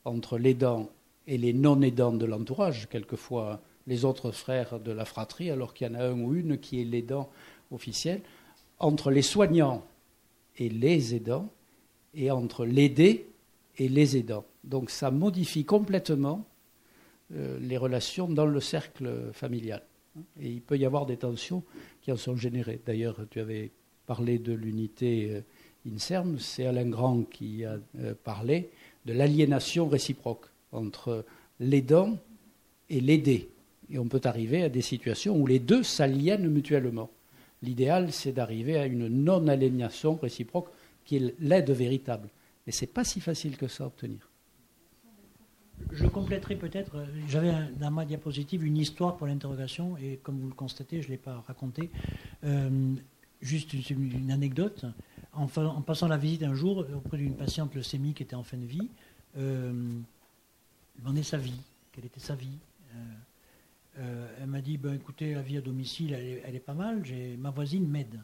entre 0.05 0.37
l'aidant 0.37 0.89
et 1.27 1.37
les 1.37 1.53
non-aidants 1.53 2.13
de 2.13 2.25
l'entourage, 2.25 2.87
quelquefois 2.89 3.61
les 3.87 4.05
autres 4.05 4.31
frères 4.31 4.79
de 4.79 4.91
la 4.91 5.05
fratrie, 5.05 5.51
alors 5.51 5.73
qu'il 5.73 5.87
y 5.87 5.89
en 5.89 5.95
a 5.95 6.05
un 6.05 6.19
ou 6.19 6.35
une 6.35 6.57
qui 6.57 6.81
est 6.81 6.85
l'aidant 6.85 7.29
officielle 7.71 8.21
entre 8.79 9.11
les 9.11 9.21
soignants 9.21 9.85
et 10.57 10.69
les 10.69 11.15
aidants 11.15 11.49
et 12.13 12.31
entre 12.31 12.65
l'aidé 12.65 13.27
et 13.77 13.87
les 13.87 14.17
aidants. 14.17 14.45
Donc 14.63 14.89
ça 14.89 15.11
modifie 15.11 15.65
complètement 15.65 16.45
euh, 17.33 17.57
les 17.59 17.77
relations 17.77 18.27
dans 18.27 18.45
le 18.45 18.59
cercle 18.59 19.29
familial. 19.33 19.83
Et 20.39 20.49
il 20.49 20.61
peut 20.61 20.77
y 20.77 20.85
avoir 20.85 21.05
des 21.05 21.17
tensions 21.17 21.63
qui 22.01 22.11
en 22.11 22.17
sont 22.17 22.35
générées. 22.35 22.81
D'ailleurs, 22.85 23.17
tu 23.29 23.39
avais 23.39 23.71
parlé 24.05 24.39
de 24.39 24.53
l'unité 24.53 25.31
euh, 25.31 25.41
INSERM, 25.89 26.37
c'est 26.37 26.65
Alain 26.65 26.89
Grand 26.89 27.23
qui 27.23 27.63
a 27.65 27.77
euh, 27.99 28.13
parlé 28.23 28.69
de 29.05 29.13
l'aliénation 29.13 29.87
réciproque 29.87 30.45
entre 30.71 31.25
l'aidant 31.59 32.17
et 32.89 32.99
l'aidé. 32.99 33.49
Et 33.89 33.97
on 33.97 34.07
peut 34.07 34.21
arriver 34.23 34.63
à 34.63 34.69
des 34.69 34.81
situations 34.81 35.35
où 35.37 35.47
les 35.47 35.59
deux 35.59 35.83
s'aliènent 35.83 36.49
mutuellement. 36.49 37.09
L'idéal, 37.61 38.11
c'est 38.11 38.31
d'arriver 38.31 38.77
à 38.77 38.85
une 38.85 39.07
non-aliénation 39.07 40.15
réciproque 40.15 40.69
qui 41.05 41.17
est 41.17 41.35
l'aide 41.39 41.69
véritable. 41.71 42.29
Mais 42.65 42.71
ce 42.71 42.81
n'est 42.81 42.91
pas 42.91 43.03
si 43.03 43.19
facile 43.19 43.57
que 43.57 43.67
ça 43.67 43.83
à 43.83 43.87
obtenir. 43.87 44.29
Je 45.91 46.05
compléterai 46.05 46.55
peut-être, 46.55 46.95
euh, 46.95 47.05
j'avais 47.27 47.51
dans 47.79 47.89
ma 47.89 48.05
diapositive 48.05 48.63
une 48.63 48.77
histoire 48.77 49.17
pour 49.17 49.25
l'interrogation, 49.25 49.97
et 49.97 50.19
comme 50.21 50.39
vous 50.39 50.47
le 50.47 50.53
constatez, 50.53 51.01
je 51.01 51.07
ne 51.07 51.13
l'ai 51.13 51.17
pas 51.17 51.43
raconté. 51.47 51.89
Euh, 52.43 52.93
juste 53.41 53.73
une, 53.73 54.31
anecdote. 54.31 54.85
En, 55.33 55.47
passant 55.47 56.07
la 56.07 56.17
visite 56.17 56.43
un 56.43 56.53
jour 56.53 56.85
auprès 56.93 57.17
d'une 57.17 57.35
patiente 57.35 57.73
leucémie 57.73 58.13
qui 58.13 58.23
était 58.23 58.35
en 58.35 58.43
fin 58.43 58.57
de 58.57 58.65
vie, 58.65 58.89
euh, 59.37 59.71
demandait 60.99 61.23
sa 61.23 61.37
vie, 61.37 61.59
quelle 61.91 62.05
était 62.05 62.19
sa 62.19 62.35
vie. 62.35 62.57
Euh, 62.93 62.97
euh, 63.99 64.27
elle 64.39 64.47
m'a 64.47 64.61
dit 64.61 64.77
ben, 64.77 64.93
écoutez, 64.93 65.33
la 65.33 65.41
vie 65.41 65.57
à 65.57 65.61
domicile, 65.61 66.13
elle 66.13 66.55
est, 66.55 66.59
pas 66.59 66.73
mal. 66.73 67.03
ma 67.37 67.49
voisine 67.49 67.87
m'aide. 67.87 68.21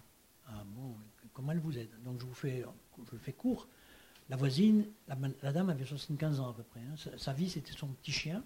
Ah 0.47 0.63
bon, 0.65 0.95
comment 1.34 1.51
elle 1.51 1.59
vous 1.59 1.78
aide? 1.78 1.91
Donc 2.03 2.22
je 2.22 2.26
vous 2.26 2.34
fais, 2.34 2.63
je 3.11 3.18
fais 3.18 3.34
court. 3.34 3.68
La 4.30 4.36
voisine, 4.36 4.86
la, 5.07 5.51
dame 5.53 5.70
avait 5.70 5.86
75 5.86 6.39
ans 6.39 6.49
à 6.49 6.53
peu 6.53 6.63
près. 6.63 6.82
Hein. 6.82 6.95
Sa, 7.18 7.34
vie, 7.34 7.49
c'était 7.49 7.72
son 7.72 7.88
petit 7.88 8.11
chien, 8.11 8.43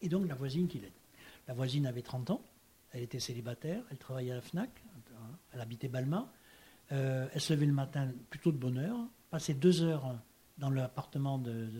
et 0.00 0.08
donc 0.08 0.26
la 0.26 0.34
voisine 0.34 0.66
qui 0.66 0.80
l'aide. 0.80 0.92
La 1.46 1.54
voisine 1.54 1.86
avait 1.86 2.02
30 2.02 2.30
ans, 2.30 2.42
elle 2.92 3.02
était 3.02 3.20
célibataire, 3.20 3.82
elle 3.90 3.98
travaillait 3.98 4.32
à 4.32 4.36
la 4.36 4.40
FNAC, 4.40 4.70
elle 5.52 5.60
habitait 5.60 5.88
Balma. 5.88 6.32
Euh, 6.92 7.28
elle 7.32 7.40
se 7.40 7.52
levait 7.52 7.66
le 7.66 7.72
matin 7.72 8.12
plutôt 8.30 8.50
de 8.50 8.56
bonne 8.56 8.78
heure, 8.78 8.98
passait 9.30 9.54
deux 9.54 9.82
heures 9.82 10.16
dans 10.58 10.70
l'appartement 10.70 11.38
de, 11.38 11.70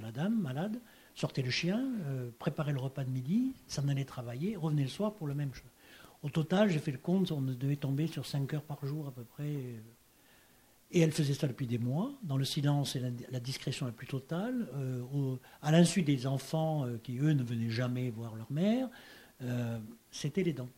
la 0.00 0.12
dame 0.12 0.38
malade, 0.38 0.80
sortait 1.14 1.42
le 1.42 1.50
chien, 1.50 1.84
euh, 2.06 2.30
préparait 2.38 2.72
le 2.72 2.80
repas 2.80 3.04
de 3.04 3.10
midi, 3.10 3.54
s'en 3.68 3.88
allait 3.88 4.04
travailler, 4.04 4.56
revenait 4.56 4.82
le 4.82 4.88
soir 4.88 5.14
pour 5.14 5.26
le 5.26 5.34
même 5.34 5.54
chose. 5.54 5.70
Au 6.22 6.30
total, 6.30 6.70
j'ai 6.70 6.78
fait 6.78 6.90
le 6.90 6.98
compte, 6.98 7.30
on 7.32 7.40
devait 7.40 7.76
tomber 7.76 8.06
sur 8.06 8.26
5 8.26 8.54
heures 8.54 8.62
par 8.62 8.84
jour 8.84 9.06
à 9.06 9.10
peu 9.12 9.24
près. 9.24 9.52
Et 10.90 11.00
elle 11.00 11.12
faisait 11.12 11.34
ça 11.34 11.46
depuis 11.46 11.66
des 11.66 11.78
mois, 11.78 12.12
dans 12.22 12.36
le 12.36 12.44
silence 12.44 12.96
et 12.96 13.02
la, 13.30 13.40
discrétion 13.40 13.86
la 13.86 13.92
plus 13.92 14.06
totale, 14.06 14.68
euh, 14.74 15.36
à 15.60 15.70
l'insu 15.70 16.02
des 16.02 16.26
enfants 16.26 16.86
euh, 16.86 16.98
qui, 17.02 17.18
eux, 17.18 17.32
ne 17.32 17.42
venaient 17.42 17.70
jamais 17.70 18.10
voir 18.10 18.34
leur 18.34 18.50
mère. 18.50 18.88
C'était 20.10 20.42
les 20.42 20.54
dents. 20.54 20.70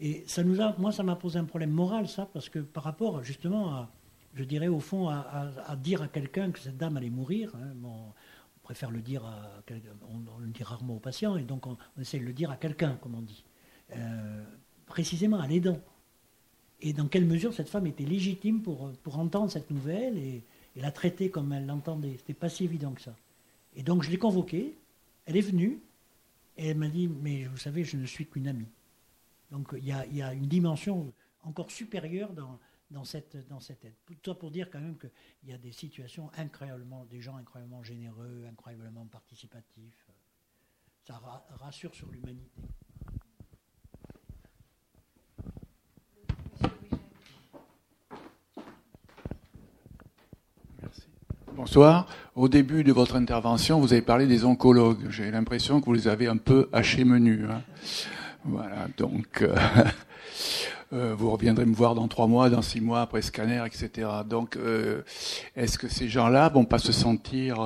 Et 0.00 0.24
ça 0.26 0.42
nous 0.42 0.60
a, 0.60 0.74
moi, 0.78 0.90
ça 0.90 1.04
m'a 1.04 1.14
posé 1.14 1.38
un 1.38 1.44
problème 1.44 1.70
moral, 1.70 2.08
ça, 2.08 2.26
parce 2.26 2.48
que 2.48 2.58
par 2.58 2.82
rapport 2.82 3.22
justement 3.22 3.74
à, 3.74 3.90
je 4.34 4.42
dirais 4.44 4.68
au 4.68 4.80
fond, 4.80 5.08
à, 5.08 5.76
dire 5.76 6.02
à 6.02 6.08
quelqu'un 6.08 6.50
que 6.50 6.58
cette 6.58 6.76
dame 6.76 6.96
allait 6.96 7.10
mourir, 7.10 7.52
hein, 7.54 7.74
préfère 8.70 8.92
le 8.92 9.00
dire 9.00 9.24
à 9.24 9.64
on, 10.08 10.38
le 10.38 10.46
dit 10.46 10.62
rarement 10.62 10.94
aux 10.94 11.00
patients, 11.00 11.36
et 11.36 11.42
donc 11.42 11.66
on, 11.66 11.76
essaie 12.00 12.20
de 12.20 12.24
le 12.24 12.32
dire 12.32 12.52
à 12.52 12.56
quelqu'un, 12.56 12.96
comme 13.02 13.16
on 13.16 13.20
dit. 13.20 13.44
Euh, 13.96 14.44
précisément 14.86 15.40
à 15.40 15.48
l'aidant. 15.48 15.80
Et 16.80 16.92
dans 16.92 17.08
quelle 17.08 17.24
mesure 17.24 17.52
cette 17.52 17.68
femme 17.68 17.88
était 17.88 18.04
légitime 18.04 18.62
pour, 18.62 18.92
pour 19.02 19.18
entendre 19.18 19.50
cette 19.50 19.70
nouvelle 19.70 20.16
et, 20.16 20.44
la 20.76 20.92
traiter 20.92 21.30
comme 21.30 21.52
elle 21.52 21.66
l'entendait. 21.66 22.14
C'était 22.18 22.32
pas 22.32 22.48
si 22.48 22.62
évident 22.62 22.92
que 22.92 23.02
ça. 23.02 23.14
Et 23.74 23.82
donc 23.82 24.04
je 24.04 24.10
l'ai 24.10 24.18
convoquée, 24.18 24.76
elle 25.26 25.36
est 25.36 25.40
venue, 25.40 25.80
et 26.56 26.68
elle 26.68 26.78
m'a 26.78 26.88
dit, 26.88 27.08
mais 27.08 27.46
vous 27.46 27.58
savez, 27.58 27.82
je 27.82 27.96
ne 27.96 28.06
suis 28.06 28.24
qu'une 28.24 28.46
amie. 28.46 28.70
Donc 29.50 29.74
il 29.76 29.84
y 29.84 29.90
a, 29.90 30.06
y 30.06 30.22
a 30.22 30.32
une 30.32 30.46
dimension 30.46 31.12
encore 31.42 31.72
supérieure 31.72 32.32
dans, 32.32 32.56
dans 32.90 33.04
cette, 33.04 33.36
dans 33.48 33.60
cette 33.60 33.84
aide. 33.84 33.94
Tout 34.06 34.16
ça 34.24 34.34
pour 34.34 34.50
dire 34.50 34.70
quand 34.70 34.80
même 34.80 34.98
qu'il 34.98 35.48
y 35.48 35.52
a 35.52 35.58
des 35.58 35.72
situations 35.72 36.30
incroyablement, 36.36 37.04
des 37.04 37.20
gens 37.20 37.36
incroyablement 37.36 37.82
généreux, 37.82 38.44
incroyablement 38.48 39.06
participatifs. 39.06 40.10
Ça 41.06 41.20
rassure 41.58 41.94
sur 41.94 42.10
l'humanité. 42.10 42.62
Bonsoir. 51.54 52.06
Au 52.34 52.48
début 52.48 52.84
de 52.84 52.92
votre 52.92 53.16
intervention, 53.16 53.80
vous 53.80 53.92
avez 53.92 54.02
parlé 54.02 54.26
des 54.26 54.44
oncologues. 54.44 55.10
J'ai 55.10 55.30
l'impression 55.30 55.80
que 55.80 55.86
vous 55.86 55.92
les 55.92 56.08
avez 56.08 56.26
un 56.26 56.38
peu 56.38 56.68
hachés 56.72 57.04
menus. 57.04 57.46
Hein. 57.50 57.62
Voilà, 58.44 58.88
donc 58.96 59.42
euh, 59.42 59.54
euh, 60.92 61.14
vous 61.14 61.30
reviendrez 61.30 61.66
me 61.66 61.74
voir 61.74 61.94
dans 61.94 62.08
trois 62.08 62.26
mois, 62.26 62.50
dans 62.50 62.62
six 62.62 62.80
mois, 62.80 63.02
après 63.02 63.22
scanner, 63.22 63.62
etc. 63.66 64.08
Donc, 64.28 64.56
euh, 64.56 65.02
est-ce 65.56 65.78
que 65.78 65.88
ces 65.88 66.08
gens-là 66.08 66.48
vont 66.48 66.64
pas 66.64 66.78
se 66.78 66.92
sentir 66.92 67.58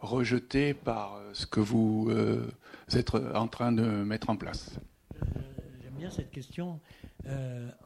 rejetés 0.00 0.74
par 0.74 1.20
ce 1.32 1.46
que 1.46 1.60
vous 1.60 2.10
êtes 2.92 3.14
en 3.14 3.48
train 3.48 3.72
de 3.72 3.82
mettre 3.82 4.30
en 4.30 4.36
place? 4.36 4.78
J'aime 5.82 5.94
bien 5.98 6.10
cette 6.10 6.30
question. 6.30 6.80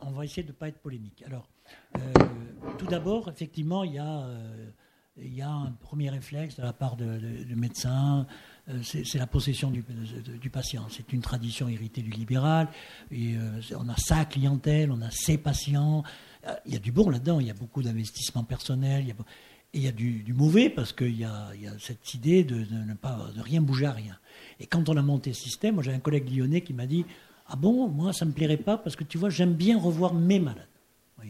on 0.03 0.11
va 0.11 0.25
essayer 0.25 0.43
de 0.43 0.49
ne 0.49 0.55
pas 0.55 0.69
être 0.69 0.81
polémique. 0.81 1.23
Alors, 1.27 1.49
tout 2.79 2.87
d'abord, 2.87 3.29
effectivement, 3.29 3.85
il 3.85 3.95
y 3.95 3.99
a 5.43 5.51
un 5.51 5.73
premier 5.81 6.11
réflexe 6.11 6.57
de 6.57 6.63
la 6.63 6.73
part 6.73 6.97
de, 6.97 7.55
médecins, 7.55 8.21
euh, 8.21 8.25
c'est 8.83 9.19
la 9.19 9.27
possession 9.27 9.71
du, 9.71 9.83
patient. 10.51 10.87
C'est 10.89 11.13
une 11.13 11.21
tradition 11.21 11.69
héritée 11.69 12.03
du 12.03 12.11
libéral. 12.11 12.69
Et, 13.11 13.35
euh, 13.35 13.61
on 13.77 13.89
a 13.89 13.97
sa 13.97 14.25
clientèle, 14.25 14.91
on 14.91 15.03
a 15.03 15.11
ses 15.11 15.39
patients. 15.39 16.05
Euh, 16.47 16.55
il 16.67 16.73
y 16.73 16.77
a 16.77 16.79
du 16.79 16.93
bon 16.93 17.11
là-dedans, 17.11 17.41
il 17.41 17.47
y 17.47 17.51
a 17.51 17.55
beaucoup 17.55 17.83
d'investissements 17.83 18.45
personnels. 18.45 19.09
et 19.09 19.15
il 19.75 19.83
y 19.83 19.89
a 19.89 19.93
du, 19.93 20.33
mauvais 20.35 20.69
parce 20.69 20.93
qu'il 20.93 21.17
y, 21.17 21.25
a, 21.25 21.51
cette 21.79 22.15
idée 22.15 22.45
de, 22.45 22.67
ne 22.71 22.95
pas 22.95 23.31
de 23.35 23.41
rien 23.41 23.63
bouger 23.63 23.87
à 23.87 23.93
rien. 23.93 24.19
Et 24.61 24.67
quand 24.67 24.89
on 24.89 24.97
a 24.97 25.03
monté 25.03 25.33
ce 25.33 25.43
système, 25.43 25.75
moi 25.75 25.83
j'ai 25.83 25.93
un 25.93 25.99
collègue 25.99 26.31
lyonnais 26.31 26.61
qui 26.61 26.75
m'a 26.75 26.87
dit 26.87 27.07
ah 27.47 27.57
bon 27.57 27.89
moi 27.89 28.13
ça 28.13 28.27
me 28.27 28.33
plairait 28.33 28.59
pas 28.59 28.77
parce 28.77 28.97
que 28.97 29.05
tu 29.05 29.17
vois 29.17 29.31
j'aime 29.31 29.55
bien 29.55 29.79
revoir 29.79 30.13
mes 30.13 30.39
malades. 30.39 30.69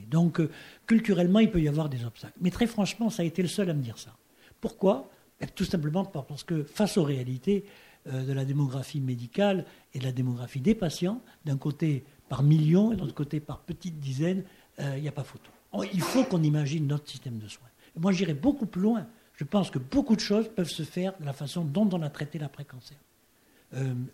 Donc, 0.09 0.41
euh, 0.41 0.51
culturellement, 0.87 1.39
il 1.39 1.51
peut 1.51 1.61
y 1.61 1.68
avoir 1.68 1.89
des 1.89 2.05
obstacles. 2.05 2.37
Mais 2.41 2.51
très 2.51 2.66
franchement, 2.66 3.11
ça 3.11 3.22
a 3.22 3.26
été 3.26 3.43
le 3.43 3.49
seul 3.49 3.70
à 3.70 3.74
me 3.74 3.83
dire 3.83 3.99
ça. 3.99 4.14
Pourquoi? 4.61 5.11
Tout 5.55 5.64
simplement 5.64 6.05
parce 6.05 6.45
que 6.45 6.62
face 6.62 6.97
aux 6.97 7.05
réalités 7.05 7.64
euh, 8.09 8.24
de 8.24 8.32
la 8.32 8.45
démographie 8.45 9.01
médicale 9.01 9.64
et 9.95 9.99
de 9.99 10.05
la 10.05 10.12
démographie 10.12 10.61
des 10.61 10.74
patients, 10.74 11.20
d'un 11.45 11.57
côté 11.57 12.05
par 12.28 12.43
millions 12.43 12.93
et 12.93 12.97
de 12.97 13.01
l'autre 13.01 13.14
côté 13.14 13.40
par 13.40 13.61
petites 13.61 13.99
dizaines, 13.99 14.45
euh, 14.80 14.95
il 14.97 15.03
n'y 15.03 15.09
a 15.09 15.12
pas 15.12 15.24
photo. 15.24 15.51
Il 15.93 16.01
faut 16.01 16.24
qu'on 16.24 16.43
imagine 16.43 16.86
notre 16.86 17.09
système 17.09 17.38
de 17.38 17.49
soins. 17.49 17.68
moi, 17.97 18.12
j'irai 18.12 18.34
beaucoup 18.34 18.66
plus 18.66 18.82
loin. 18.82 19.07
Je 19.34 19.45
pense 19.45 19.70
que 19.70 19.78
beaucoup 19.78 20.16
de 20.16 20.20
choses 20.20 20.49
peuvent 20.55 20.68
se 20.68 20.82
faire 20.82 21.14
de 21.18 21.24
la 21.24 21.32
façon 21.32 21.64
dont 21.64 21.88
on 21.93 22.03
a 22.03 22.11
traité 22.11 22.38
l'après-cancer. 22.38 22.99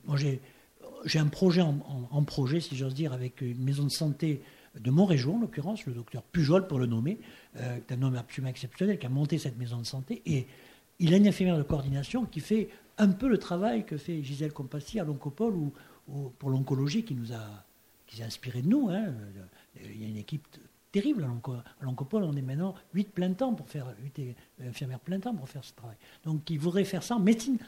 moi, 0.07 0.17
j'ai 1.05 1.19
un 1.19 1.27
projet 1.27 1.63
en, 1.63 2.23
projet, 2.25 2.61
si 2.61 2.77
j'ose 2.77 2.95
dire, 2.95 3.13
avec 3.13 3.41
une 3.41 3.63
maison 3.63 3.85
de 3.85 3.91
santé 3.91 4.43
de 4.79 4.91
mon 4.91 5.05
région, 5.05 5.37
en 5.37 5.41
l'occurrence, 5.41 5.87
le 5.87 5.93
docteur 5.93 6.23
Pujol, 6.23 6.67
pour 6.67 6.79
le 6.79 6.87
nommer, 6.87 7.19
euh, 7.57 7.79
un 7.91 8.03
homme 8.03 8.17
absolument 8.17 8.51
exceptionnel, 8.51 8.99
qui 8.99 9.07
a 9.07 9.09
monté 9.09 9.39
cette 9.39 9.59
maison 9.59 9.79
de 9.79 9.87
santé. 9.87 10.23
Et 10.27 10.47
il 10.99 11.15
a 11.15 11.17
une 11.17 11.29
infirmière 11.29 11.59
de 11.59 11.63
coordination 11.63 12.25
qui 12.25 12.41
fait 12.41 12.69
un 12.99 13.09
peu 13.09 13.29
le 13.29 13.39
travail 13.39 13.85
que 13.85 13.97
fait 13.97 14.23
Gisèle 14.23 14.53
Compassi 14.53 14.99
à 14.99 15.05
l'Oncopole 15.05 15.55
ou, 15.55 15.73
pour 16.39 16.51
l'oncologie 16.51 17.05
qui 17.05 17.15
nous 17.15 17.33
a, 17.33 17.65
qui 18.07 18.23
inspiré 18.23 18.63
de 18.63 18.69
nous. 18.69 18.89
Hein. 18.91 19.13
Il 19.85 20.03
y 20.03 20.05
a 20.05 20.09
une 20.09 20.17
équipe 20.17 20.47
terrible 20.91 21.25
à 21.25 21.85
l'Oncopole. 21.85 22.25
On 22.25 22.35
est 22.35 22.43
maintenant 22.43 22.75
8 22.95 23.13
plein 23.13 23.33
pour 23.33 23.69
faire, 23.69 23.87
8 24.03 24.35
infirmières 24.67 25.01
plein 25.01 25.21
temps 25.21 25.35
pour 25.35 25.49
faire 25.49 25.65
ce 25.65 25.73
travail. 25.75 25.97
Donc 26.25 26.49
il 26.51 26.59
voudrait 26.59 26.85
faire 26.85 27.03
ça 27.03 27.17
en 27.17 27.21
médecine, 27.21 27.59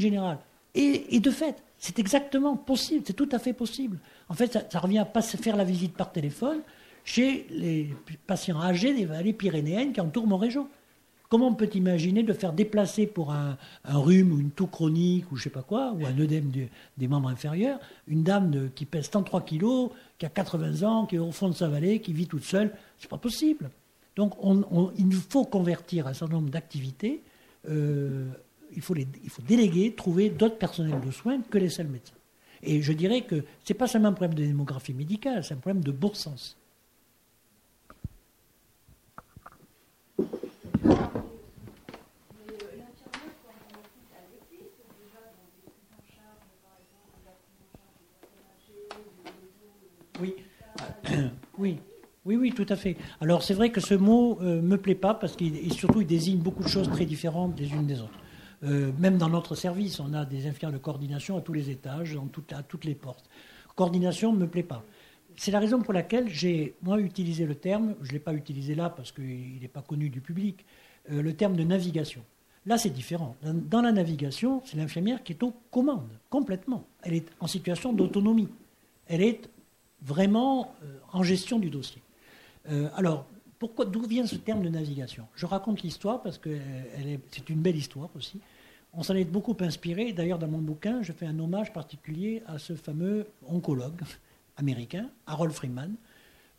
générale. 0.00 0.38
Et, 0.74 1.20
de 1.20 1.30
fait, 1.30 1.62
c'est 1.76 1.98
exactement 1.98 2.56
possible, 2.56 3.04
c'est 3.06 3.12
tout 3.12 3.28
à 3.30 3.38
fait 3.38 3.52
possible. 3.52 3.98
En 4.30 4.34
fait, 4.34 4.66
ça, 4.70 4.78
revient 4.80 5.00
à 5.00 5.22
faire 5.22 5.56
la 5.56 5.64
visite 5.64 5.94
par 5.94 6.12
téléphone 6.12 6.60
chez 7.04 7.46
les 7.50 7.94
patients 8.26 8.60
âgés 8.60 8.94
des 8.94 9.04
vallées 9.04 9.34
pyrénéennes 9.34 9.92
qui 9.92 10.00
entourent 10.00 10.26
mon 10.26 10.38
région. 10.38 10.68
Comment 11.32 11.48
on 11.48 11.54
peut 11.54 11.70
imaginer 11.72 12.22
de 12.22 12.34
faire 12.34 12.52
déplacer 12.52 13.06
pour 13.06 13.32
un, 13.32 13.56
rhume 13.86 14.32
ou 14.32 14.38
une 14.38 14.50
toux 14.50 14.66
chronique 14.66 15.32
ou 15.32 15.36
je 15.36 15.44
sais 15.44 15.48
pas 15.48 15.62
quoi, 15.62 15.92
ou 15.92 16.04
un 16.04 16.18
œdème 16.18 16.52
des 16.98 17.08
membres 17.08 17.30
inférieurs, 17.30 17.80
une 18.06 18.22
dame 18.22 18.68
qui 18.74 18.84
pèse 18.84 19.08
103 19.10 19.40
kilos, 19.40 19.88
qui 20.18 20.26
a 20.26 20.28
80 20.28 20.86
ans, 20.86 21.06
qui 21.06 21.16
est 21.16 21.18
au 21.18 21.32
fond 21.32 21.48
de 21.48 21.54
sa 21.54 21.68
vallée, 21.68 22.02
qui 22.02 22.12
vit 22.12 22.26
toute 22.26 22.44
seule 22.44 22.70
C'est 22.98 23.08
pas 23.08 23.16
possible. 23.16 23.70
Donc 24.14 24.34
il 24.98 25.08
nous 25.08 25.22
faut 25.26 25.46
convertir 25.46 26.06
un 26.06 26.12
certain 26.12 26.34
nombre 26.34 26.50
d'activités 26.50 27.22
euh, 27.66 28.28
il 28.76 28.82
faut, 28.82 28.94
il 28.94 29.30
faut 29.30 29.40
déléguer, 29.40 29.94
trouver 29.94 30.28
d'autres 30.28 30.58
personnels 30.58 31.00
de 31.00 31.10
soins 31.10 31.40
que 31.40 31.56
les 31.56 31.70
seuls 31.70 31.88
médecins. 31.88 32.12
Et 32.62 32.82
je 32.82 32.92
dirais 32.92 33.22
que 33.22 33.36
ce 33.64 33.72
n'est 33.72 33.78
pas 33.78 33.86
seulement 33.86 34.08
un 34.08 34.12
problème 34.12 34.34
de 34.34 34.44
démographie 34.44 34.92
médicale, 34.92 35.42
c'est 35.44 35.54
un 35.54 35.56
problème 35.56 35.82
de 35.82 35.92
bon 35.92 36.12
sens. 36.12 36.58
Oui, 51.58 51.78
oui, 52.24 52.36
oui, 52.36 52.52
tout 52.52 52.66
à 52.68 52.76
fait. 52.76 52.96
Alors 53.20 53.42
c'est 53.42 53.54
vrai 53.54 53.70
que 53.70 53.80
ce 53.80 53.94
mot 53.94 54.38
ne 54.40 54.46
euh, 54.46 54.62
me 54.62 54.76
plaît 54.76 54.94
pas 54.94 55.12
parce 55.12 55.34
qu'il 55.34 55.72
surtout 55.72 56.02
il 56.02 56.06
désigne 56.06 56.38
beaucoup 56.38 56.62
de 56.62 56.68
choses 56.68 56.88
très 56.88 57.04
différentes 57.04 57.56
des 57.56 57.68
unes 57.72 57.86
des 57.86 58.00
autres. 58.00 58.18
Euh, 58.62 58.92
même 58.96 59.18
dans 59.18 59.28
notre 59.28 59.56
service, 59.56 59.98
on 59.98 60.14
a 60.14 60.24
des 60.24 60.46
infirmières 60.46 60.78
de 60.78 60.82
coordination 60.82 61.36
à 61.36 61.40
tous 61.40 61.52
les 61.52 61.68
étages, 61.68 62.16
à 62.52 62.62
toutes 62.62 62.84
les 62.84 62.94
portes. 62.94 63.28
Coordination 63.74 64.32
ne 64.32 64.38
me 64.38 64.46
plaît 64.46 64.62
pas. 64.62 64.84
C'est 65.34 65.50
la 65.50 65.58
raison 65.58 65.82
pour 65.82 65.92
laquelle 65.92 66.28
j'ai, 66.28 66.76
moi, 66.82 67.00
utilisé 67.00 67.44
le 67.44 67.56
terme, 67.56 67.96
je 68.02 68.10
ne 68.10 68.12
l'ai 68.12 68.20
pas 68.20 68.34
utilisé 68.34 68.76
là 68.76 68.88
parce 68.88 69.10
qu'il 69.10 69.58
n'est 69.60 69.66
pas 69.66 69.82
connu 69.82 70.08
du 70.08 70.20
public, 70.20 70.64
euh, 71.10 71.22
le 71.22 71.34
terme 71.34 71.56
de 71.56 71.64
navigation. 71.64 72.22
Là, 72.66 72.78
c'est 72.78 72.90
différent. 72.90 73.34
Dans, 73.42 73.82
la 73.82 73.90
navigation, 73.90 74.62
c'est 74.64 74.76
l'infirmière 74.76 75.24
qui 75.24 75.32
est 75.32 75.42
aux 75.42 75.54
commandes, 75.72 76.12
complètement. 76.30 76.86
Elle 77.02 77.14
est 77.14 77.26
en 77.40 77.48
situation 77.48 77.92
d'autonomie. 77.92 78.48
Elle 79.08 79.22
est 79.22 79.50
vraiment 80.00 80.72
en 81.12 81.24
gestion 81.24 81.58
du 81.58 81.70
dossier. 81.70 82.00
Alors, 82.94 83.26
d'où 83.60 84.06
vient 84.06 84.26
ce 84.26 84.36
terme 84.36 84.62
de 84.62 84.68
navigation? 84.68 85.26
Je 85.34 85.46
raconte 85.46 85.82
l'histoire 85.82 86.22
parce 86.22 86.38
que 86.38 86.58
c'est 87.30 87.48
une 87.50 87.60
belle 87.60 87.76
histoire 87.76 88.10
aussi. 88.16 88.40
On 88.94 89.02
s'en 89.02 89.14
est 89.14 89.24
beaucoup 89.24 89.56
inspiré. 89.60 90.12
D'ailleurs, 90.12 90.38
dans 90.38 90.48
mon 90.48 90.58
bouquin, 90.58 91.02
je 91.02 91.12
fais 91.12 91.26
un 91.26 91.38
hommage 91.38 91.72
particulier 91.72 92.42
à 92.46 92.58
ce 92.58 92.74
fameux 92.74 93.26
oncologue 93.46 94.02
américain, 94.56 95.08
Harold 95.26 95.52
Freeman, 95.52 95.94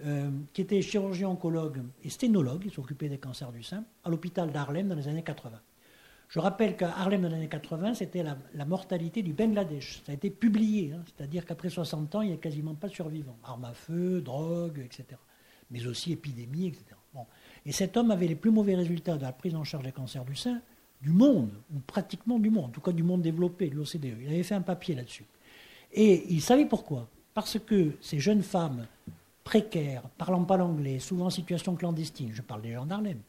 euh, 0.05 0.31
qui 0.51 0.61
était 0.61 0.81
chirurgien 0.81 1.29
oncologue 1.29 1.81
et 2.03 2.09
sténologue, 2.09 2.63
il 2.65 2.71
s'occupait 2.71 3.07
des 3.07 3.19
cancers 3.19 3.51
du 3.51 3.61
sein, 3.61 3.85
à 4.03 4.09
l'hôpital 4.09 4.51
d'Harlem 4.51 4.87
dans 4.87 4.95
les 4.95 5.07
années 5.07 5.23
80. 5.23 5.59
Je 6.27 6.39
rappelle 6.39 6.75
qu'à 6.75 6.89
Harlem 6.97 7.21
dans 7.21 7.29
les 7.29 7.35
années 7.35 7.47
80, 7.47 7.93
c'était 7.93 8.23
la, 8.23 8.65
mortalité 8.65 9.21
du 9.21 9.33
Bangladesh. 9.33 10.01
Ça 10.03 10.11
a 10.11 10.15
été 10.15 10.31
publié, 10.31 10.93
hein. 10.93 11.03
c'est-à-dire 11.05 11.45
qu'après 11.45 11.69
60 11.69 12.15
ans, 12.15 12.21
il 12.21 12.29
n'y 12.29 12.33
a 12.33 12.37
quasiment 12.37 12.73
pas 12.73 12.87
de 12.87 12.93
survivants. 12.93 13.37
Armes 13.43 13.65
à 13.65 13.73
feu, 13.73 14.19
drogue, 14.19 14.81
etc. 14.83 15.19
Mais 15.74 15.86
aussi 15.88 16.13
épidémie, 16.13 16.67
etc. 16.67 16.86
Et 17.65 17.71
cet 17.71 17.97
homme 17.97 18.11
avait 18.11 18.28
les 18.28 18.36
plus 18.36 18.51
mauvais 18.51 18.76
résultats 18.76 19.17
de 19.17 19.24
la 19.24 19.32
prise 19.32 19.55
en 19.55 19.63
charge 19.63 19.84
des 19.84 19.91
cancers 19.91 20.26
du 20.26 20.36
sein 20.36 20.61
du 21.01 21.09
monde, 21.09 21.51
ou 21.76 21.80
pratiquement 21.80 22.39
du 22.39 22.49
monde, 22.49 22.65
en 22.65 22.69
tout 22.69 22.80
cas 22.80 22.93
du 22.93 23.03
monde 23.03 23.21
développé, 23.21 23.69
de 23.69 23.76
l'OCDE. 23.76 24.21
Il 24.21 24.28
avait 24.30 24.43
fait 24.43 24.55
un 24.55 24.61
papier 24.61 24.95
là-dessus. 24.95 25.26
Et 25.91 26.34
il 26.34 26.41
savait 26.41 26.65
pourquoi. 26.65 27.09
Parce 27.34 27.59
que 27.59 27.91
ces 27.99 28.19
jeunes 28.19 28.41
femmes 28.41 28.88
précaires, 29.43 30.03
parlant 30.17 30.45
pas 30.45 30.55
l'anglais, 30.55 30.99
souvent 30.99 31.26
en 31.26 31.30
situation 31.30 31.76
clandestine, 31.76 32.32
je 32.34 32.41
parle 32.41 32.61
des 32.61 32.71
gens 32.71 32.86
d'Arlem, 32.86 33.19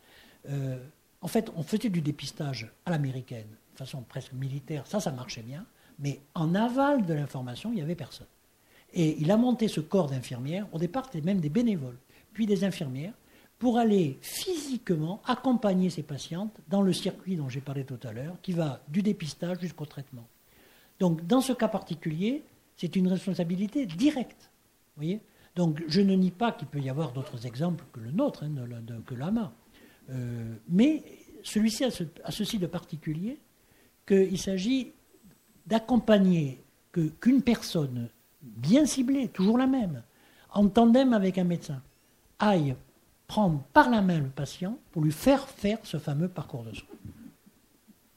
euh, 0.50 0.78
en 1.20 1.26
fait, 1.26 1.50
on 1.56 1.64
faisait 1.64 1.88
du 1.88 2.00
dépistage 2.00 2.70
à 2.86 2.90
l'américaine, 2.90 3.48
de 3.72 3.78
façon 3.78 4.02
presque 4.02 4.34
militaire, 4.34 4.86
ça, 4.86 5.00
ça 5.00 5.10
marchait 5.10 5.42
bien, 5.42 5.64
mais 5.98 6.20
en 6.34 6.54
aval 6.54 7.04
de 7.04 7.14
l'information, 7.14 7.72
il 7.72 7.76
n'y 7.76 7.82
avait 7.82 7.96
personne. 7.96 8.26
Et 8.92 9.20
il 9.20 9.32
a 9.32 9.36
monté 9.36 9.66
ce 9.66 9.80
corps 9.80 10.10
d'infirmières, 10.10 10.68
au 10.72 10.78
départ, 10.78 11.06
c'était 11.06 11.24
même 11.24 11.40
des 11.40 11.48
bénévoles, 11.48 11.96
puis 12.34 12.46
des 12.46 12.64
infirmières, 12.64 13.14
pour 13.58 13.78
aller 13.78 14.18
physiquement 14.20 15.22
accompagner 15.24 15.88
ces 15.88 16.02
patientes 16.02 16.54
dans 16.68 16.82
le 16.82 16.92
circuit 16.92 17.36
dont 17.36 17.48
j'ai 17.48 17.60
parlé 17.60 17.84
tout 17.84 18.00
à 18.02 18.12
l'heure, 18.12 18.36
qui 18.42 18.52
va 18.52 18.82
du 18.88 19.00
dépistage 19.00 19.60
jusqu'au 19.60 19.86
traitement. 19.86 20.26
Donc, 21.00 21.26
dans 21.26 21.40
ce 21.40 21.52
cas 21.52 21.68
particulier, 21.68 22.42
c'est 22.76 22.96
une 22.96 23.08
responsabilité 23.08 23.86
directe. 23.86 24.50
Voyez 24.96 25.20
Donc, 25.56 25.82
je 25.88 26.00
ne 26.00 26.14
nie 26.14 26.30
pas 26.30 26.52
qu'il 26.52 26.68
peut 26.68 26.80
y 26.80 26.90
avoir 26.90 27.12
d'autres 27.12 27.46
exemples 27.46 27.84
que 27.92 28.00
le 28.00 28.10
nôtre, 28.10 28.44
hein, 28.44 28.52
que 29.06 29.14
l'AMA. 29.14 29.52
Euh, 30.10 30.54
mais 30.68 31.02
celui-ci 31.42 31.84
a, 31.84 31.90
ceci 32.30 32.58
de 32.58 32.66
particulier 32.66 33.38
qu'il 34.06 34.38
s'agit 34.38 34.92
d'accompagner 35.66 36.62
qu'une 36.92 37.42
personne 37.42 38.08
bien 38.42 38.84
ciblée, 38.86 39.28
toujours 39.28 39.58
la 39.58 39.66
même, 39.66 40.02
en 40.52 40.68
tandem 40.68 41.12
avec 41.12 41.38
un 41.38 41.44
médecin, 41.44 41.82
aille 42.38 42.76
prendre 43.26 43.62
par 43.72 43.90
la 43.90 44.02
main 44.02 44.18
le 44.18 44.28
patient 44.28 44.78
pour 44.92 45.02
lui 45.02 45.12
faire 45.12 45.48
faire 45.48 45.78
ce 45.84 45.98
fameux 45.98 46.28
parcours 46.28 46.64
de 46.64 46.72
soins. 46.72 46.88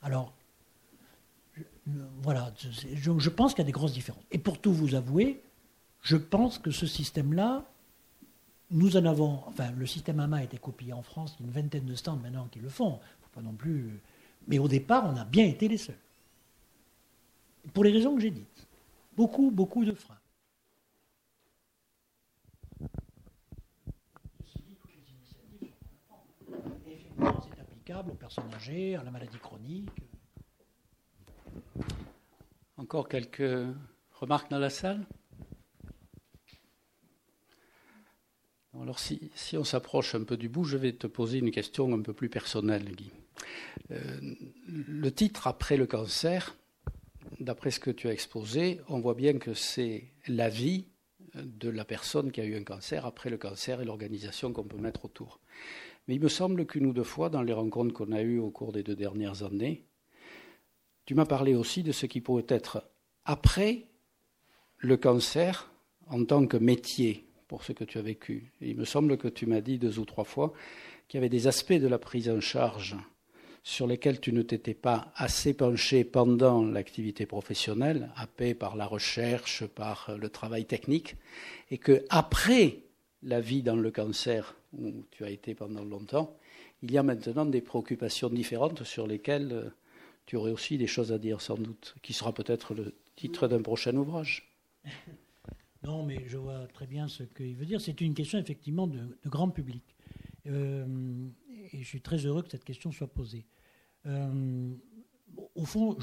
Alors, 0.01 0.33
voilà, 2.21 2.53
je, 2.57 3.29
pense 3.29 3.53
qu'il 3.53 3.59
y 3.59 3.65
a 3.65 3.65
des 3.65 3.71
grosses 3.71 3.93
différences. 3.93 4.23
Et 4.31 4.37
pour 4.37 4.59
tout 4.59 4.73
vous 4.73 4.95
avouer, 4.95 5.41
je 6.01 6.17
pense 6.17 6.59
que 6.59 6.71
ce 6.71 6.85
système-là, 6.85 7.65
nous 8.71 8.97
en 8.97 9.05
avons, 9.05 9.41
enfin, 9.47 9.71
le 9.71 9.85
système 9.85 10.19
AMA 10.19 10.37
a 10.37 10.43
été 10.43 10.57
copié 10.57 10.91
en 10.93 11.01
France, 11.01 11.35
il 11.39 11.43
y 11.43 11.45
a 11.45 11.47
une 11.47 11.61
vingtaine 11.61 11.85
de 11.85 11.95
stands 11.95 12.17
maintenant 12.17 12.47
qui 12.51 12.59
le 12.59 12.69
font, 12.69 12.99
faut 13.21 13.29
pas 13.33 13.41
non 13.41 13.53
plus, 13.53 14.01
mais 14.47 14.59
au 14.59 14.67
départ, 14.67 15.05
on 15.05 15.17
a 15.17 15.23
bien 15.23 15.45
été 15.45 15.67
les 15.67 15.77
seuls. 15.77 15.95
Pour 17.73 17.83
les 17.83 17.91
raisons 17.91 18.15
que 18.15 18.21
j'ai 18.21 18.31
dites. 18.31 18.67
beaucoup, 19.15 19.51
beaucoup 19.51 19.85
de 19.85 19.93
freins. 19.93 20.16
C'est 27.19 27.59
applicable 27.59 28.11
aux 28.11 28.15
personnes 28.15 28.53
âgées, 28.53 28.95
à 28.95 29.03
la 29.03 29.11
maladie 29.11 29.37
chronique. 29.37 29.89
Encore 32.77 33.09
quelques 33.09 33.65
remarques 34.11 34.49
dans 34.51 34.59
la 34.59 34.69
salle? 34.69 35.05
Alors 38.79 38.99
si, 38.99 39.31
si 39.33 39.57
on 39.57 39.63
s'approche 39.63 40.13
un 40.13 40.23
peu 40.23 40.37
du 40.37 40.49
bout, 40.49 40.63
je 40.63 40.77
vais 40.77 40.93
te 40.93 41.07
poser 41.07 41.39
une 41.39 41.51
question 41.51 41.91
un 41.93 42.01
peu 42.01 42.13
plus 42.13 42.29
personnelle, 42.29 42.85
Guy. 42.95 43.11
Euh, 43.91 44.19
le 44.67 45.11
titre 45.11 45.47
Après 45.47 45.77
le 45.77 45.87
cancer, 45.87 46.55
d'après 47.39 47.71
ce 47.71 47.79
que 47.79 47.89
tu 47.89 48.07
as 48.07 48.13
exposé, 48.13 48.81
on 48.87 48.99
voit 48.99 49.15
bien 49.15 49.39
que 49.39 49.53
c'est 49.53 50.05
la 50.27 50.49
vie 50.49 50.85
de 51.33 51.69
la 51.69 51.85
personne 51.85 52.31
qui 52.31 52.41
a 52.41 52.45
eu 52.45 52.55
un 52.55 52.63
cancer 52.63 53.05
après 53.05 53.29
le 53.29 53.37
cancer 53.37 53.81
et 53.81 53.85
l'organisation 53.85 54.53
qu'on 54.53 54.63
peut 54.63 54.77
mettre 54.77 55.05
autour. 55.05 55.39
Mais 56.07 56.15
il 56.15 56.21
me 56.21 56.29
semble 56.29 56.65
qu'une 56.65 56.85
ou 56.85 56.93
deux 56.93 57.03
fois, 57.03 57.29
dans 57.29 57.41
les 57.41 57.53
rencontres 57.53 57.93
qu'on 57.93 58.11
a 58.11 58.21
eues 58.21 58.39
au 58.39 58.49
cours 58.49 58.71
des 58.71 58.83
deux 58.83 58.95
dernières 58.95 59.43
années, 59.43 59.83
tu 61.05 61.15
m'as 61.15 61.25
parlé 61.25 61.55
aussi 61.55 61.83
de 61.83 61.91
ce 61.91 62.05
qui 62.05 62.21
pourrait 62.21 62.45
être 62.49 62.89
après 63.25 63.85
le 64.77 64.97
cancer 64.97 65.71
en 66.07 66.23
tant 66.25 66.45
que 66.47 66.57
métier 66.57 67.25
pour 67.47 67.63
ce 67.63 67.71
que 67.71 67.83
tu 67.83 67.97
as 67.97 68.01
vécu. 68.01 68.51
Il 68.61 68.77
me 68.77 68.85
semble 68.85 69.17
que 69.17 69.27
tu 69.27 69.45
m'as 69.45 69.61
dit 69.61 69.77
deux 69.77 69.99
ou 69.99 70.05
trois 70.05 70.25
fois 70.25 70.53
qu'il 71.07 71.17
y 71.17 71.21
avait 71.21 71.29
des 71.29 71.47
aspects 71.47 71.73
de 71.73 71.87
la 71.87 71.99
prise 71.99 72.29
en 72.29 72.41
charge 72.41 72.95
sur 73.63 73.87
lesquels 73.87 74.21
tu 74.21 74.31
ne 74.31 74.41
t'étais 74.41 74.73
pas 74.73 75.11
assez 75.15 75.53
penché 75.53 76.05
pendant 76.05 76.63
l'activité 76.63 77.25
professionnelle, 77.25 78.09
happé 78.15 78.53
par 78.53 78.77
la 78.77 78.85
recherche, 78.85 79.65
par 79.65 80.11
le 80.17 80.29
travail 80.29 80.65
technique, 80.65 81.15
et 81.69 81.77
que 81.77 82.05
après 82.09 82.79
la 83.23 83.41
vie 83.41 83.63
dans 83.63 83.75
le 83.75 83.91
cancer, 83.91 84.55
où 84.73 85.03
tu 85.11 85.23
as 85.23 85.29
été 85.29 85.55
pendant 85.55 85.83
longtemps, 85.83 86.37
il 86.81 86.91
y 86.91 86.97
a 86.97 87.03
maintenant 87.03 87.45
des 87.45 87.61
préoccupations 87.61 88.29
différentes 88.29 88.83
sur 88.83 89.07
lesquelles 89.07 89.51
euh, 89.51 89.69
tu 90.25 90.35
aurais 90.35 90.51
aussi 90.51 90.77
des 90.77 90.87
choses 90.87 91.11
à 91.11 91.17
dire 91.17 91.41
sans 91.41 91.55
doute, 91.55 91.95
qui 92.01 92.13
sera 92.13 92.33
peut-être 92.33 92.73
le 92.73 92.93
titre 93.15 93.47
d'un 93.47 93.61
prochain 93.61 93.95
ouvrage. 93.95 94.51
Non, 95.83 96.03
mais 96.03 96.23
je 96.27 96.37
vois 96.37 96.67
très 96.67 96.87
bien 96.87 97.07
ce 97.07 97.23
qu'il 97.23 97.55
veut 97.55 97.65
dire. 97.65 97.79
C'est 97.79 98.01
une 98.01 98.15
question 98.15 98.39
effectivement 98.39 98.87
de, 98.87 99.15
grand 99.27 99.49
public. 99.49 99.83
Euh, 100.47 101.27
et 101.71 101.83
je 101.83 101.87
suis 101.87 102.01
très 102.01 102.17
heureux 102.17 102.41
que 102.41 102.49
cette 102.49 102.63
question 102.63 102.91
soit 102.91 103.07
posée. 103.07 103.45
Euh, 104.05 104.73
au 105.55 105.65
fond, 105.65 105.95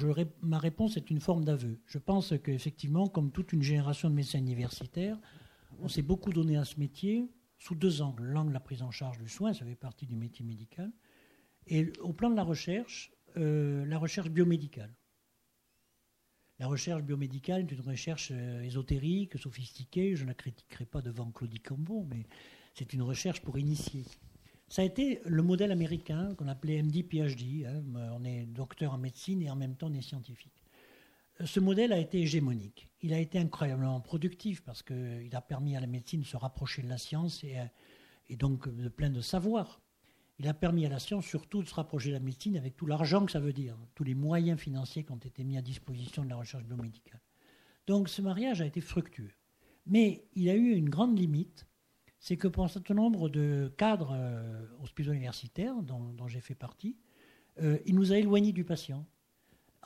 ma 0.42 0.58
réponse 0.58 0.96
est 0.96 1.10
une 1.10 1.20
forme 1.20 1.44
d'aveu. 1.44 1.78
Je 1.86 1.98
pense 1.98 2.34
qu'effectivement, 2.42 3.08
comme 3.08 3.30
toute 3.30 3.52
une 3.52 3.62
génération 3.62 4.08
de 4.08 4.14
médecins 4.14 4.38
universitaires, 4.38 5.18
on 5.80 5.88
s'est 5.88 6.02
beaucoup 6.02 6.32
donné 6.32 6.56
à 6.56 6.64
ce 6.64 6.78
métier 6.78 7.30
sous 7.58 7.74
deux 7.74 8.02
angles. 8.02 8.24
L'angle 8.24 8.48
de 8.48 8.54
la 8.54 8.60
prise 8.60 8.82
en 8.82 8.90
charge 8.90 9.18
du 9.18 9.28
soin, 9.28 9.52
ça 9.52 9.64
fait 9.64 9.74
partie 9.74 10.06
du 10.06 10.16
métier 10.16 10.44
médical. 10.44 10.92
Et 11.66 11.92
au 12.00 12.12
plan 12.12 12.30
de 12.30 12.36
la 12.36 12.42
recherche, 12.42 13.12
euh, 13.36 13.84
la 13.86 13.98
recherche 13.98 14.30
biomédicale. 14.30 14.94
La 16.58 16.68
recherche 16.68 17.02
biomédicale 17.02 17.62
est 17.62 17.72
une 17.72 17.80
recherche 17.80 18.30
euh, 18.32 18.62
ésotérique, 18.62 19.38
sophistiquée. 19.38 20.14
Je 20.14 20.22
ne 20.22 20.28
la 20.28 20.34
critiquerai 20.34 20.86
pas 20.86 21.02
devant 21.02 21.30
Claudie 21.30 21.60
Cambon, 21.60 22.06
mais 22.08 22.26
c'est 22.74 22.92
une 22.92 23.02
recherche 23.02 23.40
pour 23.40 23.58
initier. 23.58 24.04
Ça 24.68 24.82
a 24.82 24.84
été 24.84 25.20
le 25.24 25.42
modèle 25.42 25.72
américain 25.72 26.34
qu'on 26.36 26.48
appelait 26.48 26.82
MD-PhD. 26.82 27.66
Hein. 27.66 27.82
On 28.12 28.24
est 28.24 28.46
docteur 28.46 28.92
en 28.92 28.98
médecine 28.98 29.42
et 29.42 29.50
en 29.50 29.56
même 29.56 29.76
temps 29.76 29.88
on 29.90 29.94
est 29.94 30.02
scientifique. 30.02 30.63
Euh, 31.40 31.46
ce 31.46 31.60
modèle 31.60 31.92
a 31.92 31.98
été 31.98 32.20
hégémonique. 32.20 32.88
Il 33.00 33.12
a 33.12 33.18
été 33.18 33.38
incroyablement 33.38 34.00
productif 34.00 34.62
parce 34.62 34.82
qu'il 34.82 35.30
a 35.32 35.40
permis 35.40 35.76
à 35.76 35.80
la 35.80 35.86
médecine 35.86 36.20
de 36.20 36.26
se 36.26 36.36
rapprocher 36.36 36.82
de 36.82 36.88
la 36.88 36.98
science 36.98 37.44
et, 37.44 37.56
et 38.28 38.36
donc 38.36 38.68
de 38.68 38.88
plein 38.88 39.10
de 39.10 39.20
savoirs. 39.20 39.80
Il 40.38 40.48
a 40.48 40.54
permis 40.54 40.84
à 40.84 40.88
la 40.88 40.98
science 40.98 41.26
surtout 41.26 41.62
de 41.62 41.68
se 41.68 41.74
rapprocher 41.74 42.08
de 42.08 42.14
la 42.14 42.20
médecine 42.20 42.56
avec 42.56 42.76
tout 42.76 42.86
l'argent 42.86 43.24
que 43.24 43.32
ça 43.32 43.40
veut 43.40 43.52
dire, 43.52 43.76
tous 43.94 44.04
les 44.04 44.14
moyens 44.14 44.58
financiers 44.58 45.04
qui 45.04 45.12
ont 45.12 45.16
été 45.16 45.44
mis 45.44 45.56
à 45.56 45.62
disposition 45.62 46.24
de 46.24 46.30
la 46.30 46.36
recherche 46.36 46.64
biomédicale. 46.64 47.20
Donc 47.86 48.08
ce 48.08 48.20
mariage 48.22 48.60
a 48.60 48.66
été 48.66 48.80
fructueux. 48.80 49.30
Mais 49.86 50.26
il 50.34 50.48
a 50.48 50.54
eu 50.54 50.72
une 50.72 50.88
grande 50.88 51.18
limite, 51.18 51.66
c'est 52.18 52.36
que 52.36 52.48
pour 52.48 52.64
un 52.64 52.68
certain 52.68 52.94
nombre 52.94 53.28
de 53.28 53.72
cadres 53.76 54.12
euh, 54.14 54.66
hospitaux 54.82 55.12
universitaires, 55.12 55.82
dont, 55.82 56.26
j'ai 56.26 56.40
fait 56.40 56.54
partie, 56.54 56.96
euh, 57.60 57.78
il 57.86 57.94
nous 57.94 58.12
a 58.12 58.16
éloignés 58.16 58.52
du 58.52 58.64
patient. 58.64 59.06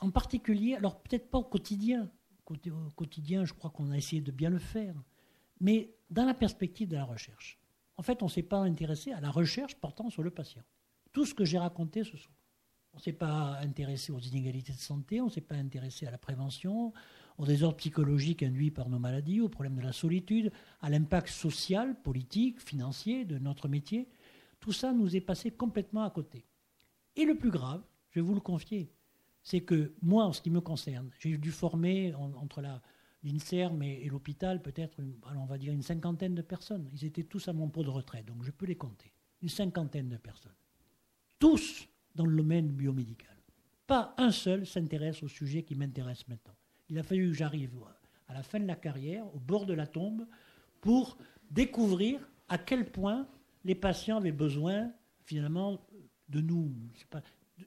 En 0.01 0.11
particulier, 0.11 0.75
alors 0.75 1.01
peut-être 1.01 1.29
pas 1.29 1.37
au 1.37 1.43
quotidien, 1.43 2.09
au 2.45 2.91
quotidien 2.95 3.45
je 3.45 3.53
crois 3.53 3.69
qu'on 3.69 3.91
a 3.91 3.97
essayé 3.97 4.21
de 4.21 4.31
bien 4.31 4.49
le 4.49 4.59
faire, 4.59 4.95
mais 5.59 5.93
dans 6.09 6.25
la 6.25 6.33
perspective 6.33 6.87
de 6.87 6.95
la 6.95 7.03
recherche. 7.03 7.59
En 7.97 8.01
fait, 8.01 8.23
on 8.23 8.27
ne 8.27 8.31
s'est 8.31 8.43
pas 8.43 8.59
intéressé 8.59 9.11
à 9.11 9.19
la 9.19 9.29
recherche 9.29 9.75
portant 9.75 10.09
sur 10.09 10.23
le 10.23 10.31
patient. 10.31 10.63
Tout 11.11 11.25
ce 11.25 11.33
que 11.33 11.43
j'ai 11.43 11.57
raconté 11.57 12.03
ce 12.03 12.15
soir. 12.15 12.33
On 12.93 12.97
ne 12.97 13.01
s'est 13.01 13.13
pas 13.13 13.59
intéressé 13.59 14.11
aux 14.11 14.19
inégalités 14.19 14.71
de 14.71 14.77
santé, 14.77 15.21
on 15.21 15.25
ne 15.25 15.31
s'est 15.31 15.41
pas 15.41 15.55
intéressé 15.55 16.07
à 16.07 16.11
la 16.11 16.17
prévention, 16.17 16.93
aux 17.37 17.45
désordres 17.45 17.77
psychologiques 17.77 18.41
induits 18.41 18.71
par 18.71 18.89
nos 18.89 18.99
maladies, 18.99 19.41
au 19.41 19.49
problème 19.49 19.75
de 19.75 19.81
la 19.81 19.91
solitude, 19.91 20.51
à 20.81 20.89
l'impact 20.89 21.29
social, 21.29 22.01
politique, 22.01 22.59
financier 22.59 23.25
de 23.25 23.37
notre 23.37 23.67
métier. 23.67 24.07
Tout 24.59 24.71
ça 24.71 24.91
nous 24.91 25.15
est 25.15 25.21
passé 25.21 25.51
complètement 25.51 26.03
à 26.03 26.09
côté. 26.09 26.45
Et 27.15 27.25
le 27.25 27.37
plus 27.37 27.51
grave, 27.51 27.83
je 28.09 28.19
vais 28.19 28.25
vous 28.25 28.33
le 28.33 28.41
confier, 28.41 28.91
c'est 29.49 29.61
que 29.61 29.93
moi, 30.01 30.25
en 30.25 30.33
ce 30.33 30.41
qui 30.41 30.49
me 30.49 30.61
concerne, 30.61 31.09
j'ai 31.19 31.37
dû 31.37 31.51
former 31.51 32.13
entre 32.13 32.61
l'INSERM 33.23 33.81
et, 33.81 34.07
l'hôpital 34.09 34.61
peut-être, 34.61 34.99
on 35.35 35.45
va 35.45 35.57
dire 35.57 35.73
une 35.73 35.81
cinquantaine 35.81 36.35
de 36.35 36.41
personnes. 36.41 36.87
Ils 36.93 37.05
étaient 37.05 37.23
tous 37.23 37.47
à 37.47 37.53
mon 37.53 37.69
pot 37.69 37.83
de 37.83 37.89
retraite, 37.89 38.25
donc 38.25 38.43
je 38.43 38.51
peux 38.51 38.65
les 38.65 38.75
compter. 38.75 39.11
Une 39.41 39.49
cinquantaine 39.49 40.09
de 40.09 40.17
personnes. 40.17 40.51
Tous 41.39 41.87
dans 42.15 42.25
le 42.25 42.35
domaine 42.35 42.67
biomédical. 42.67 43.35
Pas 43.87 44.13
un 44.17 44.31
seul 44.31 44.67
s'intéresse 44.67 45.23
au 45.23 45.27
sujet 45.27 45.63
qui 45.63 45.73
m'intéresse 45.75 46.27
maintenant 46.27 46.53
il 46.89 46.97
a 46.97 47.03
fallu 47.03 47.29
que 47.29 47.33
j'arrive 47.33 47.71
à 48.27 48.33
la 48.33 48.43
fin 48.43 48.59
de 48.59 48.65
la 48.65 48.75
carrière, 48.75 49.25
au 49.33 49.39
bord 49.39 49.65
de 49.65 49.73
la 49.73 49.87
tombe, 49.87 50.27
pour 50.81 51.17
découvrir 51.51 52.19
à 52.47 52.57
quel 52.57 52.91
point 52.91 53.27
les 53.63 53.75
patients 53.75 54.17
avaient 54.17 54.31
besoin, 54.31 54.91
finalement, 55.23 55.79
de 56.29 56.41
nous, 56.41 56.71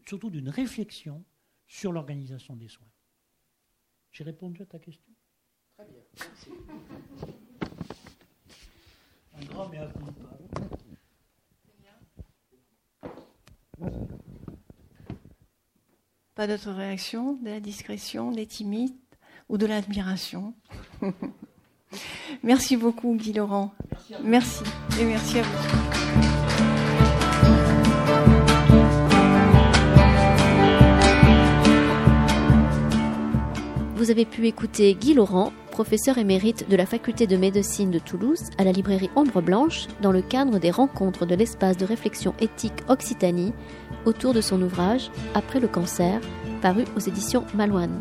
surtout 0.06 0.30
d'une 0.30 0.48
réflexion 0.48 1.24
sur 1.72 1.90
l'organisation 1.90 2.54
des 2.54 2.68
soins. 2.68 2.86
J'ai 4.10 4.24
répondu 4.24 4.60
à 4.60 4.66
ta 4.66 4.78
question? 4.78 5.10
Très 5.74 5.86
bien, 5.86 6.02
merci. 6.18 6.50
Un 9.34 9.44
grand 9.46 9.68
mais 9.70 9.78
Pas 16.34 16.46
d'autres 16.46 16.72
réactions? 16.72 17.34
De 17.36 17.48
la 17.48 17.60
discrétion 17.60 18.32
Des 18.32 18.46
timides 18.46 18.94
ou 19.48 19.56
de 19.56 19.64
l'admiration? 19.64 20.54
merci 22.42 22.76
beaucoup, 22.76 23.16
Guy 23.16 23.32
Laurent. 23.32 23.74
Merci, 24.22 24.62
et 25.00 25.06
merci 25.06 25.38
à 25.38 25.42
vous. 25.42 26.21
Vous 34.02 34.10
avez 34.10 34.24
pu 34.24 34.48
écouter 34.48 34.94
Guy 34.94 35.14
Laurent, 35.14 35.52
professeur 35.70 36.18
émérite 36.18 36.68
de 36.68 36.74
la 36.74 36.86
faculté 36.86 37.28
de 37.28 37.36
médecine 37.36 37.92
de 37.92 38.00
Toulouse 38.00 38.50
à 38.58 38.64
la 38.64 38.72
librairie 38.72 39.10
Ombre 39.14 39.40
Blanche 39.40 39.86
dans 40.00 40.10
le 40.10 40.22
cadre 40.22 40.58
des 40.58 40.72
rencontres 40.72 41.24
de 41.24 41.36
l'espace 41.36 41.76
de 41.76 41.84
réflexion 41.84 42.34
éthique 42.40 42.82
Occitanie 42.88 43.52
autour 44.04 44.34
de 44.34 44.40
son 44.40 44.60
ouvrage 44.60 45.12
Après 45.36 45.60
le 45.60 45.68
cancer, 45.68 46.20
paru 46.62 46.82
aux 46.96 47.00
éditions 47.00 47.44
Malouane. 47.54 48.00